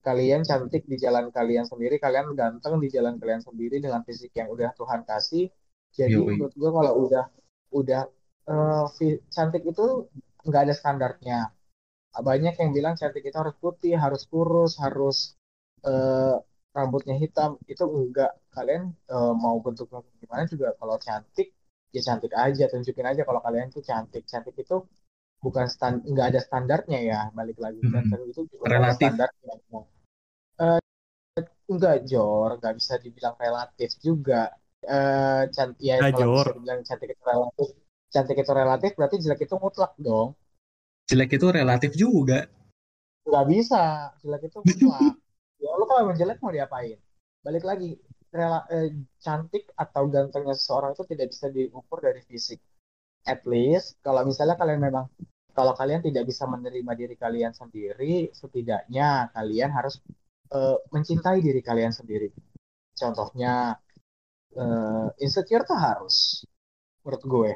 Kalian 0.07 0.41
cantik 0.49 0.83
di 0.91 0.95
jalan 1.05 1.25
kalian 1.37 1.65
sendiri, 1.71 1.95
kalian 2.05 2.27
ganteng 2.39 2.75
di 2.83 2.87
jalan 2.95 3.15
kalian 3.21 3.41
sendiri 3.47 3.77
dengan 3.85 4.01
fisik 4.07 4.31
yang 4.39 4.49
udah 4.55 4.69
Tuhan 4.79 5.01
kasih. 5.09 5.45
Jadi 5.99 6.13
Yoi. 6.13 6.35
menurut 6.35 6.53
gue 6.61 6.69
kalau 6.77 6.93
udah 7.05 7.23
udah 7.79 8.01
fi- 8.97 9.21
cantik 9.35 9.63
itu 9.71 9.83
nggak 10.47 10.61
ada 10.65 10.73
standarnya 10.79 11.39
banyak 12.29 12.53
yang 12.61 12.71
bilang 12.77 12.95
cantik 13.01 13.23
itu 13.29 13.37
harus 13.43 13.55
putih, 13.63 13.93
harus 14.03 14.23
kurus, 14.31 14.71
harus 14.83 15.17
eh, 15.87 16.35
rambutnya 16.77 17.15
hitam. 17.23 17.51
Itu 17.71 17.83
enggak. 17.97 18.31
Kalian 18.55 18.83
eh, 19.13 19.33
mau 19.43 19.57
bentuknya 19.65 19.99
gimana 20.21 20.43
juga 20.53 20.67
kalau 20.79 20.97
cantik 21.07 21.47
ya 21.95 22.01
cantik 22.07 22.31
aja, 22.45 22.63
tunjukin 22.71 23.05
aja 23.11 23.21
kalau 23.27 23.41
kalian 23.45 23.67
tuh 23.75 23.83
cantik. 23.89 24.23
Cantik 24.31 24.55
itu 24.63 24.75
bukan 25.47 25.67
stand, 25.73 25.97
enggak 26.09 26.27
ada 26.35 26.41
standarnya 26.47 26.99
ya. 27.11 27.19
Balik 27.37 27.57
lagi 27.65 27.81
Hmm. 27.81 27.93
ganteng 27.93 28.21
itu 28.31 28.41
nggak 28.47 28.69
Relatif. 28.75 28.99
standarnya. 28.99 29.53
Eh, 30.63 30.79
enggak 31.73 31.95
Jor, 32.11 32.49
nggak 32.59 32.73
bisa 32.79 32.93
dibilang 33.03 33.35
relatif 33.45 33.91
juga. 34.07 34.41
Eh 34.85 35.43
cantik 35.55 35.81
ya 35.89 35.95
Nah, 36.01 36.09
kalau 36.13 36.27
bisa 36.35 36.47
Jor. 36.47 36.47
dibilang 36.55 36.79
cantik 36.87 37.09
itu 37.13 37.23
relatif, 37.31 37.67
cantik 38.13 38.37
itu 38.43 38.53
relatif 38.61 38.91
berarti 38.97 39.15
jelek 39.23 39.41
itu 39.47 39.55
mutlak 39.63 39.91
dong. 40.07 40.29
Jelek 41.09 41.31
itu 41.39 41.47
relatif 41.59 41.91
juga. 42.03 42.39
nggak 43.27 43.45
bisa 43.53 43.81
jelek 44.23 44.41
itu 44.47 44.59
mutlak 44.63 45.13
ya 45.63 45.69
lo 45.75 45.83
kalau 45.89 46.15
jelek 46.15 46.39
mau 46.39 46.53
diapain 46.55 46.95
balik 47.45 47.63
lagi 47.69 47.89
rela 48.31 48.63
eh, 48.71 48.89
cantik 49.19 49.63
atau 49.75 50.03
gantengnya 50.07 50.55
seseorang 50.55 50.91
itu 50.95 51.03
tidak 51.11 51.27
bisa 51.33 51.47
diukur 51.51 51.99
dari 51.99 52.21
fisik 52.23 52.59
at 53.27 53.43
least 53.43 53.99
kalau 53.99 54.23
misalnya 54.23 54.55
kalian 54.55 54.79
memang 54.79 55.05
kalau 55.57 55.73
kalian 55.79 56.01
tidak 56.07 56.23
bisa 56.31 56.43
menerima 56.53 56.91
diri 57.01 57.15
kalian 57.23 57.53
sendiri 57.61 58.13
setidaknya 58.41 59.07
kalian 59.35 59.71
harus 59.77 59.95
eh, 60.55 60.77
mencintai 60.95 61.39
diri 61.47 61.61
kalian 61.69 61.93
sendiri 61.99 62.27
contohnya 63.01 63.53
eh, 64.61 65.07
insecure 65.25 65.63
tuh 65.69 65.77
harus 65.85 66.15
menurut 67.03 67.23
gue 67.33 67.51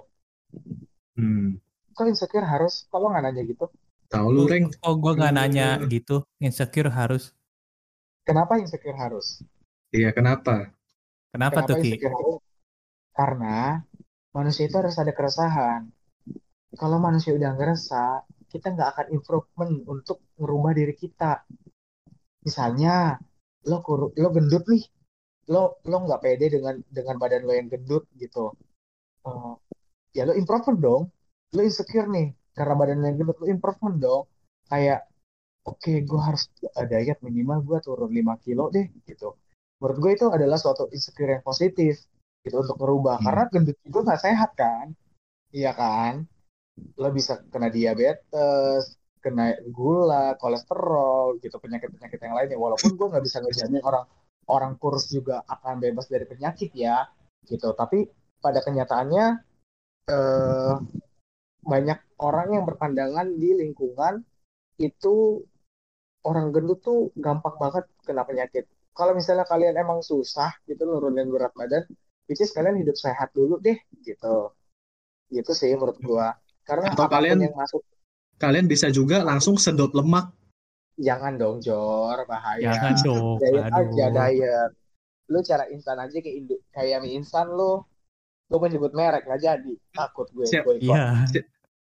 Hmm. 1.18 1.56
kok 1.96 2.08
insecure 2.12 2.48
harus 2.54 2.74
kalau 2.92 3.08
nggak 3.12 3.24
nanya 3.26 3.42
gitu 3.52 3.66
Tahu 4.14 4.28
lu, 4.36 4.44
Reng. 4.52 4.66
Kok 4.82 4.96
gue 5.04 5.14
nggak 5.20 5.36
nanya 5.38 5.68
gitu, 5.94 6.16
insecure 6.46 6.92
harus. 7.00 7.24
kenapa 8.28 8.54
insecure 8.62 8.98
harus 8.98 9.28
Iya, 9.98 10.10
kenapa? 10.18 10.52
Kenapa 11.34 11.60
tuh 11.68 11.76
Kenapa 11.76 11.76
Ki? 11.84 11.92
insecure 11.92 12.14
harus? 12.18 12.36
Karena 13.18 13.48
manusia 14.38 14.64
itu 14.68 14.76
harus 14.82 14.96
ada 15.04 15.14
keresahan. 15.18 15.82
Kalau 16.72 16.98
manusia 17.04 17.36
udah 17.36 17.52
ngerasa, 17.56 18.24
kita 18.52 18.72
nggak 18.76 18.90
akan 18.96 19.08
improvement 19.16 19.74
untuk 19.88 20.24
ngerubah 20.40 20.72
diri 20.76 20.96
kita. 20.96 21.44
Misalnya, 22.48 23.20
lo 23.68 23.78
lo 24.16 24.30
gendut 24.36 24.64
nih, 24.72 24.84
lo 25.52 25.80
lo 25.84 25.98
nggak 26.08 26.22
pede 26.24 26.46
dengan 26.56 26.76
dengan 26.88 27.16
badan 27.22 27.44
lo 27.48 27.54
yang 27.56 27.68
gendut 27.68 28.08
gitu. 28.16 28.56
Eh, 29.28 29.54
ya 30.18 30.24
lo 30.28 30.34
improvement 30.36 30.80
dong. 30.80 31.04
Lo 31.56 31.62
insecure 31.64 32.08
nih 32.08 32.28
karena 32.56 32.74
badan 32.80 32.98
lo 33.04 33.06
yang 33.08 33.18
gendut, 33.20 33.38
lo 33.44 33.48
improvement 33.52 33.98
dong. 34.00 34.24
Kayak, 34.72 35.00
oke, 35.68 35.92
gue 36.08 36.22
harus 36.24 36.44
uh, 36.80 36.88
diet 36.88 37.20
minimal 37.20 37.60
gue 37.68 37.78
turun 37.84 38.12
5 38.12 38.36
kilo 38.44 38.72
deh 38.72 38.88
gitu. 39.04 39.36
Menurut 39.80 39.98
gue 40.04 40.12
itu 40.16 40.26
adalah 40.32 40.56
suatu 40.56 40.88
insecure 40.96 41.36
yang 41.36 41.44
positif 41.44 42.00
gitu 42.46 42.56
untuk 42.64 42.78
merubah. 42.80 43.20
Hmm. 43.20 43.26
Karena 43.28 43.44
gendut 43.52 43.78
itu 43.84 43.98
nggak 44.00 44.22
sehat 44.22 44.52
kan, 44.56 44.96
iya 45.52 45.72
kan? 45.76 46.26
Lo 47.00 47.10
bisa 47.12 47.42
kena 47.52 47.68
diabetes, 47.68 48.98
kena 49.22 49.54
gula, 49.70 50.36
kolesterol, 50.42 51.38
gitu 51.44 51.58
penyakit-penyakit 51.62 52.20
yang 52.20 52.36
lainnya. 52.36 52.58
Walaupun 52.58 52.98
gue 52.98 53.08
nggak 53.12 53.26
bisa 53.26 53.38
ngejamin 53.44 53.84
orang 53.86 54.06
orang 54.50 54.74
kurus 54.82 55.08
juga 55.08 55.46
akan 55.46 55.80
bebas 55.80 56.10
dari 56.10 56.26
penyakit 56.26 56.74
ya, 56.74 57.06
gitu. 57.46 57.72
Tapi 57.78 58.10
pada 58.42 58.60
kenyataannya 58.66 59.26
eh, 60.10 60.76
banyak 61.62 62.00
orang 62.20 62.48
yang 62.58 62.64
berpandangan 62.66 63.28
di 63.38 63.54
lingkungan 63.54 64.26
itu 64.82 65.46
orang 66.26 66.50
gendut 66.50 66.82
tuh 66.82 67.14
gampang 67.18 67.56
banget 67.62 67.86
kena 68.06 68.26
penyakit. 68.26 68.66
Kalau 68.92 69.14
misalnya 69.14 69.46
kalian 69.48 69.78
emang 69.78 70.02
susah 70.02 70.52
gitu 70.66 70.84
nurunin 70.84 71.30
berat 71.30 71.54
badan, 71.54 71.86
which 72.28 72.42
is 72.42 72.52
kalian 72.52 72.78
hidup 72.82 72.98
sehat 72.98 73.30
dulu 73.32 73.62
deh 73.62 73.78
gitu. 74.02 74.52
Gitu 75.32 75.52
sih 75.54 75.72
menurut 75.78 75.98
gua. 76.02 76.36
Karena 76.62 76.88
Atau 76.90 77.08
kalian- 77.08 77.42
yang 77.42 77.56
masuk 77.56 77.82
Kalian 78.38 78.66
bisa 78.66 78.90
juga 78.90 79.22
langsung 79.22 79.54
sedot 79.56 79.94
lemak. 79.94 80.34
jangan 80.98 81.34
dong 81.34 81.62
Jor, 81.62 82.26
bahaya. 82.26 82.74
Jangan 82.74 82.94
dong. 83.02 83.38
Diet 83.38 83.64
aja 83.64 83.78
Aduh. 83.80 84.12
diet. 84.12 84.72
Lu 85.28 85.40
cara 85.42 85.64
instan 85.70 85.98
aja 85.98 86.14
kayak 86.14 86.36
Indo, 86.36 86.58
kayak 86.70 87.02
mie 87.02 87.16
instan 87.16 87.48
lu. 87.48 87.86
Lu 88.50 88.58
menyebut 88.58 88.92
merek 88.92 89.24
nggak 89.24 89.40
jadi. 89.40 89.74
Takut 89.90 90.26
gue 90.32 90.44
Siap. 90.44 90.66
Iya. 90.78 91.26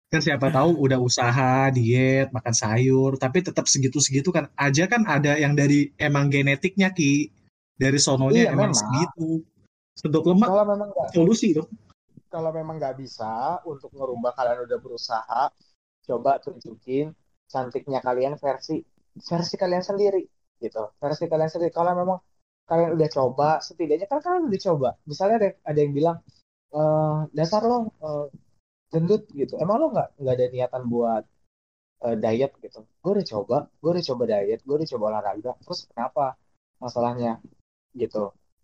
Kan 0.07 0.23
siapa 0.23 0.47
tahu 0.49 0.71
udah 0.81 0.97
usaha, 0.97 1.67
diet, 1.69 2.31
makan 2.31 2.55
sayur, 2.55 3.15
tapi 3.15 3.43
tetap 3.43 3.67
segitu-segitu 3.67 4.31
kan. 4.31 4.47
Aja 4.55 4.87
kan 4.87 5.03
ada 5.03 5.35
yang 5.35 5.51
dari 5.51 5.91
emang 5.95 6.27
genetiknya, 6.27 6.95
Ki. 6.95 7.27
Dari 7.75 7.99
sononya 7.99 8.47
Iya, 8.47 8.55
emang 8.55 8.71
memang. 8.71 8.79
segitu. 8.79 9.43
Sedot 9.93 10.23
lemak 10.25 10.47
Kalau 10.47 10.63
memang 10.65 10.87
nggak 10.89 11.07
solusi 11.11 11.51
dong. 11.51 11.67
Kalau 12.37 12.53
memang 12.53 12.77
nggak 12.77 13.01
bisa 13.01 13.65
untuk 13.65 13.89
ngerubah 13.97 14.31
kalian 14.37 14.69
udah 14.69 14.77
berusaha 14.77 15.41
coba 16.05 16.31
tunjukin 16.37 17.09
cantiknya 17.49 17.99
kalian 18.05 18.37
versi 18.37 18.77
versi 19.17 19.55
kalian 19.57 19.81
sendiri 19.81 20.21
gitu. 20.61 20.93
Versi 21.01 21.25
kalian 21.25 21.49
sendiri. 21.49 21.73
Kalau 21.73 21.97
memang 21.97 22.19
kalian 22.69 22.93
udah 22.93 23.09
coba 23.09 23.49
setidaknya 23.65 24.05
kan 24.05 24.19
kalian 24.21 24.43
udah 24.53 24.61
coba. 24.69 24.89
Misalnya 25.09 25.35
ada 25.41 25.49
ada 25.65 25.79
yang 25.81 25.93
bilang 25.97 26.17
eh 26.77 27.17
dasar 27.33 27.61
lo 27.65 27.77
eh, 28.05 28.25
gendut 28.93 29.23
gitu. 29.33 29.57
Emang 29.57 29.77
lo 29.81 29.85
nggak 29.95 30.09
nggak 30.21 30.33
ada 30.37 30.45
niatan 30.53 30.83
buat 30.93 31.23
eh, 32.05 32.15
diet? 32.21 32.51
Gitu. 32.61 32.79
Gue 33.01 33.11
udah 33.17 33.25
coba 33.33 33.57
gue 33.81 33.89
udah 33.97 34.05
coba 34.13 34.23
diet 34.29 34.59
gue 34.67 34.75
udah 34.77 34.89
coba 34.93 35.03
olahraga. 35.11 35.51
Terus 35.65 35.79
kenapa 35.89 36.37
masalahnya? 36.83 37.41
Gitu. 37.97 38.23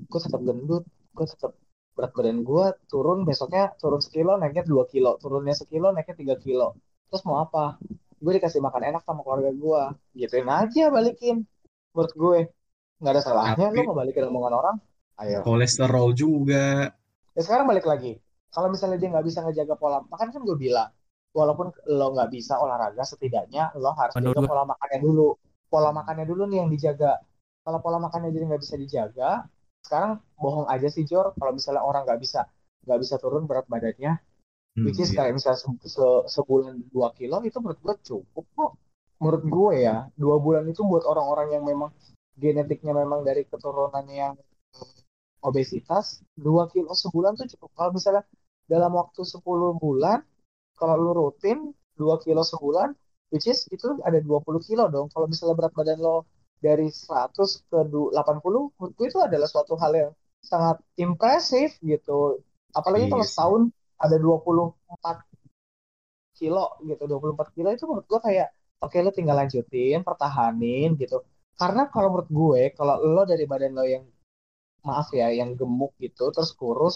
Gue 0.10 0.20
tetap 0.22 0.42
gendut 0.46 0.86
gue 1.18 1.26
tetap 1.30 1.54
berat 1.94 2.12
badan 2.18 2.42
gue 2.42 2.66
turun 2.90 3.22
besoknya 3.22 3.74
turun 3.78 4.02
sekilo 4.02 4.36
naiknya 4.42 4.66
dua 4.66 4.84
kilo. 4.90 5.18
Turunnya 5.22 5.54
sekilo 5.54 5.94
naiknya 5.94 6.16
tiga 6.18 6.36
kilo. 6.42 6.78
Terus 7.10 7.22
mau 7.30 7.42
apa? 7.46 7.78
Gue 8.18 8.40
dikasih 8.40 8.60
makan 8.60 8.82
enak 8.94 9.02
sama 9.06 9.22
keluarga 9.22 9.54
gue 9.54 9.82
gituin 10.18 10.50
aja 10.50 10.90
balikin. 10.90 11.46
Menurut 11.94 12.14
gue 12.18 12.38
nggak 13.02 13.14
ada 13.14 13.22
salahnya 13.22 13.68
Tapi- 13.70 13.78
lo 13.78 13.82
ngebalikin 13.94 14.24
omongan 14.30 14.54
orang. 14.58 14.76
Ayo. 15.22 15.46
Kolesterol 15.46 16.10
juga. 16.18 16.90
ya 17.34 17.42
sekarang 17.42 17.66
balik 17.70 17.86
lagi. 17.86 18.18
Kalau 18.54 18.70
misalnya 18.70 19.02
dia 19.02 19.10
nggak 19.10 19.26
bisa 19.26 19.42
ngejaga 19.42 19.74
pola 19.78 20.02
makan 20.06 20.30
kan 20.30 20.42
gue 20.46 20.58
bilang 20.58 20.90
walaupun 21.34 21.74
lo 21.90 22.14
nggak 22.14 22.30
bisa 22.30 22.62
olahraga 22.62 23.02
setidaknya 23.02 23.74
lo 23.82 23.90
harus 23.98 24.14
Menurut 24.18 24.38
jaga 24.42 24.50
pola 24.50 24.64
makannya 24.70 25.00
dulu. 25.02 25.30
Pola 25.70 25.90
makannya 25.90 26.26
dulu 26.30 26.46
nih 26.50 26.58
yang 26.62 26.70
dijaga. 26.70 27.18
Kalau 27.66 27.80
pola 27.82 27.98
makannya 27.98 28.30
jadi 28.30 28.46
nggak 28.54 28.62
bisa 28.62 28.76
dijaga 28.78 29.30
sekarang 29.86 30.12
bohong 30.44 30.68
aja 30.74 30.88
sih 30.96 31.04
Jor. 31.10 31.28
Kalau 31.38 31.52
misalnya 31.58 31.84
orang 31.90 32.02
nggak 32.08 32.20
bisa 32.26 32.40
nggak 32.86 33.00
bisa 33.04 33.16
turun 33.24 33.44
berat 33.50 33.66
badannya 33.74 34.14
Hmm, 34.76 34.86
which 34.86 35.00
is 35.04 35.10
iya. 35.14 35.18
kayak 35.18 35.34
misalnya 35.38 35.60
se- 35.64 35.90
se- 35.96 36.26
sebulan 36.36 36.76
dua 36.94 37.10
kilo 37.18 37.38
itu 37.48 37.58
menurut 37.62 37.80
gue 37.86 37.96
cukup 38.10 38.46
kok. 38.58 38.72
Menurut 39.22 39.44
gue 39.56 39.72
ya 39.88 39.96
dua 40.24 40.36
bulan 40.46 40.64
itu 40.72 40.82
buat 40.92 41.04
orang-orang 41.12 41.48
yang 41.56 41.64
memang 41.72 41.92
genetiknya 42.44 42.94
memang 43.02 43.22
dari 43.28 43.44
keturunan 43.52 44.06
yang 44.10 44.34
eh, 44.78 44.90
obesitas 45.50 46.06
dua 46.46 46.64
kilo 46.74 46.90
sebulan 47.04 47.32
tuh 47.40 47.48
cukup. 47.54 47.70
Kalau 47.78 47.92
misalnya 47.98 48.24
dalam 48.72 48.92
waktu 49.00 49.22
10 49.28 49.76
bulan 49.84 50.20
kalau 50.80 50.96
lu 51.04 51.12
rutin 51.22 51.58
dua 52.00 52.16
kilo 52.24 52.42
sebulan 52.42 52.90
which 53.32 53.46
is 53.52 53.60
itu 53.76 53.88
ada 54.08 54.18
20 54.24 54.62
kilo 54.64 54.84
dong. 54.94 55.08
Kalau 55.14 55.26
misalnya 55.32 55.56
berat 55.60 55.74
badan 55.78 56.00
lo 56.02 56.26
dari 56.66 56.88
100 56.88 57.68
ke 57.70 57.78
80 57.84 58.72
menurut 58.80 58.94
gue 58.98 59.08
itu 59.12 59.20
adalah 59.28 59.48
suatu 59.52 59.74
hal 59.82 59.92
yang 60.02 60.12
sangat 60.52 60.78
impresif 61.06 61.70
gitu. 61.84 62.40
Apalagi 62.80 63.06
kalau 63.12 63.26
Iya 63.26 63.32
setahun 63.32 63.62
ada 64.04 64.16
24 64.20 65.18
kilo 66.40 66.66
gitu 66.90 67.04
24 67.12 67.56
kilo 67.56 67.70
itu 67.76 67.84
menurut 67.90 68.06
gue 68.12 68.20
kayak 68.28 68.48
oke 68.84 68.98
lo 69.06 69.12
tinggal 69.18 69.36
lanjutin 69.42 70.00
pertahanin 70.08 70.90
gitu. 71.02 71.18
Karena 71.60 71.82
kalau 71.94 72.08
menurut 72.12 72.30
gue 72.40 72.62
kalau 72.78 72.96
lo 73.04 73.24
dari 73.32 73.46
badan 73.52 73.74
lo 73.78 73.86
yang 73.86 74.04
maaf 74.88 75.08
ya 75.20 75.28
yang 75.40 75.56
gemuk 75.60 75.92
gitu 76.06 76.24
terus 76.36 76.52
kurus 76.60 76.96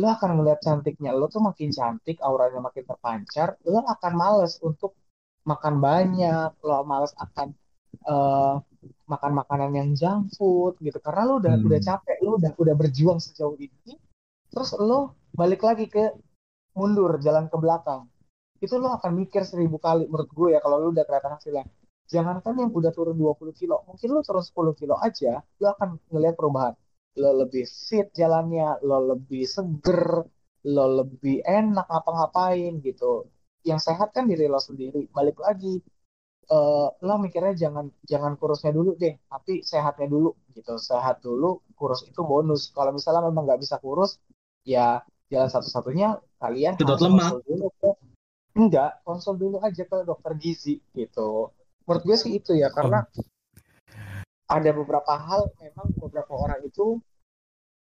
lo 0.00 0.06
akan 0.16 0.30
ngeliat 0.40 0.60
cantiknya 0.66 1.10
lo 1.12 1.26
tuh 1.34 1.42
makin 1.48 1.68
cantik 1.78 2.16
auranya 2.24 2.60
makin 2.66 2.84
terpancar 2.90 3.48
lo 3.68 3.80
akan 3.94 4.12
males 4.22 4.56
untuk 4.68 4.96
makan 5.50 5.74
banyak 5.86 6.50
lo 6.64 6.74
males 6.92 7.12
akan 7.24 7.48
eh, 8.12 8.54
makan 9.12 9.32
makanan 9.40 9.70
yang 9.78 9.88
junk 10.00 10.22
food 10.36 10.74
gitu. 10.86 10.98
Karena 11.04 11.22
lo 11.28 11.34
udah 11.42 11.54
Hmm. 11.58 11.66
udah 11.68 11.80
capek 11.88 12.16
lo 12.24 12.30
udah 12.40 12.52
udah 12.62 12.74
berjuang 12.80 13.18
sejauh 13.22 13.56
ini 13.58 13.94
terus 14.52 14.70
lo 14.76 15.16
balik 15.32 15.62
lagi 15.64 15.86
ke 15.88 16.12
mundur 16.78 17.16
jalan 17.24 17.46
ke 17.52 17.56
belakang. 17.60 18.02
Itu 18.64 18.74
lo 18.82 18.88
akan 18.98 19.12
mikir 19.20 19.42
seribu 19.44 19.76
kali 19.82 20.06
menurut 20.10 20.30
gue 20.38 20.48
ya 20.54 20.60
kalau 20.64 20.76
lo 20.82 20.86
udah 20.94 21.04
kelihatan 21.08 21.32
hasilnya. 21.36 21.64
Jangankan 22.12 22.54
yang 22.60 22.70
udah 22.78 22.92
turun 22.92 23.16
20 23.16 23.52
kilo 23.56 23.76
mungkin 23.88 24.08
lo 24.14 24.20
turun 24.26 24.44
10 24.44 24.72
kilo 24.80 24.94
aja 25.00 25.40
lo 25.60 25.66
akan 25.74 25.88
ngelihat 26.12 26.34
perubahan. 26.38 26.74
Lo 27.20 27.30
lebih 27.44 27.64
fit 27.68 28.08
jalannya 28.12 28.80
lo 28.88 28.98
lebih 29.16 29.44
seger 29.48 30.24
lo 30.74 30.84
lebih 31.00 31.42
enak 31.44 31.86
ngapa-ngapain 31.90 32.72
gitu. 32.86 33.26
Yang 33.68 33.80
sehat 33.88 34.08
kan 34.14 34.24
diri 34.30 34.46
lo 34.50 34.58
sendiri. 34.62 35.08
Balik 35.16 35.38
lagi 35.42 35.78
eh, 36.48 36.88
lo 37.06 37.14
mikirnya 37.20 37.54
jangan 37.54 37.86
jangan 38.02 38.34
kurusnya 38.40 38.72
dulu 38.74 38.98
deh 38.98 39.14
tapi 39.28 39.62
sehatnya 39.62 40.08
dulu 40.10 40.34
gitu. 40.54 40.74
Sehat 40.78 41.22
dulu 41.22 41.62
kurus 41.78 42.06
itu 42.06 42.20
bonus. 42.22 42.70
Kalau 42.74 42.94
misalnya 42.94 43.26
memang 43.28 43.46
nggak 43.46 43.60
bisa 43.62 43.76
kurus 43.78 44.18
ya 44.62 45.02
jalan 45.32 45.48
satu-satunya 45.48 46.20
kalian 46.38 46.76
Sedot 46.76 46.98
harus 46.98 47.02
lemak. 47.08 47.30
konsul 47.32 47.40
dulu 47.48 47.66
ke 47.80 47.90
enggak 48.52 48.90
konsul 49.02 49.34
dulu 49.40 49.56
aja 49.64 49.82
ke 49.86 49.98
dokter 50.04 50.32
gizi 50.36 50.78
gitu. 50.92 51.50
Menurut 51.88 52.02
gue 52.06 52.16
sih 52.20 52.38
itu 52.38 52.52
ya 52.54 52.68
karena 52.70 53.02
ada 54.46 54.70
beberapa 54.76 55.12
hal 55.16 55.48
memang 55.58 55.88
beberapa 55.96 56.32
orang 56.36 56.60
itu 56.62 57.00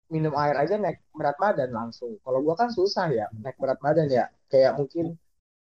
minum 0.08 0.34
air 0.40 0.56
aja 0.58 0.80
naik 0.80 1.04
berat 1.14 1.38
badan 1.38 1.72
langsung. 1.72 2.18
Kalau 2.24 2.40
gue 2.42 2.56
kan 2.58 2.74
susah 2.74 3.12
ya 3.14 3.30
naik 3.38 3.60
berat 3.62 3.78
badan 3.80 4.08
ya. 4.10 4.26
Kayak 4.48 4.80
mungkin 4.80 5.20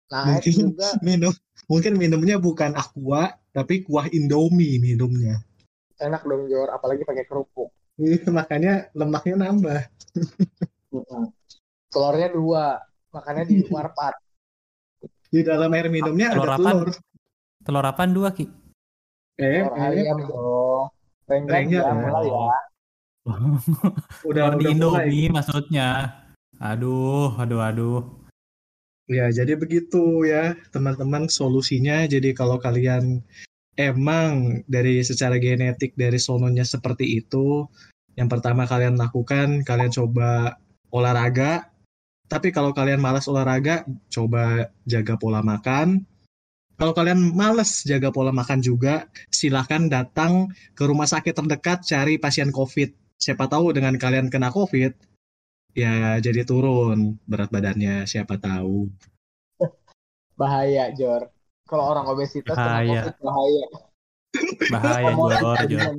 naik 0.08 0.42
Mungkin 0.44 0.52
juga 0.54 0.88
minum 1.06 1.32
mungkin 1.66 1.92
minumnya 1.98 2.36
bukan 2.38 2.72
aqua 2.74 3.34
tapi 3.50 3.82
kuah 3.82 4.06
Indomie 4.08 4.78
minumnya. 4.78 5.42
enak 5.96 6.22
dong 6.22 6.44
Jor 6.46 6.68
apalagi 6.68 7.02
pakai 7.02 7.24
kerupuk 7.24 7.72
Iya, 7.96 8.28
Makanya 8.28 8.92
lemaknya 8.92 9.48
nambah. 9.48 9.80
Telurnya 11.88 12.28
dua 12.28 12.64
makanya 13.08 13.48
di 13.48 13.64
warpat 13.72 14.14
Di 15.32 15.40
dalam 15.40 15.72
air 15.72 15.88
minumnya 15.88 16.30
Telur 16.30 16.44
ada 16.44 16.56
apaan? 16.60 16.76
telur. 16.76 16.88
Telur 17.64 17.84
apaan 17.84 18.10
dua 18.12 18.28
ki? 18.36 18.44
Eh, 19.40 19.64
telur 19.64 19.72
eh, 19.74 19.84
ayam 19.96 20.18
dong 20.22 20.84
Renggan 21.26 21.66
ya 21.66 21.80
ya. 21.82 21.92
mulai 21.96 22.28
ya 22.28 22.56
udah 24.28 24.44
di 24.54 24.54
udah 24.54 24.54
mulai. 24.54 24.70
Indomie 24.70 25.26
maksudnya. 25.34 25.88
Aduh, 26.62 27.34
aduh, 27.34 27.58
aduh. 27.58 27.98
Ya, 29.06 29.30
jadi 29.30 29.54
begitu 29.54 30.26
ya, 30.26 30.58
teman-teman 30.74 31.30
solusinya. 31.30 32.02
Jadi 32.10 32.34
kalau 32.34 32.58
kalian 32.58 33.22
emang 33.78 34.66
dari 34.66 34.98
secara 35.06 35.38
genetik 35.38 35.94
dari 35.94 36.18
sononya 36.18 36.66
seperti 36.66 37.22
itu, 37.22 37.70
yang 38.18 38.26
pertama 38.26 38.66
kalian 38.66 38.98
lakukan, 38.98 39.62
kalian 39.62 39.94
coba 39.94 40.58
olahraga. 40.90 41.70
Tapi 42.26 42.50
kalau 42.50 42.74
kalian 42.74 42.98
malas 42.98 43.30
olahraga, 43.30 43.86
coba 44.10 44.74
jaga 44.82 45.14
pola 45.14 45.38
makan. 45.38 46.02
Kalau 46.74 46.92
kalian 46.92 47.30
males 47.32 47.86
jaga 47.86 48.10
pola 48.10 48.34
makan 48.34 48.58
juga, 48.58 49.06
silahkan 49.30 49.86
datang 49.86 50.50
ke 50.74 50.82
rumah 50.82 51.06
sakit 51.06 51.30
terdekat 51.30 51.86
cari 51.86 52.18
pasien 52.18 52.50
COVID. 52.50 52.90
Siapa 53.22 53.46
tahu 53.46 53.70
dengan 53.70 53.94
kalian 53.94 54.28
kena 54.34 54.50
COVID, 54.50 54.92
ya 55.76 56.16
jadi 56.24 56.48
turun 56.48 57.20
berat 57.28 57.52
badannya, 57.52 58.08
siapa 58.08 58.40
tahu. 58.40 58.88
bahaya 60.36 60.92
Jor 60.92 61.32
kalau 61.64 61.96
orang 61.96 62.12
obesitas 62.12 62.52
Bahaya. 62.52 63.08
covid 63.08 63.16
bahaya 63.24 63.64
Bahaya, 64.68 65.12
Jor, 65.16 65.56
Jor. 65.64 65.92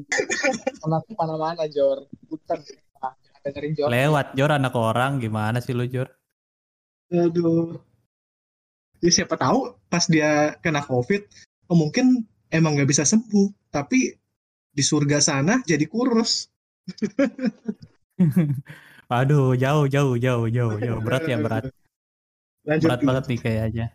kena 0.77 0.97
ke 1.01 1.13
mana-mana 1.17 1.65
Jor 1.65 2.05
bukan 2.29 2.61
Nah, 3.01 3.17
dengerin 3.41 3.73
Jor 3.73 3.89
Lewat, 3.89 4.37
Jor, 4.37 4.53
anak 4.53 4.77
orang. 4.77 5.17
Gimana 5.17 5.57
sih 5.57 5.73
lu, 5.73 5.89
Jor? 5.89 6.05
Aduh. 7.09 7.81
Ya 9.01 9.11
siapa 9.13 9.37
tahu 9.37 9.77
pas 9.89 10.05
dia 10.09 10.57
kena 10.61 10.81
COVID, 10.81 11.21
oh, 11.69 11.77
mungkin 11.77 12.25
emang 12.49 12.77
nggak 12.77 12.89
bisa 12.89 13.05
sembuh, 13.05 13.69
tapi 13.69 14.13
di 14.73 14.83
surga 14.85 15.21
sana 15.21 15.61
jadi 15.65 15.85
kurus. 15.85 16.49
Aduh, 19.07 19.55
jauh, 19.55 19.87
jauh, 19.87 20.15
jauh, 20.19 20.45
jauh, 20.51 20.75
jauh. 20.85 20.99
Berat 20.99 21.23
ya, 21.27 21.37
berat. 21.39 21.71
Lanjut. 22.67 22.87
Berat 22.91 23.01
banget 23.07 23.23
nih 23.31 23.39
kayaknya. 23.39 23.87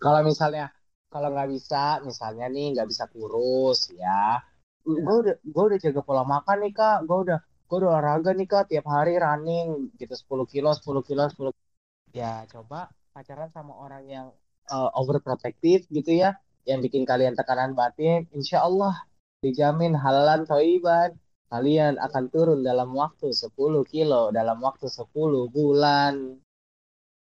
kalau 0.00 0.24
misalnya 0.24 0.72
kalau 1.12 1.28
nggak 1.28 1.50
bisa 1.52 2.00
misalnya 2.08 2.48
nih 2.48 2.72
nggak 2.72 2.88
bisa 2.88 3.04
kurus 3.12 3.92
ya 3.92 4.40
gue 4.80 5.16
udah 5.28 5.36
gue 5.44 5.64
udah 5.68 5.78
jaga 5.78 6.00
pola 6.00 6.24
makan 6.24 6.64
nih 6.64 6.72
kak 6.72 7.04
gue 7.04 7.18
udah 7.28 7.38
gue 7.68 7.76
udah 7.76 7.90
olahraga 7.92 8.32
nih 8.32 8.48
kak 8.48 8.72
tiap 8.72 8.86
hari 8.88 9.20
running 9.20 9.92
gitu 10.00 10.16
10 10.16 10.48
kilo 10.48 10.72
10 10.72 11.04
kilo 11.04 11.22
10 11.28 12.16
ya 12.16 12.48
coba 12.48 12.88
pacaran 13.12 13.52
sama 13.52 13.76
orang 13.76 14.04
yang 14.08 14.26
uh, 14.72 14.88
overprotective 14.96 15.84
gitu 15.92 16.16
ya 16.16 16.40
yang 16.64 16.80
bikin 16.80 17.04
kalian 17.04 17.36
tekanan 17.36 17.76
batin 17.76 18.24
insya 18.32 18.64
Allah 18.64 19.04
dijamin 19.44 19.92
halalan 19.92 20.48
toiban 20.48 21.12
kalian 21.50 21.98
akan 21.98 22.24
turun 22.30 22.60
dalam 22.62 22.94
waktu 22.94 23.34
10 23.34 23.50
kilo 23.84 24.30
dalam 24.30 24.58
waktu 24.58 24.86
10 24.86 25.10
bulan 25.50 26.38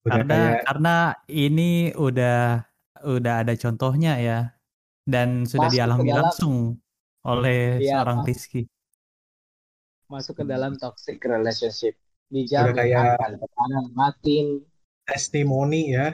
Udah 0.02 0.22
Karena 0.22 0.36
kayak 0.38 0.62
karena 0.66 0.96
ini 1.26 1.72
udah 1.94 2.62
udah 3.06 3.34
ada 3.42 3.54
contohnya 3.56 4.14
ya. 4.18 4.40
Dan 5.02 5.46
sudah 5.46 5.66
Masuk 5.66 5.78
dialami 5.78 6.06
dalam- 6.06 6.18
langsung 6.30 6.56
oleh 7.24 7.82
Iya, 7.82 8.02
seorang 8.02 8.20
Pak. 8.22 8.28
Rizky. 8.30 8.62
masuk 10.06 10.38
ke 10.38 10.46
dalam 10.46 10.78
toxic 10.78 11.18
relationship 11.20 11.98
dijamin 12.30 12.78
Udah 12.78 12.86
kayak- 12.86 13.18
akan 13.18 13.32
tekanan 13.42 13.86
makin 13.94 14.46
testimoni 15.04 15.82
ya, 15.90 16.14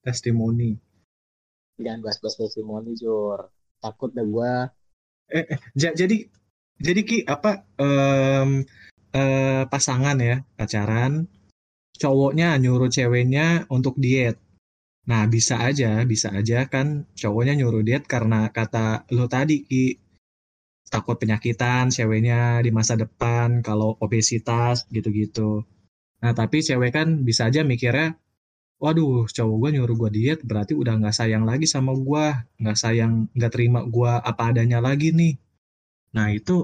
testimoni. 0.00 0.80
jangan 1.76 2.00
bahas-bahas 2.00 2.36
testimoni 2.38 2.96
Jur 2.96 3.52
takut 3.78 4.08
deh 4.12 4.24
gua 4.24 4.72
Ja- 5.76 5.92
jadi 5.92 6.24
jadi 6.76 7.00
ki 7.08 7.18
apa 7.24 7.64
em, 7.80 8.64
eh, 9.16 9.64
pasangan 9.72 10.16
ya 10.20 10.36
pacaran, 10.58 11.24
cowoknya 12.00 12.60
nyuruh 12.60 12.90
ceweknya 12.92 13.64
untuk 13.72 13.96
diet. 13.96 14.36
Nah 15.10 15.24
bisa 15.30 15.62
aja, 15.62 16.02
bisa 16.04 16.28
aja 16.34 16.66
kan 16.68 17.06
cowoknya 17.16 17.54
nyuruh 17.60 17.82
diet 17.86 18.04
karena 18.10 18.50
kata 18.52 19.08
lo 19.16 19.26
tadi 19.30 19.64
ki 19.68 19.84
takut 20.92 21.16
penyakitan 21.18 21.90
ceweknya 21.90 22.62
di 22.64 22.70
masa 22.74 22.94
depan 22.98 23.60
kalau 23.64 23.96
obesitas 24.04 24.86
gitu-gitu. 24.94 25.64
Nah 26.22 26.32
tapi 26.36 26.60
cewek 26.62 26.92
kan 26.94 27.08
bisa 27.28 27.48
aja 27.50 27.62
mikirnya, 27.66 28.16
waduh 28.82 29.26
cowok 29.30 29.56
gue 29.62 29.70
nyuruh 29.80 29.96
gue 30.06 30.10
diet 30.16 30.40
berarti 30.44 30.72
udah 30.76 30.94
nggak 31.00 31.16
sayang 31.16 31.44
lagi 31.48 31.66
sama 31.68 31.92
gue, 31.96 32.26
nggak 32.62 32.78
sayang, 32.78 33.12
nggak 33.36 33.52
terima 33.54 33.80
gue 33.86 34.12
apa 34.30 34.42
adanya 34.52 34.78
lagi 34.84 35.10
nih. 35.16 35.34
Nah 36.16 36.28
itu 36.38 36.56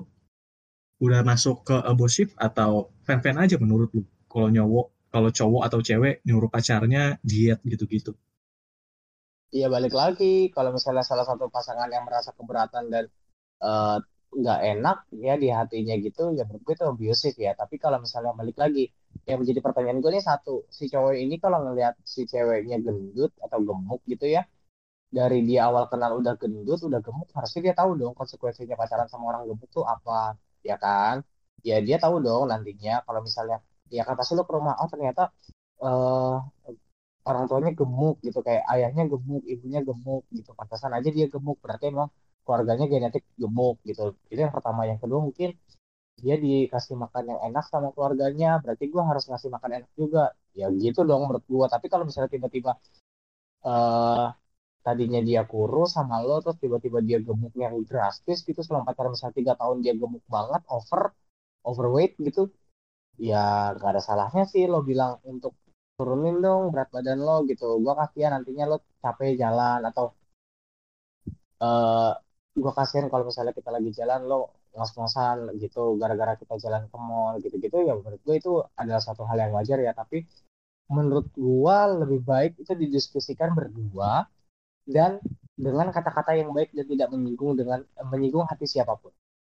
udah 1.04 1.20
masuk 1.30 1.56
ke 1.68 1.76
abusif 1.92 2.28
atau 2.46 2.72
fan-fan 3.06 3.36
aja 3.44 3.56
menurut 3.62 3.90
lu? 3.96 4.02
Kalau 4.32 4.48
nyowok, 4.54 4.86
kalau 5.12 5.30
cowok 5.38 5.62
atau 5.68 5.80
cewek 5.88 6.14
nyuruh 6.26 6.50
pacarnya 6.54 7.02
diet 7.30 7.60
gitu-gitu. 7.72 8.12
Iya 9.56 9.66
balik 9.74 9.92
lagi 10.00 10.24
kalau 10.54 10.70
misalnya 10.76 11.04
salah 11.10 11.26
satu 11.30 11.44
pasangan 11.56 11.88
yang 11.94 12.04
merasa 12.08 12.30
keberatan 12.38 12.84
dan 12.94 13.04
eh, 13.66 13.96
nggak 14.40 14.60
enak 14.72 14.96
ya 15.26 15.34
di 15.42 15.48
hatinya 15.58 15.94
gitu 16.06 16.22
ya 16.38 16.42
menurut 16.48 16.62
gue 16.66 16.74
itu 16.78 16.86
abusive 16.92 17.36
ya 17.46 17.52
tapi 17.60 17.76
kalau 17.84 17.98
misalnya 18.04 18.32
balik 18.40 18.56
lagi 18.64 18.82
yang 19.28 19.38
menjadi 19.42 19.60
pertanyaan 19.66 19.98
gue 20.04 20.12
nih 20.16 20.24
satu 20.30 20.52
si 20.78 20.84
cowok 20.92 21.14
ini 21.24 21.36
kalau 21.44 21.58
ngelihat 21.64 21.94
si 22.14 22.20
ceweknya 22.32 22.76
gendut 22.86 23.32
atau 23.44 23.58
gemuk 23.68 24.00
gitu 24.12 24.26
ya 24.36 24.42
dari 25.12 25.38
dia 25.48 25.60
awal 25.68 25.84
kenal 25.92 26.10
udah 26.20 26.34
gendut 26.40 26.80
udah 26.88 27.00
gemuk 27.04 27.28
harusnya 27.36 27.60
dia 27.66 27.74
tahu 27.80 27.90
dong 28.00 28.12
konsekuensinya 28.20 28.74
pacaran 28.80 29.08
sama 29.12 29.24
orang 29.30 29.42
gemuk 29.50 29.68
tuh 29.76 29.84
apa 29.94 30.12
ya 30.68 30.76
kan? 30.84 31.16
Ya 31.68 31.76
dia 31.86 31.96
tahu 32.04 32.16
dong 32.26 32.42
nantinya. 32.52 33.04
Kalau 33.06 33.20
misalnya 33.26 33.56
ya 33.92 34.02
kan 34.06 34.14
pasti 34.18 34.32
lo 34.38 34.42
ke 34.48 34.52
rumah 34.56 34.74
oh 34.80 34.88
ternyata 34.92 35.22
eh 35.84 36.36
orang 37.28 37.44
tuanya 37.50 37.70
gemuk 37.80 38.16
gitu. 38.26 38.38
Kayak 38.46 38.64
ayahnya 38.72 39.02
gemuk 39.12 39.42
ibunya 39.52 39.80
gemuk 39.88 40.22
gitu. 40.36 40.50
Pantasan 40.58 40.92
aja 40.96 41.08
dia 41.16 41.26
gemuk 41.34 41.56
berarti 41.64 41.84
emang 41.92 42.08
keluarganya 42.44 42.84
genetik 42.92 43.24
gemuk 43.42 43.76
gitu. 43.88 44.02
Itu 44.32 44.40
yang 44.44 44.54
pertama. 44.56 44.80
Yang 44.90 44.98
kedua 45.04 45.20
mungkin 45.28 45.50
dia 46.22 46.34
dikasih 46.44 46.94
makan 47.04 47.24
yang 47.30 47.40
enak 47.48 47.64
sama 47.72 47.88
keluarganya 47.94 48.48
berarti 48.62 48.84
gue 48.92 49.02
harus 49.10 49.24
ngasih 49.30 49.50
makan 49.54 49.70
enak 49.84 49.90
juga. 50.00 50.32
Ya 50.58 50.66
gitu 50.72 51.00
dong 51.08 51.20
menurut 51.28 51.44
gue 51.52 51.66
tapi 51.74 51.86
kalau 51.92 52.04
misalnya 52.08 52.30
tiba-tiba 52.34 52.72
uh, 53.66 54.26
tadinya 54.86 55.20
dia 55.28 55.40
kurus 55.52 55.94
sama 55.96 56.16
lo 56.26 56.42
terus 56.44 56.58
tiba-tiba 56.62 56.98
dia 57.08 57.18
gemuk 57.26 57.54
yang 57.64 57.74
drastis 57.88 58.38
gitu 58.48 58.60
selama 58.66 58.84
pacaran 58.90 59.14
misalnya 59.14 59.36
tiga 59.40 59.52
tahun 59.60 59.76
dia 59.84 59.94
gemuk 60.00 60.24
banget 60.26 60.62
over 60.76 61.02
overweight 61.68 62.14
gitu. 62.18 62.50
Ya 63.20 63.72
gak 63.78 63.90
ada 63.96 64.02
salahnya 64.02 64.44
sih 64.52 64.62
lo 64.72 64.78
bilang 64.90 65.12
untuk 65.32 65.52
turunin 65.96 66.36
dong 66.44 66.62
berat 66.72 66.88
badan 66.94 67.18
lo 67.22 67.46
gitu. 67.50 67.78
Gue 67.84 67.94
kasihan 68.00 68.30
nantinya 68.34 68.64
lo 68.70 68.76
capek 69.04 69.38
jalan 69.42 69.80
atau 69.90 70.04
uh, 71.62 72.12
gue 72.62 72.72
kasihan 72.78 73.06
kalau 73.12 73.24
misalnya 73.30 73.54
kita 73.58 73.70
lagi 73.76 73.90
jalan 73.94 74.20
lo 74.30 74.38
ngos-ngosan 74.74 75.36
gitu 75.62 76.00
gara-gara 76.00 76.32
kita 76.40 76.54
jalan 76.64 76.82
ke 76.90 76.96
mall 76.96 77.36
gitu-gitu 77.44 77.76
ya 77.84 77.92
menurut 77.92 78.20
gue 78.24 78.36
itu 78.40 78.52
adalah 78.80 79.02
satu 79.04 79.22
hal 79.28 79.38
yang 79.38 79.52
wajar 79.54 79.78
ya. 79.78 79.92
Tapi 79.94 80.26
menurut 80.90 81.26
gue 81.32 81.76
lebih 82.02 82.20
baik 82.26 82.52
itu 82.62 82.72
didiskusikan 82.74 83.54
berdua 83.54 84.26
dan 84.86 85.22
dengan 85.52 85.92
kata-kata 85.94 86.34
yang 86.34 86.50
baik 86.50 86.74
dan 86.74 86.86
tidak 86.88 87.08
menyinggung 87.12 87.54
dengan 87.54 87.84
menyinggung 88.08 88.46
hati 88.48 88.66
siapa 88.66 88.98
pun. 88.98 89.12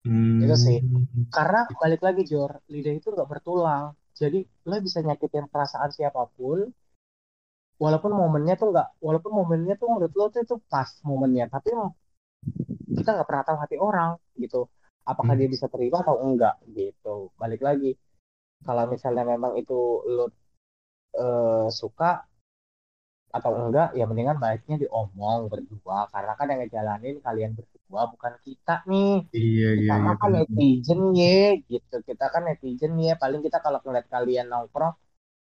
Hmm. 0.07 0.39
itu 0.39 0.55
sih. 0.55 0.79
Karena 1.33 1.67
balik 1.75 1.99
lagi 1.99 2.23
Jor 2.23 2.63
lidah 2.71 2.93
itu 2.95 3.11
nggak 3.11 3.27
bertulang. 3.27 3.91
Jadi 4.15 4.45
lo 4.65 4.75
bisa 4.79 5.03
nyakitin 5.03 5.51
perasaan 5.51 5.91
siapa 5.91 6.25
pun 6.33 6.63
walaupun 7.77 8.09
momennya 8.09 8.57
tuh 8.57 8.73
nggak 8.73 8.89
walaupun 9.03 9.31
momennya 9.37 9.77
tuh 9.77 9.87
menurut 9.93 10.13
lo 10.15 10.25
tuh 10.31 10.41
itu 10.47 10.55
pas 10.71 10.87
momennya. 11.03 11.51
Tapi 11.51 11.75
kita 12.97 13.09
nggak 13.13 13.27
pernah 13.27 13.43
tahu 13.43 13.57
hati 13.59 13.75
orang 13.77 14.11
gitu. 14.39 14.71
Apakah 15.03 15.35
hmm. 15.35 15.41
dia 15.43 15.49
bisa 15.51 15.65
terima 15.67 15.99
atau 16.05 16.23
enggak 16.23 16.55
gitu. 16.71 17.33
Balik 17.35 17.61
lagi 17.65 17.99
kalau 18.63 18.89
misalnya 18.89 19.23
memang 19.27 19.59
itu 19.59 20.01
lo 20.07 20.25
uh, 21.19 21.67
suka 21.69 22.25
atau 23.37 23.51
enggak 23.53 23.93
ya 23.93 24.03
mendingan 24.09 24.37
baiknya 24.41 24.75
diomong 24.81 25.47
berdua. 25.51 26.09
Karena 26.09 26.33
kan 26.33 26.49
yang 26.49 26.59
ngejalanin 26.65 27.15
kalian 27.21 27.51
berdua 27.53 28.01
bukan 28.09 28.33
kita 28.41 28.83
nih. 28.89 29.25
Iya 29.31 29.69
kita 29.77 29.95
iya, 29.95 29.95
iya 30.01 30.13
kan 30.17 30.31
netizen 30.33 31.01
ya 31.13 31.55
gitu. 31.65 31.95
Kita 32.03 32.25
kan 32.33 32.43
netizen 32.49 32.93
ya 32.97 33.13
paling 33.15 33.41
kita 33.45 33.61
kalau 33.61 33.79
ngeliat 33.81 34.07
kalian 34.09 34.49
nongkrong 34.49 34.93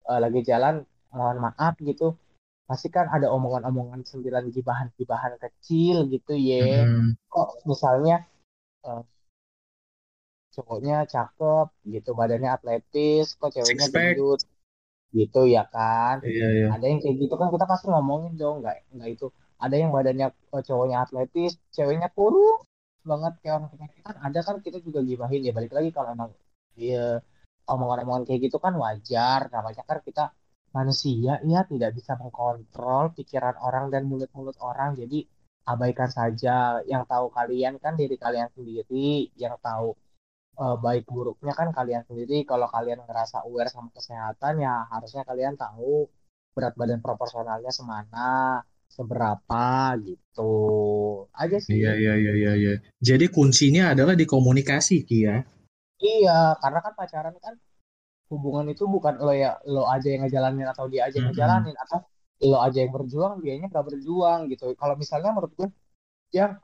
uh, 0.08 0.18
lagi 0.20 0.40
jalan 0.42 0.82
mohon 1.12 1.38
maaf 1.38 1.76
gitu. 1.80 2.16
Pasti 2.64 2.88
kan 2.88 3.12
ada 3.12 3.28
omongan-omongan 3.28 4.08
sembilan 4.08 4.48
gibahan-gibahan 4.48 5.36
kecil 5.36 6.08
gitu 6.08 6.32
ya 6.32 6.88
hmm. 6.88 7.28
kok 7.28 7.60
misalnya 7.68 8.24
uh, 8.88 9.04
cowoknya 10.56 11.04
cakep 11.04 11.68
gitu. 11.86 12.16
Badannya 12.16 12.50
atletis 12.50 13.36
kok 13.36 13.52
ceweknya 13.52 13.92
gendut 13.92 14.40
gitu 15.14 15.40
ya 15.46 15.62
kan? 15.74 16.14
Iya, 16.26 16.46
iya. 16.56 16.66
ada 16.74 16.84
yang 16.90 16.98
kayak 17.02 17.16
gitu 17.22 17.34
kan 17.40 17.48
kita 17.54 17.64
pasti 17.70 17.86
ngomongin 17.92 18.34
dong 18.34 18.56
nggak 18.62 18.76
nggak 18.98 19.08
itu. 19.14 19.26
Ada 19.64 19.74
yang 19.80 19.90
badannya 19.94 20.26
oh, 20.54 20.62
cowoknya 20.68 20.96
atletis 21.06 21.52
ceweknya 21.70 22.08
kurus 22.16 22.66
banget 23.04 23.32
kayak 23.40 23.54
orang 23.60 23.68
kita 23.70 23.84
kan 24.08 24.16
ada 24.26 24.40
kan 24.46 24.56
kita 24.66 24.78
juga 24.86 25.00
gibahin 25.08 25.40
ya 25.46 25.52
balik 25.52 25.72
lagi 25.76 25.90
kalau 25.92 26.08
emang 26.16 26.30
dia 26.74 27.20
omongan-omongan 27.70 28.22
kayak 28.28 28.40
gitu 28.50 28.58
kan 28.58 28.74
wajar. 28.76 29.40
Namanya 29.54 29.82
kan 29.86 29.98
kita 30.02 30.24
manusia 30.74 31.38
ya 31.46 31.60
tidak 31.70 31.90
bisa 31.94 32.12
mengkontrol 32.18 33.14
pikiran 33.14 33.54
orang 33.62 33.94
dan 33.94 34.02
mulut-mulut 34.10 34.58
orang 34.58 34.98
jadi 34.98 35.22
abaikan 35.70 36.10
saja. 36.10 36.82
Yang 36.90 37.02
tahu 37.06 37.26
kalian 37.30 37.78
kan 37.78 37.94
diri 37.94 38.16
kalian 38.18 38.50
sendiri 38.52 39.30
yang 39.38 39.54
tahu 39.62 39.94
uh, 40.58 40.76
baik 40.78 41.04
buruknya 41.06 41.52
kan 41.54 41.70
kalian 41.70 42.02
sendiri. 42.06 42.42
Kalau 42.46 42.66
kalian 42.70 43.02
ngerasa 43.04 43.46
aware 43.46 43.70
sama 43.70 43.90
kesehatan 43.94 44.62
ya 44.62 44.86
harusnya 44.90 45.22
kalian 45.26 45.54
tahu 45.58 46.08
berat 46.54 46.74
badan 46.78 47.02
proporsionalnya 47.02 47.70
semana 47.74 48.62
seberapa 48.86 49.94
gitu. 50.02 50.54
Aja 51.34 51.58
sih. 51.58 51.82
Iya 51.82 51.92
iya 51.98 52.14
iya 52.14 52.32
iya 52.34 52.52
ya. 52.54 52.74
jadi 53.02 53.26
kuncinya 53.30 53.92
adalah 53.92 54.14
di 54.14 54.26
komunikasi 54.26 55.02
Kia 55.02 55.42
iya 56.04 56.52
karena 56.60 56.78
kan 56.84 56.92
pacaran 56.92 57.34
kan 57.40 57.54
hubungan 58.28 58.66
itu 58.72 58.84
bukan 58.84 59.14
lo 59.20 59.32
ya 59.32 59.56
lo 59.64 59.88
aja 59.88 60.08
yang 60.12 60.26
ngejalanin 60.26 60.68
atau 60.68 60.84
dia 60.92 61.08
aja 61.08 61.16
yang 61.20 61.32
ngejalanin 61.32 61.76
atau 61.76 61.98
lo 62.44 62.58
aja 62.60 62.78
yang 62.82 62.92
berjuang 62.92 63.40
dianya 63.40 63.66
nggak 63.72 63.86
berjuang 63.88 64.40
gitu. 64.52 64.74
Kalau 64.76 64.94
misalnya 65.00 65.30
menurut 65.32 65.52
gue 65.56 65.68
yang 66.34 66.58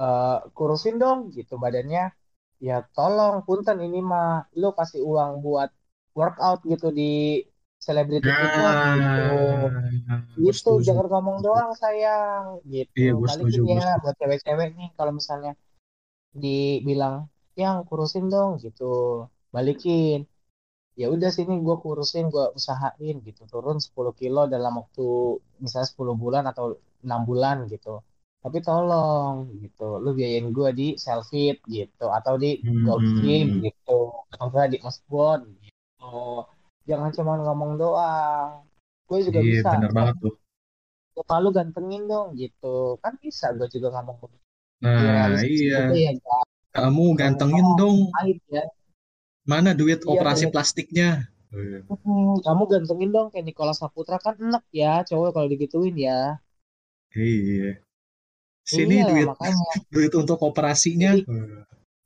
uh, 0.00 0.38
kurusin 0.56 0.96
dong 0.98 1.30
gitu 1.30 1.60
badannya 1.60 2.10
ya 2.60 2.84
tolong 2.94 3.42
punten 3.46 3.78
ini 3.82 4.00
mah. 4.00 4.46
Lo 4.58 4.74
kasih 4.74 5.02
uang 5.02 5.42
buat 5.44 5.70
workout 6.14 6.62
gitu 6.66 6.94
di 6.94 7.42
selebriti 7.84 8.24
nah, 8.24 8.96
itu 8.96 10.48
gitu. 10.48 10.48
gitu 10.48 10.70
jangan 10.86 11.06
ngomong 11.12 11.38
doang 11.44 11.72
sayang. 11.76 12.64
Gitu. 12.64 12.88
Iya, 12.96 13.12
balikin 13.12 13.76
ya 13.76 14.00
buat 14.00 14.16
cewek-cewek 14.16 14.68
nih 14.78 14.88
kalau 14.96 15.12
misalnya 15.12 15.52
dibilang 16.32 17.28
yang 17.54 17.84
kurusin 17.84 18.32
dong 18.32 18.62
gitu. 18.62 19.26
Balikin. 19.52 20.24
Ya 20.94 21.10
udah 21.10 21.30
sini 21.34 21.58
gue 21.58 21.76
kurusin 21.82 22.30
gue 22.30 22.54
usahain 22.54 23.16
gitu. 23.20 23.42
Turun 23.50 23.82
10 23.82 24.14
kilo 24.14 24.46
dalam 24.46 24.78
waktu 24.80 25.06
misalnya 25.58 25.88
10 25.90 26.14
bulan 26.14 26.44
atau 26.48 26.78
enam 27.04 27.20
bulan 27.28 27.68
gitu 27.68 28.00
tapi 28.44 28.60
tolong 28.60 29.48
gitu. 29.64 29.96
Lu 30.04 30.12
biayain 30.12 30.52
gue 30.52 30.70
di 30.76 30.88
selfie 31.00 31.56
gitu. 31.64 32.12
Atau 32.12 32.36
di 32.36 32.60
hmm. 32.60 32.84
golf 32.84 33.08
gym 33.24 33.64
gitu. 33.64 34.12
Atau 34.36 34.52
enggak 34.52 34.76
di 34.76 34.78
osborn 34.84 35.48
gitu. 35.64 36.44
Jangan 36.84 37.10
cuma 37.16 37.40
ngomong 37.40 37.80
doang. 37.80 38.68
Gue 39.08 39.24
juga 39.24 39.40
iya, 39.40 39.64
bisa 39.64 39.68
bener 39.80 39.92
banget 39.96 40.14
tuh. 40.20 40.34
Kalau 41.24 41.48
gantengin 41.56 42.04
dong 42.04 42.36
gitu. 42.36 43.00
Kan 43.00 43.16
bisa 43.16 43.56
gue 43.56 43.64
juga 43.72 43.96
ngomong 43.96 44.28
nah 44.84 45.40
iya 45.40 45.88
gitu 45.88 45.96
ya, 45.96 46.12
kamu 46.76 47.16
gantengin 47.16 47.64
dong. 47.80 48.12
ya. 48.52 48.68
Mana 49.48 49.72
duit 49.72 50.04
iya, 50.04 50.10
operasi 50.12 50.52
plastiknya? 50.52 51.32
Hmm, 51.48 52.36
kamu 52.42 52.62
gantengin 52.68 53.08
dong 53.14 53.32
kayak 53.32 53.48
Nikola 53.48 53.72
Saputra. 53.72 54.20
Kan 54.20 54.36
enak 54.36 54.66
ya 54.74 55.00
cowok 55.08 55.32
kalau 55.32 55.48
digituin 55.48 55.96
ya. 55.96 56.36
Iya. 57.16 57.83
Sini 58.64 59.04
iya, 59.04 59.08
duit 59.08 59.28
makanya. 59.28 59.72
duit 59.94 60.12
untuk 60.16 60.40
operasinya. 60.40 61.12
Jadi, 61.14 61.22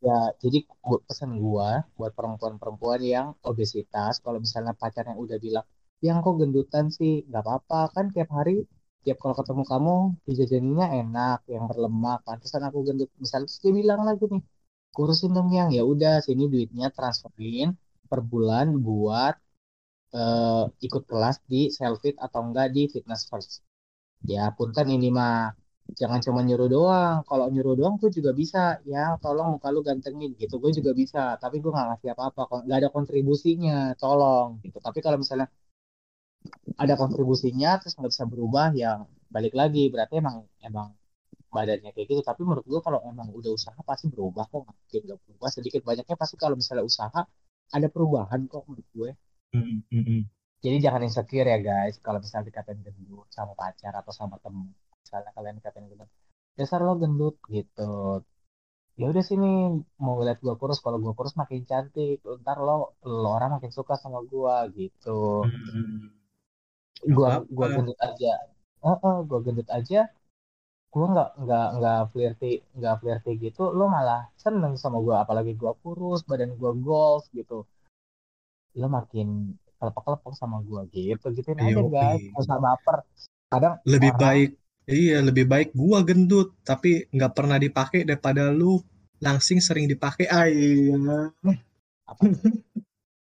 ya, 0.02 0.18
jadi 0.42 0.58
buat 0.82 1.02
pesan 1.06 1.38
gua 1.38 1.86
buat 1.94 2.12
perempuan-perempuan 2.12 3.00
yang 3.02 3.26
obesitas, 3.46 4.18
kalau 4.18 4.42
misalnya 4.42 4.74
pacarnya 4.74 5.14
udah 5.14 5.38
bilang, 5.38 5.66
yang 6.02 6.18
kok 6.22 6.36
gendutan 6.38 6.90
sih, 6.90 7.22
nggak 7.30 7.42
apa-apa 7.42 7.94
kan 7.94 8.04
tiap 8.10 8.30
hari 8.34 8.66
tiap 9.06 9.22
kalau 9.22 9.34
ketemu 9.38 9.62
kamu 9.64 9.96
dijajaninnya 10.26 10.86
enak 11.00 11.38
yang 11.48 11.64
berlemak 11.70 12.18
pantesan 12.26 12.66
aku 12.66 12.82
gendut 12.82 13.08
misalnya 13.16 13.48
dia 13.48 13.72
bilang 13.72 14.02
lagi 14.04 14.26
nih 14.26 14.42
kurusin 14.92 15.32
dong 15.32 15.48
yang 15.54 15.70
ya 15.72 15.86
udah 15.86 16.20
sini 16.20 16.44
duitnya 16.50 16.90
transferin 16.90 17.72
per 18.10 18.20
bulan 18.20 18.74
buat 18.82 19.34
uh, 20.16 20.64
ikut 20.80 21.02
kelas 21.08 21.36
di 21.46 21.68
Selfit 21.72 22.16
atau 22.18 22.40
enggak 22.46 22.72
di 22.74 22.88
Fitness 22.92 23.28
First. 23.28 23.62
Ya 24.26 24.50
punten 24.56 24.88
ini 24.90 25.08
mah 25.12 25.54
jangan 25.96 26.20
cuma 26.20 26.40
nyuruh 26.44 26.68
doang. 26.68 27.16
Kalau 27.24 27.46
nyuruh 27.48 27.74
doang 27.78 27.96
tuh 28.02 28.10
juga 28.12 28.30
bisa. 28.36 28.82
Ya 28.84 29.16
tolong 29.22 29.56
muka 29.56 29.68
lu 29.72 29.80
gantengin 29.80 30.36
gitu. 30.36 30.60
Gue 30.60 30.72
juga 30.76 30.92
bisa. 30.92 31.38
Tapi 31.40 31.62
gue 31.62 31.70
nggak 31.72 31.86
ngasih 31.96 32.08
apa-apa. 32.12 32.66
Nggak 32.66 32.78
ada 32.84 32.90
kontribusinya. 32.92 33.96
Tolong 33.96 34.60
gitu. 34.64 34.78
Tapi 34.82 34.98
kalau 35.00 35.16
misalnya 35.22 35.48
ada 36.78 36.94
kontribusinya 36.94 37.82
terus 37.82 37.94
nggak 37.98 38.12
bisa 38.14 38.24
berubah 38.30 38.70
ya 38.74 39.02
balik 39.28 39.54
lagi 39.60 39.90
berarti 39.92 40.22
emang 40.22 40.46
emang 40.62 40.94
badannya 41.48 41.90
kayak 41.96 42.06
gitu 42.12 42.22
tapi 42.22 42.44
menurut 42.44 42.64
gue 42.64 42.80
kalau 42.84 43.00
emang 43.08 43.28
udah 43.32 43.52
usaha 43.56 43.76
pasti 43.82 44.12
berubah 44.12 44.44
kok 44.52 44.68
mungkin 44.68 45.00
gak 45.08 45.18
berubah 45.24 45.48
sedikit 45.48 45.80
banyaknya 45.82 46.16
pasti 46.16 46.36
kalau 46.36 46.54
misalnya 46.60 46.84
usaha 46.84 47.20
ada 47.72 47.88
perubahan 47.88 48.44
kok 48.46 48.64
menurut 48.68 48.88
gue 48.92 49.10
mm 49.56 49.78
-hmm. 49.90 50.20
jadi 50.60 50.76
jangan 50.88 51.00
insecure 51.08 51.48
ya 51.48 51.58
guys 51.60 51.96
kalau 52.04 52.20
misalnya 52.20 52.52
dikatain 52.52 52.80
gendut 52.84 53.28
sama 53.32 53.56
pacar 53.56 53.92
atau 53.96 54.12
sama 54.12 54.36
temen 54.44 54.70
misalnya 55.08 55.32
kalian 55.32 55.56
dikatain 55.56 55.88
gendut 55.88 56.12
dasar 56.58 56.82
lo 56.82 56.98
gendut 56.98 57.38
gitu. 57.46 58.20
Ya 58.98 59.06
udah 59.14 59.22
sini 59.22 59.78
mau 60.02 60.18
lihat 60.26 60.42
gue 60.42 60.54
kurus 60.58 60.82
kalau 60.82 60.98
gue 60.98 61.14
kurus 61.14 61.38
makin 61.38 61.62
cantik. 61.62 62.18
Ntar 62.42 62.58
lo 62.58 62.98
lo 63.06 63.28
orang 63.30 63.62
makin 63.62 63.70
suka 63.70 63.94
sama 63.94 64.26
gue 64.26 64.56
gitu. 64.74 65.46
Hmm. 65.46 66.10
gue 66.98 67.30
gue 67.46 67.66
gendut 67.78 67.98
aja. 68.02 68.34
Uh 68.82 68.98
-uh, 68.98 69.16
gue 69.22 69.38
gendut 69.46 69.70
aja. 69.70 70.10
Gue 70.90 71.06
nggak 71.14 71.30
nggak 71.46 71.68
nggak 71.78 72.00
flirty 72.10 72.52
nggak 72.74 72.94
flirty 72.98 73.32
gitu. 73.38 73.70
Lo 73.70 73.86
malah 73.86 74.26
seneng 74.34 74.74
sama 74.74 74.98
gue 74.98 75.14
apalagi 75.14 75.54
gue 75.54 75.72
kurus 75.78 76.26
badan 76.26 76.58
gue 76.58 76.72
golf 76.82 77.30
gitu. 77.30 77.62
Lo 78.74 78.90
makin 78.90 79.54
kelepek 79.78 80.02
kelepek 80.02 80.34
sama 80.34 80.58
gue 80.66 80.82
gitu. 80.90 81.30
Gitu 81.30 81.54
aja 81.54 81.82
guys. 81.86 82.18
Gak 82.34 82.42
usah 82.42 82.58
baper. 82.58 82.98
Kadang 83.48 83.74
lebih 83.86 84.10
orang, 84.10 84.20
baik 84.26 84.50
Iya, 84.88 85.20
lebih 85.20 85.44
baik 85.44 85.76
gua 85.76 86.00
gendut 86.00 86.56
tapi 86.64 87.04
nggak 87.12 87.32
pernah 87.36 87.60
dipakai 87.60 88.08
daripada 88.08 88.48
lu 88.48 88.80
langsing 89.20 89.60
sering 89.60 89.84
dipakai. 89.84 90.24
Ah, 90.32 90.48
iya. 90.48 91.28
Apa? 92.08 92.22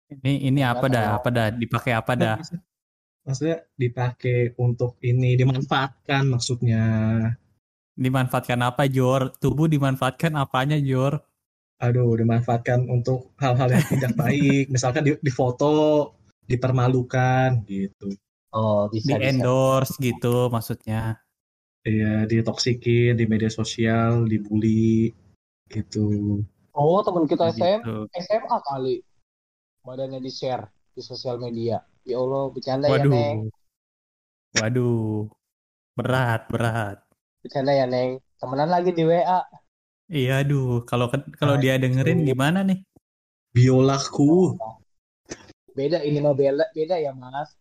Ini 0.08 0.48
ini 0.48 0.64
apa 0.64 0.88
dah? 0.88 1.04
tahu. 1.04 1.16
Apa 1.20 1.30
dah? 1.36 1.48
Dipakai 1.52 1.92
apa 1.92 2.14
dah? 2.16 2.36
Maksudnya 3.28 3.68
dipakai 3.76 4.56
untuk 4.56 4.96
ini 5.04 5.36
dimanfaatkan 5.36 6.32
maksudnya. 6.32 6.84
Dimanfaatkan 8.00 8.64
apa, 8.64 8.88
Jor? 8.88 9.36
Tubuh 9.36 9.68
dimanfaatkan 9.68 10.40
apanya, 10.40 10.80
Jor? 10.80 11.20
Aduh, 11.84 12.16
dimanfaatkan 12.16 12.88
untuk 12.88 13.36
hal-hal 13.36 13.76
yang 13.76 13.84
tidak 13.92 14.14
baik. 14.24 14.72
Misalkan 14.72 15.04
di, 15.04 15.12
di 15.20 15.32
foto, 15.34 16.16
dipermalukan 16.48 17.68
gitu. 17.68 18.16
Oh, 18.56 18.88
Di 18.88 19.04
bisa 19.04 19.20
bisa. 19.20 19.28
endorse 19.28 20.00
gitu 20.00 20.48
maksudnya. 20.48 21.27
Iya, 21.88 22.28
ditoksikin 22.28 23.16
di 23.16 23.24
media 23.32 23.48
sosial, 23.48 24.28
dibully 24.28 25.16
gitu. 25.72 26.44
Oh, 26.76 27.00
teman 27.00 27.24
kita 27.24 27.56
SM, 27.56 27.80
Gitu. 27.80 27.96
SMA 28.28 28.58
kali. 28.60 29.00
Badannya 29.88 30.20
di-share 30.20 30.68
di 30.92 31.00
sosial 31.00 31.40
media. 31.40 31.80
Ya 32.04 32.20
Allah, 32.20 32.52
bercanda 32.52 32.92
ya, 32.92 33.08
Neng. 33.08 33.08
Waduh. 33.08 33.32
Waduh. 34.60 35.32
Berat, 35.96 36.42
berat. 36.52 36.98
Bercanda 37.40 37.72
ya, 37.72 37.88
Neng. 37.88 38.20
Temenan 38.36 38.68
lagi 38.68 38.92
di 38.92 39.04
WA. 39.08 39.48
Iya, 40.12 40.44
aduh. 40.44 40.84
Kalau 40.84 41.08
kalau 41.40 41.56
Nah, 41.56 41.62
dia 41.64 41.80
dengerin 41.80 42.20
itu. 42.20 42.36
gimana 42.36 42.68
nih? 42.68 42.84
Biolaku. 43.56 44.60
Beda 45.72 46.04
ini 46.04 46.20
mah 46.20 46.36
beda, 46.36 46.68
beda 46.76 47.00
ya, 47.00 47.16
Mas. 47.16 47.56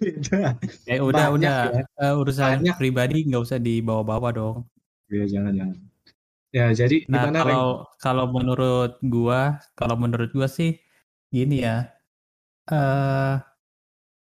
Beda. 0.00 0.56
Eh 0.86 1.02
udah 1.02 1.34
Banyak 1.34 1.34
udah 1.34 1.56
ya. 1.74 1.82
Eh, 1.98 2.14
urusan 2.20 2.62
Banyak. 2.62 2.76
pribadi 2.78 3.26
nggak 3.26 3.42
usah 3.42 3.58
dibawa-bawa 3.58 4.28
dong. 4.38 4.56
Ya, 5.10 5.24
jangan-jangan. 5.26 5.78
Ya, 6.54 6.66
jadi 6.74 6.96
Nah 7.10 7.26
gimana, 7.26 7.38
kalau 7.42 7.66
kalau 8.02 8.24
menurut 8.30 8.98
gua, 9.02 9.62
kalau 9.78 9.96
menurut 9.98 10.30
gua 10.34 10.48
sih 10.50 10.78
gini 11.34 11.62
ya. 11.66 11.90
Eh 12.70 13.34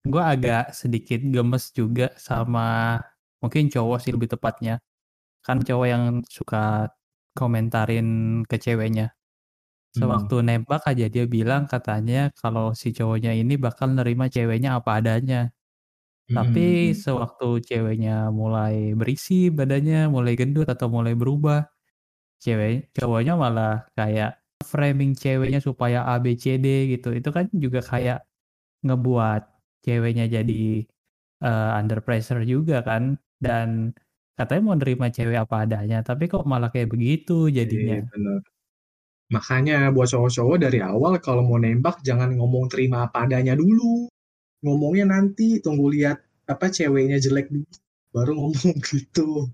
gua 0.06 0.24
agak 0.34 0.72
sedikit 0.76 1.20
gemes 1.34 1.74
juga 1.74 2.14
sama 2.16 2.98
mungkin 3.42 3.68
cowok 3.72 3.98
sih 4.04 4.12
lebih 4.16 4.30
tepatnya. 4.34 4.80
Kan 5.46 5.62
cowok 5.66 5.86
yang 5.90 6.04
suka 6.30 6.90
komentarin 7.36 8.08
ke 8.50 8.56
ceweknya. 8.62 9.17
Hmm. 9.94 10.28
Sewaktu 10.28 10.44
nembak 10.46 10.84
aja 10.90 11.06
dia 11.10 11.24
bilang 11.26 11.64
katanya 11.70 12.30
kalau 12.36 12.72
si 12.76 12.92
cowoknya 12.96 13.32
ini 13.36 13.56
bakal 13.60 13.88
nerima 13.96 14.28
ceweknya 14.30 14.78
apa 14.78 15.00
adanya. 15.02 15.50
Tapi 16.36 16.92
Hmm. 16.92 16.98
sewaktu 16.98 17.64
ceweknya 17.68 18.30
mulai 18.32 18.94
berisi 18.94 19.48
badannya, 19.52 20.08
mulai 20.12 20.34
gendut 20.38 20.68
atau 20.70 20.86
mulai 20.92 21.14
berubah, 21.18 21.66
cewek 22.42 22.92
cowoknya 22.96 23.34
malah 23.38 23.86
kayak 23.98 24.40
framing 24.64 25.12
ceweknya 25.16 25.60
supaya 25.64 26.04
A 26.08 26.18
B 26.22 26.34
C 26.38 26.56
D 26.60 26.66
gitu. 26.94 27.14
Itu 27.16 27.30
kan 27.36 27.48
juga 27.54 27.80
kayak 27.84 28.24
ngebuat 28.86 29.42
ceweknya 29.86 30.26
jadi 30.30 30.84
eh, 31.44 31.70
under 31.78 32.00
pressure 32.06 32.42
juga 32.48 32.82
kan 32.86 33.18
dan 33.42 33.94
katanya 34.38 34.62
mau 34.68 34.76
nerima 34.78 35.08
cewek 35.12 35.38
apa 35.44 35.56
adanya, 35.68 35.98
tapi 36.06 36.26
kok 36.32 36.44
malah 36.48 36.70
kayak 36.74 36.90
begitu 36.94 37.48
Iya, 37.66 37.94
jadinya. 37.94 38.02
benar. 38.10 38.42
Makanya 39.28 39.92
buat 39.92 40.08
cowok-cowok 40.08 40.56
dari 40.56 40.80
awal 40.80 41.20
kalau 41.20 41.44
mau 41.44 41.60
nembak 41.60 42.00
jangan 42.00 42.32
ngomong 42.32 42.72
terima 42.72 43.04
apa 43.04 43.28
adanya 43.28 43.52
dulu. 43.52 44.08
Ngomongnya 44.64 45.04
nanti 45.14 45.60
tunggu 45.60 45.92
lihat 45.92 46.24
apa 46.48 46.72
ceweknya 46.72 47.20
jelek 47.20 47.52
dulu 47.52 47.68
baru 48.12 48.32
ngomong 48.34 48.76
gitu. 48.88 49.52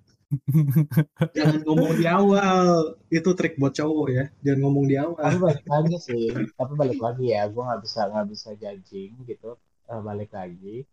Jangan 1.35 1.61
ngomong 1.67 1.93
di 1.99 2.07
awal. 2.07 2.97
Itu 3.11 3.35
trik 3.39 3.59
buat 3.59 3.75
cowok 3.75 4.09
ya. 4.11 4.25
Jangan 4.43 4.61
ngomong 4.67 4.85
di 4.87 4.97
awal. 4.99 5.19
Tapi 5.19 5.39
balik 5.43 5.67
lagi 5.67 5.97
sih, 6.01 6.25
tapi 6.59 6.73
balik 6.75 6.99
lagi 6.99 7.25
ya, 7.35 7.43
gue 7.47 7.63
nggak 7.63 7.83
bisa 7.83 8.01
nggak 8.11 8.27
bisa 8.31 8.49
judging 8.59 9.13
gitu. 9.27 9.59
Eh, 9.85 10.01
balik 10.01 10.31
lagi, 10.33 10.87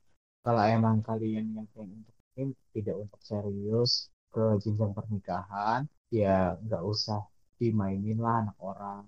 kalau 0.43 0.61
emang 0.67 0.99
kalian 1.01 1.55
yang 1.55 1.67
pengen 1.71 2.03
untuk 2.03 2.59
tidak 2.75 2.95
untuk 2.97 3.21
serius 3.23 4.11
ke 4.33 4.43
jenjang 4.61 4.91
pernikahan, 4.91 5.87
ya 6.11 6.59
nggak 6.59 6.83
usah 6.83 7.23
dimainin 7.61 8.17
lah 8.17 8.41
anak 8.41 8.57
orang. 8.57 9.05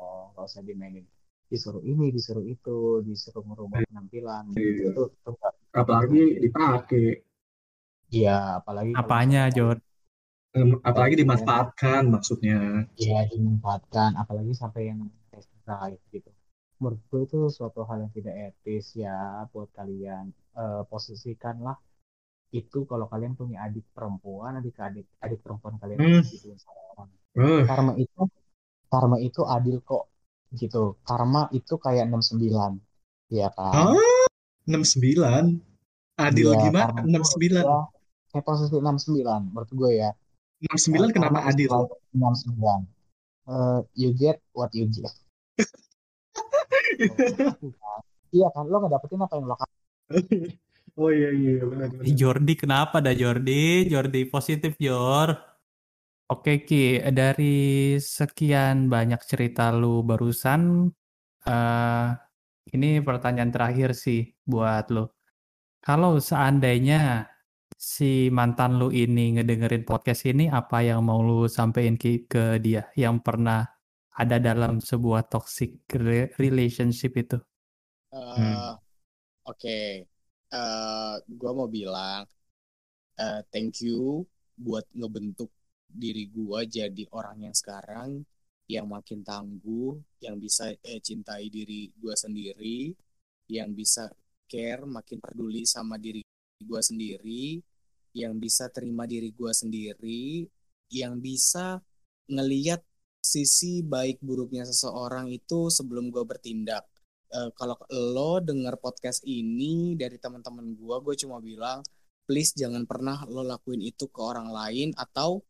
Oh, 0.00 0.32
nggak 0.32 0.46
usah 0.48 0.64
dimainin. 0.64 1.04
Disuruh 1.52 1.84
ini, 1.84 2.08
disuruh 2.08 2.46
itu, 2.46 3.04
disuruh 3.04 3.44
merubah 3.44 3.84
penampilan. 3.84 4.56
Iya. 4.56 4.64
Itu, 4.64 4.88
itu, 4.88 5.02
itu 5.12 5.30
nggak. 5.36 5.52
Apalagi 5.76 6.22
dipakai. 6.40 7.04
Iya, 8.10 8.36
apalagi 8.58 8.90
Apanya? 8.96 9.42
Em, 10.50 10.74
Apalagi 10.82 11.14
dimanfaatkan 11.14 12.10
maksudnya. 12.10 12.82
ya 12.98 13.22
dimanfaatkan, 13.30 14.18
apalagi 14.18 14.50
sampai 14.50 14.90
yang 14.90 15.06
test 15.30 15.46
drive 15.62 16.02
gitu. 16.10 16.26
Menurut 16.82 17.00
gue 17.06 17.20
itu 17.28 17.38
suatu 17.54 17.86
hal 17.86 18.02
yang 18.08 18.12
tidak 18.16 18.34
etis 18.50 18.98
ya 18.98 19.46
buat 19.54 19.70
kalian. 19.78 20.34
Eh, 20.58 20.82
posisikanlah 20.90 21.78
itu 22.50 22.82
kalau 22.90 23.06
kalian 23.06 23.38
punya 23.38 23.62
adik 23.62 23.86
perempuan, 23.94 24.58
adik-adik 24.58 25.06
adik 25.22 25.38
perempuan 25.38 25.78
kalian 25.78 25.98
Hmm. 26.02 26.22
orang. 26.98 27.10
Eh, 27.38 27.62
Karma 27.66 27.92
itu 27.94 28.20
karma 28.90 29.16
itu 29.22 29.40
adil 29.46 29.78
kok 29.86 30.10
gitu. 30.58 30.98
Karma 31.06 31.46
itu 31.54 31.74
kayak 31.78 32.10
69. 32.10 32.82
Ya 33.30 33.48
kan? 33.54 33.94
Hah? 33.94 34.26
69? 34.66 35.62
Adil 36.18 36.48
Iya, 36.52 36.60
gimana? 36.68 36.90
karma 36.90 37.00
itu 37.06 37.10
69? 37.38 37.62
ya 37.64 37.80
kayak 38.30 38.44
posisi 38.46 38.76
69 38.78 39.40
menurut 39.50 39.70
gue 39.70 39.90
ya. 40.02 40.10
Eh, 40.62 40.68
69 40.74 41.10
kenapa 41.14 41.38
karma 41.38 41.50
is 41.50 41.54
adil? 41.54 41.70
like 41.70 41.92
69. 42.14 42.82
Eh, 43.50 43.78
you 43.94 44.10
get 44.14 44.38
what 44.54 44.70
you 44.74 44.86
get. 44.90 45.10
Iya 48.30 48.46
kan, 48.54 48.62
lo 48.70 48.78
ngedapetin 48.78 49.18
apa 49.26 49.34
yang 49.42 49.50
lo 49.50 49.58
Oh 50.94 51.10
iya 51.10 51.30
iya 51.34 51.66
benar 51.66 51.90
Eh, 51.90 51.98
benar. 51.98 52.14
Jordi 52.14 52.54
kenapa 52.54 53.02
dah 53.02 53.10
Jordi? 53.10 53.90
Jordi 53.90 54.22
positif 54.30 54.78
Jor. 54.78 55.34
Oke 56.30 56.62
Ki, 56.62 57.02
dari 57.10 57.98
sekian 57.98 58.86
banyak 58.86 59.18
cerita 59.30 59.74
lu 59.74 60.06
barusan, 60.06 60.86
eh 61.50 62.06
ini 62.70 63.02
pertanyaan 63.02 63.50
terakhir 63.50 63.90
sih 63.98 64.20
buat 64.46 64.84
lu. 64.94 65.10
Kalau 65.82 66.22
seandainya 66.22 67.26
si 67.74 68.30
mantan 68.30 68.78
lu 68.78 68.94
ini 68.94 69.34
ngedengerin 69.34 69.82
podcast 69.82 70.22
ini, 70.30 70.46
apa 70.46 70.86
yang 70.86 71.02
mau 71.08 71.18
lu 71.18 71.50
sampein 71.50 71.98
Ki 71.98 72.30
ke 72.30 72.62
dia 72.62 72.86
yang 72.94 73.18
pernah 73.26 73.66
ada 74.14 74.36
dalam 74.38 74.78
sebuah 74.78 75.26
toxic 75.26 75.82
re- 75.98 76.30
relationship 76.38 77.12
itu? 77.18 77.38
Eh, 78.14 78.70
Oke, 79.50 80.06
Eh, 80.50 81.14
gua 81.38 81.50
mau 81.54 81.70
bilang 81.70 82.26
eh, 83.22 83.40
thank 83.54 83.86
you 83.86 84.26
buat 84.58 84.82
ngebentuk 84.98 85.46
diri 85.90 86.30
gua 86.30 86.62
jadi 86.64 87.04
orang 87.12 87.50
yang 87.50 87.56
sekarang 87.56 88.22
yang 88.70 88.86
makin 88.86 89.26
tangguh, 89.26 89.98
yang 90.22 90.38
bisa 90.38 90.70
eh, 90.70 91.02
cintai 91.02 91.50
diri 91.50 91.90
gua 91.98 92.14
sendiri, 92.14 92.94
yang 93.50 93.74
bisa 93.74 94.06
care, 94.46 94.86
makin 94.86 95.18
peduli 95.18 95.66
sama 95.66 95.98
diri 95.98 96.22
gua 96.62 96.78
sendiri, 96.78 97.58
yang 98.14 98.38
bisa 98.38 98.70
terima 98.70 99.10
diri 99.10 99.34
gua 99.34 99.50
sendiri, 99.50 100.46
yang 100.94 101.18
bisa 101.18 101.82
ngeliat 102.30 102.78
sisi 103.20 103.82
baik 103.82 104.22
buruknya 104.22 104.62
seseorang 104.62 105.26
itu 105.34 105.66
sebelum 105.66 106.14
gua 106.14 106.22
bertindak. 106.22 106.86
Eh, 107.30 107.50
kalau 107.58 107.74
lo 107.90 108.38
denger 108.38 108.78
podcast 108.78 109.26
ini 109.26 109.98
dari 109.98 110.18
teman-teman 110.18 110.74
gua, 110.78 111.02
gue 111.02 111.14
cuma 111.18 111.38
bilang 111.42 111.82
please 112.30 112.54
jangan 112.54 112.86
pernah 112.86 113.26
lo 113.26 113.42
lakuin 113.42 113.82
itu 113.82 114.06
ke 114.06 114.20
orang 114.22 114.54
lain 114.54 114.94
atau 114.94 115.42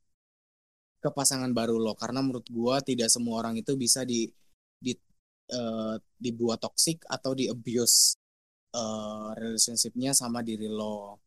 ke 1.03 1.09
pasangan 1.13 1.51
baru 1.59 1.77
lo 1.81 1.93
karena 1.97 2.21
menurut 2.25 2.47
gua 2.53 2.81
tidak 2.85 3.09
semua 3.15 3.41
orang 3.45 3.55
itu 3.61 3.73
bisa 3.77 4.05
di 4.05 4.29
di 4.85 4.93
eh, 5.51 5.95
dibuat 6.25 6.59
toxic 6.65 7.03
atau 7.09 7.33
di 7.37 7.49
abuse 7.51 8.17
eh, 8.77 9.29
relationshipnya 9.41 10.13
sama 10.17 10.41
diri 10.45 10.69
lo. 10.71 11.21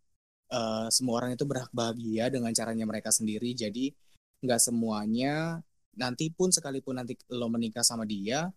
Eh, 0.54 0.88
semua 0.94 1.16
orang 1.24 1.32
itu 1.38 1.46
berhak 1.50 1.72
bahagia 1.74 2.30
dengan 2.34 2.52
caranya 2.54 2.86
mereka 2.88 3.10
sendiri. 3.14 3.52
Jadi 3.58 3.90
nggak 4.44 4.62
semuanya 4.62 5.60
nanti 5.98 6.30
pun 6.34 6.50
sekalipun 6.52 7.00
nanti 7.00 7.14
lo 7.32 7.48
menikah 7.54 7.86
sama 7.86 8.04
dia 8.06 8.50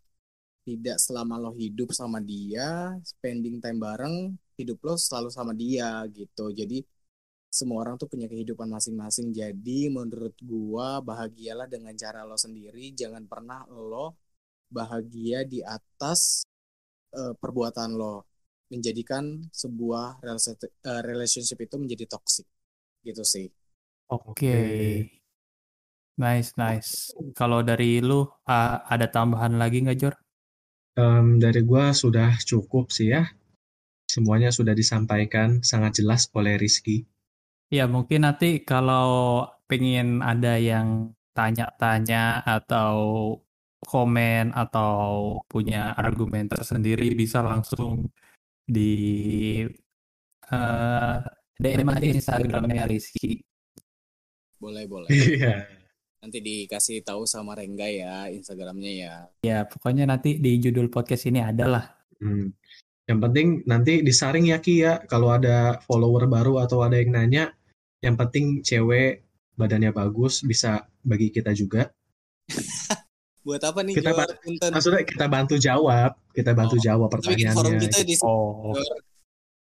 tidak 0.67 0.99
selama 0.99 1.39
lo 1.39 1.55
hidup 1.55 1.95
sama 1.95 2.19
dia, 2.19 2.99
spending 3.07 3.63
time 3.63 3.79
bareng, 3.79 4.35
hidup 4.59 4.79
lo 4.83 4.95
selalu 4.99 5.31
sama 5.31 5.53
dia 5.55 6.03
gitu. 6.11 6.51
Jadi 6.51 6.83
semua 7.57 7.89
orang 7.89 7.97
tuh 7.97 8.05
punya 8.13 8.29
kehidupan 8.29 8.69
masing-masing. 8.69 9.33
Jadi 9.33 9.89
menurut 9.89 10.37
gua 10.45 11.01
bahagialah 11.01 11.65
dengan 11.65 11.97
cara 11.97 12.29
lo 12.29 12.37
sendiri. 12.37 12.93
Jangan 12.93 13.25
pernah 13.25 13.65
lo 13.73 14.21
bahagia 14.69 15.49
di 15.49 15.65
atas 15.65 16.45
eh, 17.17 17.33
perbuatan 17.33 17.97
lo. 17.97 18.29
Menjadikan 18.69 19.41
sebuah 19.49 20.21
eh, 20.21 21.03
relationship 21.07 21.57
itu 21.65 21.81
menjadi 21.81 22.05
toxic 22.05 22.45
Gitu 23.07 23.23
sih. 23.23 23.47
Oke. 24.11 24.59
Nice, 26.17 26.51
nice. 26.59 27.13
Kalau 27.37 27.61
dari 27.63 28.01
lu 28.01 28.25
uh, 28.25 28.77
ada 28.85 29.07
tambahan 29.07 29.55
lagi 29.61 29.85
nggak 29.85 29.99
Jor? 30.01 30.15
Um, 30.97 31.37
dari 31.37 31.61
gua 31.61 31.93
sudah 31.93 32.41
cukup 32.41 32.89
sih 32.89 33.13
ya. 33.13 33.29
Semuanya 34.07 34.49
sudah 34.49 34.73
disampaikan 34.73 35.61
sangat 35.61 36.01
jelas 36.01 36.27
oleh 36.33 36.57
Rizky. 36.57 37.05
Ya 37.67 37.91
mungkin 37.91 38.23
nanti 38.23 38.63
kalau 38.63 39.43
pengen 39.67 40.23
ada 40.23 40.55
yang 40.55 41.11
tanya-tanya 41.35 42.47
atau 42.47 42.95
komen 43.83 44.55
atau 44.55 45.39
punya 45.51 45.95
argumen 45.99 46.47
tersendiri 46.47 47.13
bisa 47.15 47.43
langsung 47.43 48.07
di 48.67 49.63
uh, 50.51 51.19
DM 51.59 51.89
aja 51.91 52.07
Instagramnya 52.07 52.85
Rizky. 52.87 53.43
Boleh, 54.57 54.85
boleh. 54.87 55.09
Iya. 55.11 55.67
Nanti 56.23 56.43
dikasih 56.43 57.07
tahu 57.07 57.23
sama 57.23 57.55
Rengga 57.55 57.87
ya 57.87 58.27
Instagramnya 58.27 58.93
ya. 58.93 59.15
Ya, 59.47 59.59
pokoknya 59.69 60.11
nanti 60.11 60.43
di 60.43 60.59
judul 60.59 60.91
podcast 60.91 61.29
ini 61.31 61.39
ada 61.39 61.67
lah. 61.71 61.85
Hmm. 62.19 62.51
Yang 63.07 63.19
penting 63.23 63.49
nanti 63.71 64.03
disaring 64.03 64.51
ya 64.51 64.59
Ki 64.59 64.83
ya, 64.83 64.99
kalau 65.07 65.31
ada 65.31 65.79
follower 65.87 66.27
baru 66.27 66.59
atau 66.67 66.83
ada 66.83 66.99
yang 66.99 67.15
nanya, 67.15 67.55
yang 68.05 68.15
penting 68.17 68.61
cewek 68.61 69.25
badannya 69.57 69.91
bagus 69.91 70.45
bisa 70.45 70.85
bagi 71.01 71.33
kita 71.33 71.57
juga. 71.57 71.89
Buat 73.47 73.63
apa 73.63 73.87
nih 73.87 73.95
kita 73.95 74.11
jawab, 74.11 74.29
maksudnya 74.75 75.03
kita 75.07 75.27
bantu 75.31 75.55
jawab, 75.55 76.19
kita 76.35 76.51
bantu 76.51 76.77
oh, 76.77 76.83
jawab 76.83 77.09
pertanyaannya. 77.15 77.55
forum 77.55 77.75
kita 77.79 78.03
di 78.03 78.15
oh. 78.27 78.75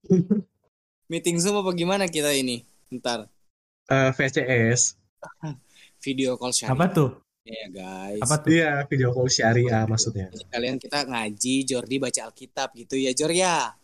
Meeting 1.12 1.38
Zoom 1.38 1.62
apa 1.62 1.70
gimana 1.78 2.10
kita 2.10 2.34
ini? 2.34 2.66
Ntar. 2.90 3.30
Uh, 3.86 4.10
VCS. 4.10 4.98
Video 6.06 6.34
call 6.34 6.50
syariah. 6.50 6.74
Apa 6.74 6.86
tuh? 6.90 7.10
Iya 7.46 7.66
guys. 7.70 8.22
Apa 8.26 8.36
tuh? 8.42 8.50
Iya 8.58 8.72
video 8.90 9.14
call 9.14 9.30
syariah 9.30 9.86
maksudnya. 9.86 10.34
Kalian 10.50 10.82
kita 10.82 11.06
ngaji, 11.06 11.56
Jordi 11.62 12.02
baca 12.02 12.22
Alkitab 12.26 12.74
gitu 12.74 12.98
ya 12.98 13.14
Jor 13.14 13.30
ya. 13.30 13.78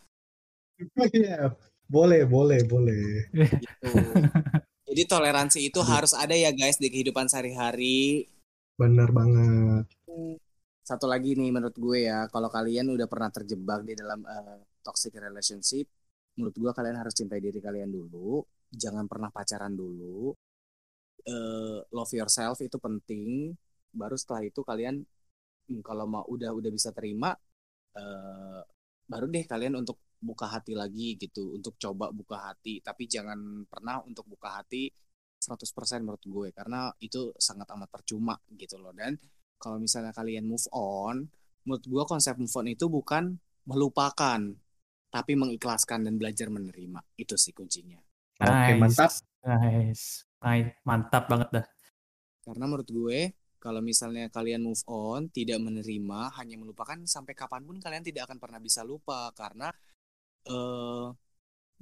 Iya, 1.14 1.54
boleh, 1.92 2.24
boleh, 2.24 2.60
boleh. 2.64 3.28
Gitu. 3.28 3.92
Jadi 4.88 5.02
toleransi 5.04 5.58
itu 5.68 5.80
harus 5.84 6.16
ada 6.16 6.32
ya 6.32 6.48
guys 6.52 6.80
di 6.80 6.88
kehidupan 6.88 7.28
sehari-hari. 7.28 8.28
Bener 8.80 9.12
banget. 9.12 9.84
Satu 10.80 11.04
lagi 11.04 11.36
nih 11.36 11.52
menurut 11.52 11.76
gue 11.76 12.08
ya, 12.08 12.28
kalau 12.32 12.48
kalian 12.48 12.92
udah 12.92 13.04
pernah 13.08 13.28
terjebak 13.28 13.84
di 13.84 13.92
dalam 13.92 14.24
uh, 14.24 14.60
toxic 14.80 15.16
relationship, 15.16 15.88
menurut 16.36 16.56
gue 16.56 16.72
kalian 16.72 16.96
harus 16.96 17.14
cintai 17.16 17.40
diri 17.40 17.60
kalian 17.60 17.92
dulu, 17.92 18.42
jangan 18.72 19.04
pernah 19.04 19.28
pacaran 19.28 19.72
dulu. 19.72 20.32
Uh, 21.22 21.80
love 21.94 22.12
yourself 22.12 22.58
itu 22.60 22.76
penting. 22.80 23.54
Baru 23.92 24.16
setelah 24.18 24.42
itu 24.42 24.60
kalian 24.64 25.04
hmm, 25.68 25.80
kalau 25.84 26.08
mau 26.08 26.24
udah 26.26 26.50
udah 26.50 26.68
bisa 26.72 26.90
terima, 26.90 27.32
uh, 27.96 28.60
baru 29.06 29.28
deh 29.30 29.44
kalian 29.48 29.78
untuk 29.80 29.96
buka 30.22 30.46
hati 30.46 30.72
lagi 30.78 31.18
gitu, 31.18 31.58
untuk 31.58 31.74
coba 31.76 32.14
buka 32.14 32.54
hati. 32.54 32.78
Tapi 32.78 33.10
jangan 33.10 33.66
pernah 33.66 34.00
untuk 34.06 34.24
buka 34.30 34.62
hati 34.62 34.88
100% 35.42 36.06
menurut 36.06 36.22
gue 36.22 36.48
karena 36.54 36.94
itu 37.02 37.34
sangat 37.34 37.66
amat 37.74 37.90
percuma 37.90 38.38
gitu 38.54 38.78
loh. 38.78 38.94
Dan 38.94 39.18
kalau 39.58 39.82
misalnya 39.82 40.14
kalian 40.14 40.46
move 40.46 40.70
on 40.70 41.26
menurut 41.66 41.84
gue 41.86 42.02
konsep 42.06 42.34
move 42.38 42.54
on 42.54 42.70
itu 42.70 42.86
bukan 42.86 43.38
melupakan 43.66 44.38
tapi 45.12 45.32
mengikhlaskan 45.34 46.06
dan 46.06 46.14
belajar 46.16 46.48
menerima. 46.48 47.02
Itu 47.18 47.34
sih 47.34 47.52
kuncinya. 47.52 47.98
Nice. 48.40 48.48
oke 48.48 48.72
mantap. 48.78 49.10
Nice. 49.42 50.06
Nice. 50.40 50.70
Mantap 50.86 51.24
banget 51.26 51.48
dah. 51.50 51.66
Karena 52.42 52.64
menurut 52.70 52.88
gue 52.88 53.20
kalau 53.62 53.78
misalnya 53.78 54.26
kalian 54.26 54.62
move 54.66 54.82
on 54.90 55.30
tidak 55.30 55.62
menerima 55.62 56.34
hanya 56.38 56.58
melupakan 56.58 56.98
sampai 57.06 57.34
kapan 57.38 57.62
pun 57.62 57.78
kalian 57.78 58.02
tidak 58.02 58.26
akan 58.30 58.38
pernah 58.42 58.58
bisa 58.58 58.82
lupa. 58.82 59.30
Karena 59.36 59.70
uh, 60.48 61.12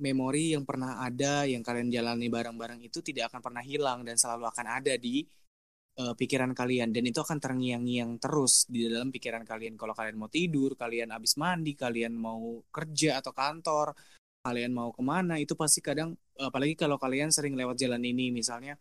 memori 0.01 0.57
yang 0.57 0.65
pernah 0.65 1.05
ada 1.05 1.45
yang 1.45 1.61
kalian 1.61 1.93
jalani 1.93 2.33
bareng-bareng 2.33 2.81
itu 2.81 3.05
tidak 3.05 3.31
akan 3.33 3.41
pernah 3.45 3.63
hilang 3.65 4.01
dan 4.03 4.17
selalu 4.17 4.49
akan 4.49 4.67
ada 4.81 4.97
di 4.97 5.23
uh, 6.01 6.17
pikiran 6.17 6.57
kalian. 6.57 6.91
Dan 6.91 7.05
itu 7.09 7.21
akan 7.21 7.39
terngiang-ngiang 7.39 8.17
terus 8.19 8.65
di 8.67 8.89
dalam 8.89 9.13
pikiran 9.13 9.45
kalian. 9.45 9.77
Kalau 9.77 9.93
kalian 9.93 10.17
mau 10.17 10.33
tidur 10.33 10.75
kalian 10.75 11.13
habis 11.13 11.37
mandi 11.37 11.77
kalian 11.77 12.17
mau 12.17 12.65
kerja 12.73 13.21
atau 13.21 13.33
kantor 13.37 13.93
kalian 14.41 14.73
mau 14.73 14.89
ke 14.89 15.03
mana 15.05 15.37
itu 15.37 15.53
pasti 15.53 15.85
kadang 15.85 16.17
apalagi 16.41 16.73
kalau 16.73 16.97
kalian 16.97 17.29
sering 17.29 17.53
lewat 17.61 17.77
jalan 17.77 18.01
ini 18.01 18.33
misalnya 18.33 18.81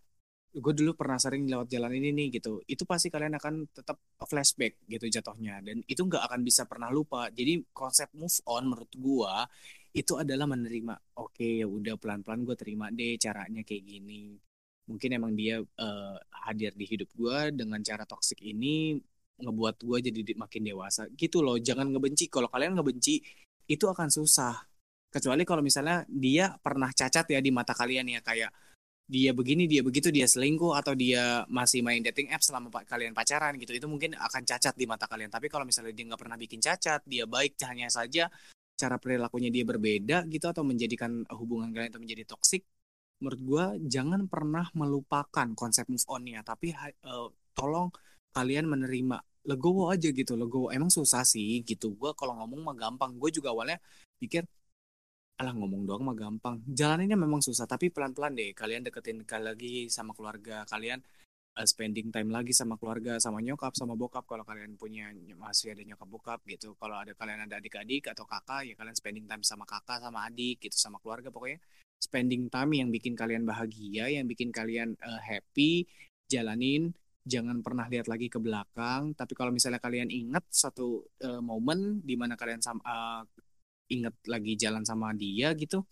gue 0.49 0.73
dulu 0.73 0.97
pernah 0.97 1.21
sering 1.21 1.45
lewat 1.45 1.69
jalan 1.69 1.93
ini 1.93 2.09
nih 2.09 2.41
gitu. 2.41 2.61
Itu 2.65 2.83
pasti 2.89 3.13
kalian 3.13 3.37
akan 3.37 3.69
tetap 3.69 4.01
flashback 4.25 4.81
gitu 4.89 5.05
jatuhnya. 5.05 5.61
Dan 5.61 5.85
itu 5.85 6.01
nggak 6.01 6.25
akan 6.25 6.41
bisa 6.41 6.65
pernah 6.65 6.89
lupa. 6.89 7.29
Jadi 7.29 7.61
konsep 7.69 8.09
move 8.17 8.33
on 8.49 8.65
menurut 8.65 8.89
gue 8.97 9.33
itu 9.93 10.13
adalah 10.17 10.45
menerima 10.45 11.17
oke 11.17 11.33
okay, 11.33 11.65
ya 11.65 11.67
udah 11.69 11.97
pelan-pelan 11.97 12.45
gue 12.45 12.55
terima 12.57 12.89
deh 12.89 13.17
caranya 13.21 13.61
kayak 13.61 13.83
gini. 13.85 14.33
Mungkin 14.89 15.09
emang 15.13 15.37
dia 15.37 15.61
uh, 15.61 16.17
hadir 16.49 16.73
di 16.73 16.85
hidup 16.89 17.09
gue 17.13 17.53
dengan 17.53 17.77
cara 17.85 18.09
toksik 18.09 18.41
ini 18.41 18.97
ngebuat 19.39 19.75
gue 19.85 19.97
jadi 20.09 20.33
makin 20.33 20.61
dewasa. 20.65 21.05
Gitu 21.13 21.45
loh 21.45 21.61
jangan 21.61 21.93
ngebenci. 21.93 22.25
Kalau 22.25 22.49
kalian 22.49 22.73
ngebenci 22.73 23.21
itu 23.69 23.85
akan 23.85 24.09
susah. 24.09 24.65
Kecuali 25.09 25.41
kalau 25.45 25.61
misalnya 25.61 26.05
dia 26.09 26.53
pernah 26.57 26.89
cacat 26.89 27.25
ya 27.33 27.39
di 27.41 27.49
mata 27.53 27.73
kalian 27.73 28.09
ya 28.13 28.21
kayak 28.21 28.49
dia 29.09 29.33
begini 29.33 29.65
dia 29.65 29.81
begitu 29.81 30.13
dia 30.13 30.29
selingkuh 30.29 30.77
atau 30.77 30.93
dia 30.93 31.41
masih 31.49 31.81
main 31.81 31.97
dating 32.05 32.29
apps 32.29 32.53
selama 32.53 32.69
kalian 32.85 33.17
pacaran 33.17 33.57
gitu 33.57 33.73
itu 33.73 33.89
mungkin 33.89 34.13
akan 34.13 34.45
cacat 34.45 34.77
di 34.77 34.85
mata 34.85 35.09
kalian. 35.09 35.33
Tapi 35.33 35.49
kalau 35.49 35.65
misalnya 35.65 35.97
dia 35.97 36.05
nggak 36.13 36.21
pernah 36.21 36.37
bikin 36.37 36.61
cacat 36.61 37.01
dia 37.09 37.25
baik 37.25 37.57
hanya 37.65 37.89
saja 37.89 38.29
cara 38.77 38.95
perilakunya 39.01 39.49
dia 39.49 39.65
berbeda 39.65 40.29
gitu 40.29 40.45
atau 40.47 40.61
menjadikan 40.61 41.25
hubungan 41.33 41.73
kalian 41.73 41.89
itu 41.89 41.99
menjadi 41.99 42.23
toksik 42.31 42.63
menurut 43.19 43.41
gue 43.43 43.65
jangan 43.91 44.31
pernah 44.31 44.65
melupakan 44.77 45.47
konsep 45.55 45.85
move 45.91 46.03
on-nya. 46.07 46.39
Tapi 46.41 46.71
uh, 47.03 47.27
tolong 47.51 47.91
kalian 48.31 48.65
menerima 48.71 49.19
legowo 49.47 49.91
aja 49.91 50.09
gitu 50.11 50.39
legowo. 50.39 50.71
Emang 50.71 50.87
susah 50.91 51.23
sih 51.27 51.59
gitu 51.67 51.95
gue 51.99 52.11
kalau 52.15 52.39
ngomong 52.39 52.61
mah 52.71 52.75
gampang. 52.79 53.15
Gue 53.19 53.29
juga 53.33 53.51
awalnya 53.51 53.77
pikir 54.19 54.47
alah 55.39 55.55
ngomong 55.55 55.87
doang 55.87 56.03
mah 56.03 56.17
gampang. 56.19 56.59
Jalaninnya 56.67 57.15
memang 57.15 57.39
susah 57.39 57.63
tapi 57.63 57.87
pelan-pelan 57.87 58.35
deh. 58.35 58.51
Kalian 58.51 58.83
deketin 58.83 59.23
lagi 59.23 59.87
sama 59.87 60.11
keluarga 60.11 60.67
kalian 60.67 60.99
uh, 61.55 61.63
spending 61.63 62.11
time 62.11 62.27
lagi 62.27 62.51
sama 62.51 62.75
keluarga 62.75 63.15
sama 63.23 63.39
nyokap 63.39 63.71
sama 63.71 63.95
bokap. 63.95 64.27
Kalau 64.27 64.43
kalian 64.43 64.75
punya 64.75 65.07
masih 65.39 65.71
ada 65.71 65.87
nyokap 65.87 66.07
bokap 66.11 66.39
gitu. 66.43 66.75
Kalau 66.75 66.99
ada 66.99 67.15
kalian 67.15 67.47
ada 67.47 67.55
adik-adik 67.55 68.11
atau 68.11 68.27
kakak 68.27 68.67
ya 68.67 68.75
kalian 68.75 68.95
spending 68.99 69.25
time 69.31 69.39
sama 69.47 69.63
kakak 69.63 70.03
sama 70.03 70.27
adik 70.27 70.59
gitu 70.59 70.75
sama 70.75 70.99
keluarga. 70.99 71.31
Pokoknya 71.31 71.63
spending 72.03 72.51
time 72.51 72.71
yang 72.75 72.91
bikin 72.91 73.15
kalian 73.15 73.47
bahagia 73.47 74.11
yang 74.11 74.27
bikin 74.27 74.51
kalian 74.51 74.99
uh, 74.99 75.23
happy 75.23 75.87
jalanin. 76.27 76.91
Jangan 77.23 77.63
pernah 77.63 77.87
lihat 77.87 78.11
lagi 78.11 78.27
ke 78.27 78.43
belakang. 78.43 79.15
Tapi 79.15 79.39
kalau 79.39 79.55
misalnya 79.55 79.79
kalian 79.79 80.11
ingat 80.11 80.43
satu 80.51 81.07
uh, 81.23 81.39
momen 81.39 82.03
di 82.03 82.19
mana 82.19 82.35
kalian 82.35 82.59
sama 82.59 82.83
uh, 82.83 83.23
ingat 83.89 84.15
lagi 84.29 84.53
jalan 84.55 84.83
sama 84.85 85.11
dia 85.17 85.51
gitu 85.57 85.85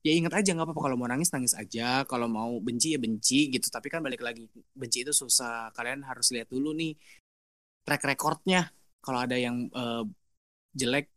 ya 0.00 0.12
ingat 0.16 0.32
aja 0.40 0.50
nggak 0.56 0.66
apa-apa. 0.68 0.82
Kalau 0.88 0.96
mau 1.00 1.08
nangis 1.08 1.30
nangis 1.32 1.54
aja. 1.56 2.04
Kalau 2.08 2.26
mau 2.28 2.56
benci 2.60 2.96
ya 2.96 2.98
benci 3.00 3.52
gitu. 3.52 3.68
Tapi 3.68 3.86
kan 3.92 4.00
balik 4.04 4.24
lagi 4.24 4.48
benci 4.72 5.04
itu 5.04 5.12
susah. 5.12 5.72
Kalian 5.76 6.04
harus 6.08 6.32
lihat 6.34 6.48
dulu 6.48 6.72
nih 6.76 6.96
track 7.84 8.02
recordnya. 8.08 8.68
Kalau 9.00 9.18
ada 9.24 9.36
yang 9.36 9.68
uh, 9.72 10.04
jelek 10.76 11.08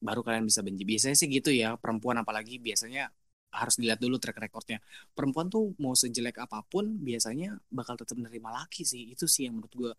baru 0.00 0.20
kalian 0.24 0.48
bisa 0.48 0.60
benci. 0.64 0.82
Biasanya 0.88 1.16
sih 1.16 1.28
gitu 1.28 1.50
ya 1.52 1.76
perempuan 1.76 2.20
apalagi 2.20 2.56
biasanya 2.60 3.12
harus 3.50 3.74
dilihat 3.76 4.00
dulu 4.00 4.16
track 4.16 4.38
recordnya. 4.40 4.78
Perempuan 5.12 5.50
tuh 5.52 5.74
mau 5.82 5.92
sejelek 5.92 6.40
apa 6.40 6.62
pun 6.64 6.96
biasanya 7.02 7.58
bakal 7.68 7.98
tetap 8.00 8.16
menerima 8.16 8.48
laki 8.64 8.82
sih. 8.88 9.12
Itu 9.12 9.28
sih 9.28 9.48
yang 9.48 9.60
menurut 9.60 9.74
gue 9.76 9.92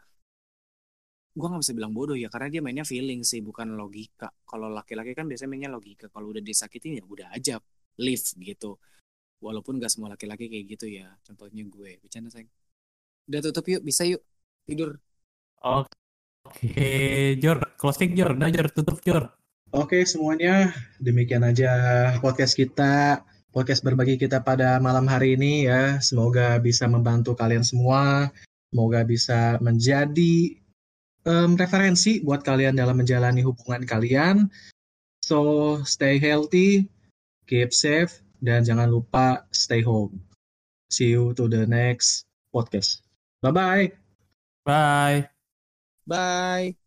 gue 1.31 1.47
nggak 1.47 1.63
bisa 1.63 1.73
bilang 1.73 1.95
bodoh 1.95 2.17
ya 2.19 2.27
karena 2.27 2.51
dia 2.51 2.61
mainnya 2.63 2.83
feeling 2.83 3.23
sih 3.23 3.39
bukan 3.39 3.73
logika. 3.79 4.27
Kalau 4.43 4.67
laki-laki 4.67 5.15
kan 5.15 5.25
biasanya 5.31 5.49
mainnya 5.51 5.71
logika. 5.71 6.11
Kalau 6.11 6.35
udah 6.35 6.43
disakitin 6.43 6.99
ya 6.99 7.03
udah 7.07 7.31
aja 7.31 7.55
live 8.03 8.25
gitu. 8.43 8.75
Walaupun 9.41 9.81
gak 9.81 9.89
semua 9.89 10.13
laki-laki 10.13 10.51
kayak 10.51 10.65
gitu 10.77 10.85
ya 10.91 11.07
contohnya 11.23 11.63
gue. 11.65 11.97
Bercanda 12.03 12.29
sayang. 12.29 12.51
Udah 13.31 13.39
tutup 13.47 13.65
yuk 13.71 13.81
bisa 13.81 14.03
yuk 14.03 14.21
tidur. 14.67 14.99
Oke 15.63 15.89
okay. 16.51 17.39
Jor 17.39 17.63
closing 17.79 18.11
Jor. 18.13 18.35
Nah 18.35 18.51
Jor 18.51 18.67
tutup 18.69 18.99
Jor. 19.01 19.31
Oke 19.71 20.03
semuanya. 20.03 20.75
Demikian 20.99 21.47
aja 21.47 21.71
podcast 22.19 22.59
kita 22.59 23.23
podcast 23.51 23.83
berbagi 23.83 24.15
kita 24.15 24.43
pada 24.43 24.79
malam 24.83 25.07
hari 25.07 25.39
ini 25.39 25.67
ya. 25.67 25.99
Semoga 26.03 26.59
bisa 26.59 26.87
membantu 26.91 27.35
kalian 27.35 27.63
semua. 27.63 28.31
Semoga 28.71 29.03
bisa 29.03 29.59
menjadi 29.59 30.60
um, 31.27 31.57
referensi 31.57 32.21
buat 32.21 32.41
kalian 32.45 32.77
dalam 32.77 32.99
menjalani 33.01 33.41
hubungan 33.45 33.83
kalian 33.85 34.47
so 35.21 35.77
stay 35.85 36.17
healthy 36.17 36.85
keep 37.51 37.75
safe, 37.75 38.23
dan 38.39 38.63
jangan 38.63 38.87
lupa 38.87 39.43
stay 39.51 39.83
home. 39.83 40.15
See 40.87 41.11
you 41.11 41.35
to 41.35 41.51
the 41.51 41.67
next 41.67 42.23
podcast. 42.55 43.03
Bye 43.43 43.51
bye. 43.51 43.87
Bye. 44.63 45.27
Bye. 46.07 46.80